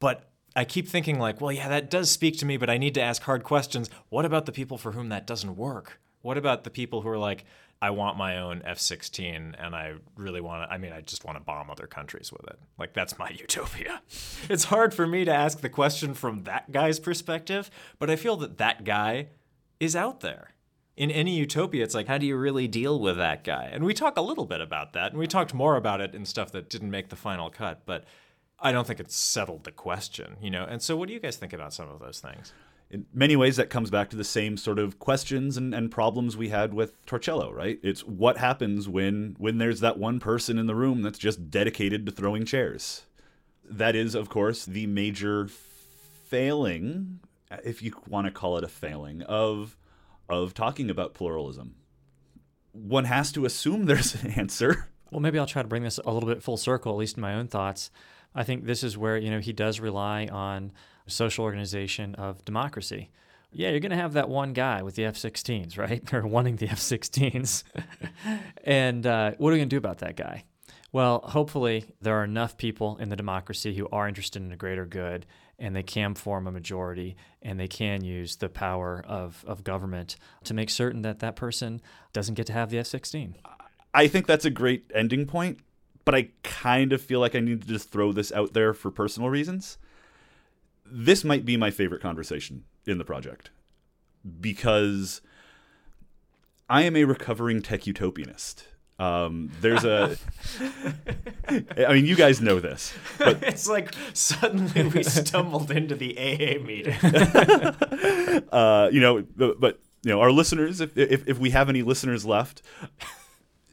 But 0.00 0.30
I 0.56 0.64
keep 0.64 0.88
thinking 0.88 1.18
like, 1.18 1.40
well, 1.40 1.52
yeah, 1.52 1.68
that 1.68 1.90
does 1.90 2.10
speak 2.10 2.38
to 2.38 2.46
me, 2.46 2.56
but 2.56 2.70
I 2.70 2.78
need 2.78 2.94
to 2.94 3.02
ask 3.02 3.22
hard 3.22 3.44
questions. 3.44 3.90
What 4.08 4.24
about 4.24 4.46
the 4.46 4.52
people 4.52 4.78
for 4.78 4.92
whom 4.92 5.10
that 5.10 5.26
doesn't 5.26 5.56
work? 5.56 6.00
What 6.22 6.38
about 6.38 6.64
the 6.64 6.70
people 6.70 7.02
who 7.02 7.08
are 7.10 7.18
like, 7.18 7.44
I 7.80 7.90
want 7.90 8.16
my 8.16 8.38
own 8.38 8.62
F-16 8.64 9.54
and 9.58 9.76
I 9.76 9.94
really 10.16 10.40
want 10.40 10.68
to 10.68 10.74
I 10.74 10.78
mean 10.78 10.92
I 10.92 11.02
just 11.02 11.24
want 11.24 11.36
to 11.36 11.44
bomb 11.44 11.70
other 11.70 11.86
countries 11.86 12.32
with 12.32 12.46
it. 12.46 12.58
Like 12.78 12.94
that's 12.94 13.18
my 13.18 13.28
utopia. 13.38 14.00
it's 14.48 14.64
hard 14.64 14.94
for 14.94 15.06
me 15.06 15.24
to 15.24 15.32
ask 15.32 15.60
the 15.60 15.68
question 15.68 16.14
from 16.14 16.44
that 16.44 16.72
guy's 16.72 16.98
perspective, 16.98 17.70
but 17.98 18.08
I 18.08 18.16
feel 18.16 18.36
that 18.38 18.58
that 18.58 18.84
guy 18.84 19.28
is 19.78 19.94
out 19.94 20.20
there. 20.20 20.52
In 20.96 21.10
any 21.10 21.36
utopia, 21.36 21.84
it's 21.84 21.94
like, 21.94 22.06
how 22.06 22.16
do 22.16 22.24
you 22.24 22.36
really 22.38 22.66
deal 22.66 22.98
with 22.98 23.18
that 23.18 23.44
guy? 23.44 23.68
And 23.70 23.84
we 23.84 23.92
talk 23.92 24.16
a 24.16 24.22
little 24.22 24.46
bit 24.46 24.62
about 24.62 24.94
that, 24.94 25.12
and 25.12 25.18
we 25.18 25.26
talked 25.26 25.52
more 25.52 25.76
about 25.76 26.00
it 26.00 26.14
in 26.14 26.24
stuff 26.24 26.50
that 26.52 26.70
didn't 26.70 26.90
make 26.90 27.10
the 27.10 27.16
final 27.16 27.50
cut. 27.50 27.82
But 27.84 28.04
I 28.58 28.72
don't 28.72 28.86
think 28.86 29.00
it's 29.00 29.16
settled 29.16 29.64
the 29.64 29.72
question, 29.72 30.36
you 30.40 30.50
know. 30.50 30.64
And 30.64 30.80
so, 30.80 30.96
what 30.96 31.08
do 31.08 31.14
you 31.14 31.20
guys 31.20 31.36
think 31.36 31.52
about 31.52 31.72
some 31.72 31.88
of 31.88 32.00
those 32.00 32.20
things? 32.20 32.52
In 32.90 33.04
many 33.12 33.34
ways, 33.34 33.56
that 33.56 33.68
comes 33.68 33.90
back 33.90 34.10
to 34.10 34.16
the 34.16 34.24
same 34.24 34.56
sort 34.56 34.78
of 34.78 34.98
questions 34.98 35.56
and, 35.56 35.74
and 35.74 35.90
problems 35.90 36.36
we 36.36 36.50
had 36.50 36.72
with 36.72 37.04
Torcello, 37.04 37.52
right? 37.52 37.78
It's 37.82 38.02
what 38.02 38.38
happens 38.38 38.88
when 38.88 39.36
when 39.38 39.58
there's 39.58 39.80
that 39.80 39.98
one 39.98 40.20
person 40.20 40.58
in 40.58 40.66
the 40.66 40.74
room 40.74 41.02
that's 41.02 41.18
just 41.18 41.50
dedicated 41.50 42.06
to 42.06 42.12
throwing 42.12 42.44
chairs. 42.44 43.02
That 43.68 43.96
is, 43.96 44.14
of 44.14 44.28
course, 44.28 44.64
the 44.64 44.86
major 44.86 45.48
failing, 45.48 47.20
if 47.64 47.82
you 47.82 47.92
want 48.08 48.26
to 48.26 48.30
call 48.30 48.56
it 48.56 48.64
a 48.64 48.68
failing, 48.68 49.22
of 49.22 49.76
of 50.28 50.54
talking 50.54 50.90
about 50.90 51.14
pluralism. 51.14 51.74
One 52.72 53.04
has 53.04 53.32
to 53.32 53.44
assume 53.44 53.84
there's 53.86 54.14
an 54.22 54.30
answer. 54.32 54.88
Well, 55.10 55.20
maybe 55.20 55.38
I'll 55.38 55.46
try 55.46 55.62
to 55.62 55.68
bring 55.68 55.82
this 55.82 55.98
a 56.04 56.10
little 56.10 56.28
bit 56.28 56.42
full 56.42 56.56
circle, 56.56 56.92
at 56.92 56.98
least 56.98 57.16
in 57.16 57.20
my 57.20 57.34
own 57.34 57.48
thoughts. 57.48 57.90
I 58.36 58.44
think 58.44 58.66
this 58.66 58.84
is 58.84 58.96
where 58.96 59.16
you 59.16 59.30
know 59.30 59.40
he 59.40 59.52
does 59.52 59.80
rely 59.80 60.26
on 60.26 60.72
social 61.06 61.44
organization 61.44 62.14
of 62.16 62.44
democracy. 62.44 63.10
Yeah, 63.50 63.70
you're 63.70 63.80
going 63.80 63.90
to 63.90 63.96
have 63.96 64.12
that 64.12 64.28
one 64.28 64.52
guy 64.52 64.82
with 64.82 64.96
the 64.96 65.06
F-16s, 65.06 65.78
right? 65.78 66.02
or 66.12 66.26
wanting 66.26 66.56
the 66.56 66.68
F-16s. 66.68 67.62
and 68.64 69.06
uh, 69.06 69.32
what 69.38 69.48
are 69.48 69.52
we 69.52 69.58
going 69.58 69.68
to 69.68 69.74
do 69.74 69.78
about 69.78 69.98
that 69.98 70.16
guy? 70.16 70.44
Well, 70.92 71.20
hopefully 71.20 71.84
there 72.00 72.18
are 72.20 72.24
enough 72.24 72.58
people 72.58 72.96
in 72.98 73.08
the 73.08 73.16
democracy 73.16 73.74
who 73.74 73.88
are 73.92 74.08
interested 74.08 74.42
in 74.42 74.52
a 74.52 74.56
greater 74.56 74.84
good 74.84 75.26
and 75.58 75.74
they 75.74 75.82
can 75.82 76.14
form 76.14 76.46
a 76.46 76.52
majority 76.52 77.16
and 77.40 77.58
they 77.58 77.68
can 77.68 78.04
use 78.04 78.36
the 78.36 78.48
power 78.48 79.02
of, 79.06 79.44
of 79.46 79.64
government 79.64 80.16
to 80.44 80.54
make 80.54 80.68
certain 80.68 81.02
that 81.02 81.20
that 81.20 81.36
person 81.36 81.80
doesn't 82.12 82.34
get 82.34 82.46
to 82.46 82.52
have 82.52 82.70
the 82.70 82.78
F 82.78 82.86
16. 82.86 83.36
I 83.94 84.08
think 84.08 84.26
that's 84.26 84.44
a 84.44 84.50
great 84.50 84.90
ending 84.94 85.26
point 85.26 85.60
but 86.06 86.14
I 86.14 86.28
kind 86.44 86.94
of 86.94 87.02
feel 87.02 87.20
like 87.20 87.34
I 87.34 87.40
need 87.40 87.60
to 87.60 87.68
just 87.68 87.90
throw 87.90 88.12
this 88.12 88.32
out 88.32 88.54
there 88.54 88.72
for 88.72 88.90
personal 88.90 89.28
reasons. 89.28 89.76
This 90.86 91.24
might 91.24 91.44
be 91.44 91.56
my 91.56 91.70
favorite 91.70 92.00
conversation 92.00 92.64
in 92.86 92.96
the 92.96 93.04
project 93.04 93.50
because 94.40 95.20
I 96.70 96.82
am 96.82 96.96
a 96.96 97.04
recovering 97.04 97.60
tech 97.60 97.82
utopianist. 97.82 98.62
Um, 99.00 99.50
there's 99.60 99.84
a, 99.84 100.16
I 101.76 101.92
mean, 101.92 102.06
you 102.06 102.14
guys 102.14 102.40
know 102.40 102.60
this, 102.60 102.94
but 103.18 103.42
it's 103.42 103.68
like 103.68 103.92
suddenly 104.14 104.84
we 104.84 105.02
stumbled 105.02 105.72
into 105.72 105.96
the 105.96 106.16
AA 106.16 106.64
meeting. 106.64 106.94
uh, 108.52 108.88
you 108.92 109.00
know, 109.00 109.22
but, 109.36 109.60
but, 109.60 109.80
you 110.02 110.12
know, 110.12 110.20
our 110.20 110.30
listeners, 110.30 110.80
if, 110.80 110.96
if 110.96 111.28
if 111.28 111.38
we 111.38 111.50
have 111.50 111.68
any 111.68 111.82
listeners 111.82 112.24
left, 112.24 112.62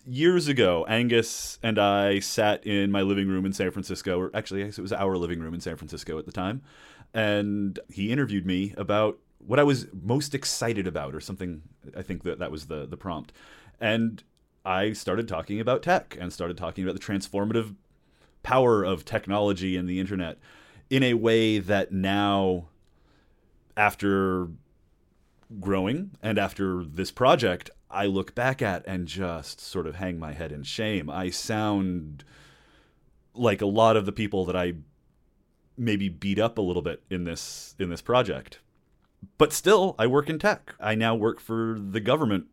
years 0.05 0.47
ago, 0.47 0.85
Angus 0.87 1.59
and 1.63 1.79
I 1.79 2.19
sat 2.19 2.65
in 2.65 2.91
my 2.91 3.01
living 3.01 3.27
room 3.27 3.45
in 3.45 3.53
San 3.53 3.71
Francisco, 3.71 4.19
or 4.19 4.31
actually, 4.33 4.63
I 4.63 4.65
guess 4.65 4.77
it 4.77 4.81
was 4.81 4.93
our 4.93 5.17
living 5.17 5.39
room 5.39 5.53
in 5.53 5.61
San 5.61 5.75
Francisco 5.75 6.17
at 6.17 6.25
the 6.25 6.31
time, 6.31 6.61
and 7.13 7.79
he 7.89 8.11
interviewed 8.11 8.45
me 8.45 8.73
about 8.77 9.19
what 9.45 9.59
I 9.59 9.63
was 9.63 9.87
most 9.93 10.33
excited 10.33 10.87
about, 10.87 11.13
or 11.15 11.19
something. 11.19 11.63
I 11.97 12.01
think 12.01 12.23
that 12.23 12.39
that 12.39 12.51
was 12.51 12.67
the 12.67 12.85
the 12.85 12.97
prompt, 12.97 13.33
and 13.79 14.23
I 14.65 14.93
started 14.93 15.27
talking 15.27 15.59
about 15.59 15.83
tech 15.83 16.17
and 16.19 16.31
started 16.31 16.57
talking 16.57 16.83
about 16.83 16.93
the 16.93 17.05
transformative 17.05 17.75
power 18.43 18.83
of 18.83 19.05
technology 19.05 19.77
and 19.77 19.89
the 19.89 19.99
internet 19.99 20.37
in 20.89 21.03
a 21.03 21.13
way 21.13 21.59
that 21.59 21.91
now, 21.91 22.65
after 23.75 24.49
growing 25.59 26.11
and 26.21 26.37
after 26.37 26.83
this 26.83 27.11
project, 27.11 27.69
I 27.93 28.07
look 28.07 28.35
back 28.35 28.61
at 28.61 28.83
and 28.87 29.07
just 29.07 29.61
sort 29.61 29.87
of 29.87 29.95
hang 29.95 30.19
my 30.19 30.33
head 30.33 30.51
in 30.51 30.63
shame. 30.63 31.09
I 31.09 31.29
sound 31.29 32.23
like 33.33 33.61
a 33.61 33.67
lot 33.67 33.95
of 33.95 34.05
the 34.05 34.11
people 34.11 34.45
that 34.45 34.55
I 34.55 34.73
maybe 35.77 36.09
beat 36.09 36.39
up 36.39 36.57
a 36.57 36.61
little 36.61 36.81
bit 36.81 37.03
in 37.09 37.23
this 37.23 37.75
in 37.79 37.89
this 37.89 38.01
project. 38.01 38.59
But 39.37 39.53
still, 39.53 39.95
I 39.97 40.07
work 40.07 40.29
in 40.29 40.39
tech. 40.39 40.75
I 40.79 40.95
now 40.95 41.15
work 41.15 41.39
for 41.39 41.77
the 41.79 42.01
government 42.01 42.47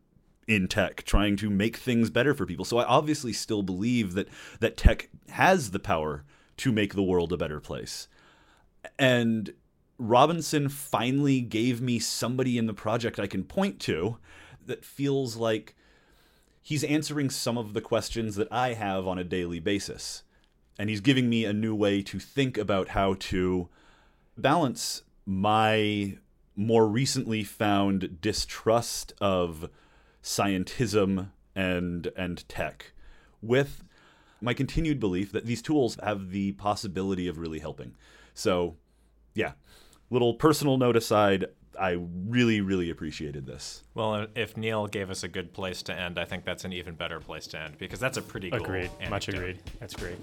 in 0.47 0.67
tech 0.67 1.03
trying 1.03 1.35
to 1.37 1.49
make 1.49 1.77
things 1.77 2.09
better 2.09 2.33
for 2.33 2.45
people. 2.45 2.65
So 2.65 2.77
I 2.77 2.85
obviously 2.85 3.33
still 3.33 3.63
believe 3.63 4.13
that 4.13 4.27
that 4.59 4.77
tech 4.77 5.09
has 5.29 5.71
the 5.71 5.79
power 5.79 6.23
to 6.57 6.71
make 6.71 6.93
the 6.93 7.03
world 7.03 7.33
a 7.33 7.37
better 7.37 7.59
place. 7.59 8.07
And 8.97 9.53
Robinson 9.97 10.69
finally 10.69 11.41
gave 11.41 11.81
me 11.81 11.99
somebody 11.99 12.57
in 12.57 12.65
the 12.65 12.73
project 12.73 13.19
I 13.19 13.27
can 13.27 13.43
point 13.43 13.79
to 13.81 14.17
that 14.65 14.85
feels 14.85 15.35
like 15.35 15.75
he's 16.61 16.83
answering 16.83 17.29
some 17.29 17.57
of 17.57 17.73
the 17.73 17.81
questions 17.81 18.35
that 18.35 18.51
I 18.51 18.73
have 18.73 19.07
on 19.07 19.17
a 19.17 19.23
daily 19.23 19.59
basis. 19.59 20.23
And 20.77 20.89
he's 20.89 21.01
giving 21.01 21.29
me 21.29 21.45
a 21.45 21.53
new 21.53 21.75
way 21.75 22.01
to 22.03 22.19
think 22.19 22.57
about 22.57 22.89
how 22.89 23.15
to 23.15 23.69
balance 24.37 25.03
my 25.25 26.17
more 26.55 26.87
recently 26.87 27.43
found 27.43 28.21
distrust 28.21 29.13
of 29.21 29.69
scientism 30.23 31.29
and 31.55 32.11
and 32.15 32.47
tech 32.47 32.93
with 33.41 33.83
my 34.41 34.53
continued 34.53 34.99
belief 34.99 35.31
that 35.31 35.45
these 35.45 35.61
tools 35.61 35.97
have 36.03 36.31
the 36.31 36.51
possibility 36.53 37.27
of 37.27 37.37
really 37.37 37.59
helping. 37.59 37.95
So, 38.33 38.75
yeah, 39.33 39.53
little 40.09 40.33
personal 40.33 40.77
note 40.77 40.95
aside, 40.95 41.45
I 41.79 41.97
really, 42.27 42.61
really 42.61 42.89
appreciated 42.89 43.45
this. 43.45 43.83
Well, 43.93 44.13
uh, 44.13 44.27
if 44.35 44.57
Neil 44.57 44.87
gave 44.87 45.09
us 45.09 45.23
a 45.23 45.27
good 45.27 45.53
place 45.53 45.81
to 45.83 45.93
end, 45.93 46.19
I 46.19 46.25
think 46.25 46.43
that's 46.43 46.65
an 46.65 46.73
even 46.73 46.95
better 46.95 47.19
place 47.19 47.47
to 47.47 47.59
end 47.59 47.77
because 47.77 47.99
that's 47.99 48.17
a 48.17 48.21
pretty 48.21 48.51
cool 48.51 48.61
Agreed. 48.61 48.89
Much 49.09 49.27
agreed. 49.29 49.59
That's 49.79 49.95
great. 49.95 50.17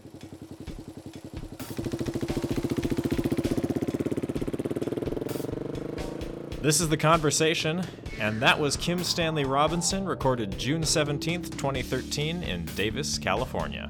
This 6.60 6.80
is 6.80 6.88
The 6.88 6.96
Conversation, 6.96 7.84
and 8.18 8.42
that 8.42 8.58
was 8.58 8.76
Kim 8.76 9.04
Stanley 9.04 9.44
Robinson, 9.44 10.04
recorded 10.04 10.58
June 10.58 10.82
17th, 10.82 11.52
2013, 11.52 12.42
in 12.42 12.64
Davis, 12.74 13.16
California. 13.16 13.88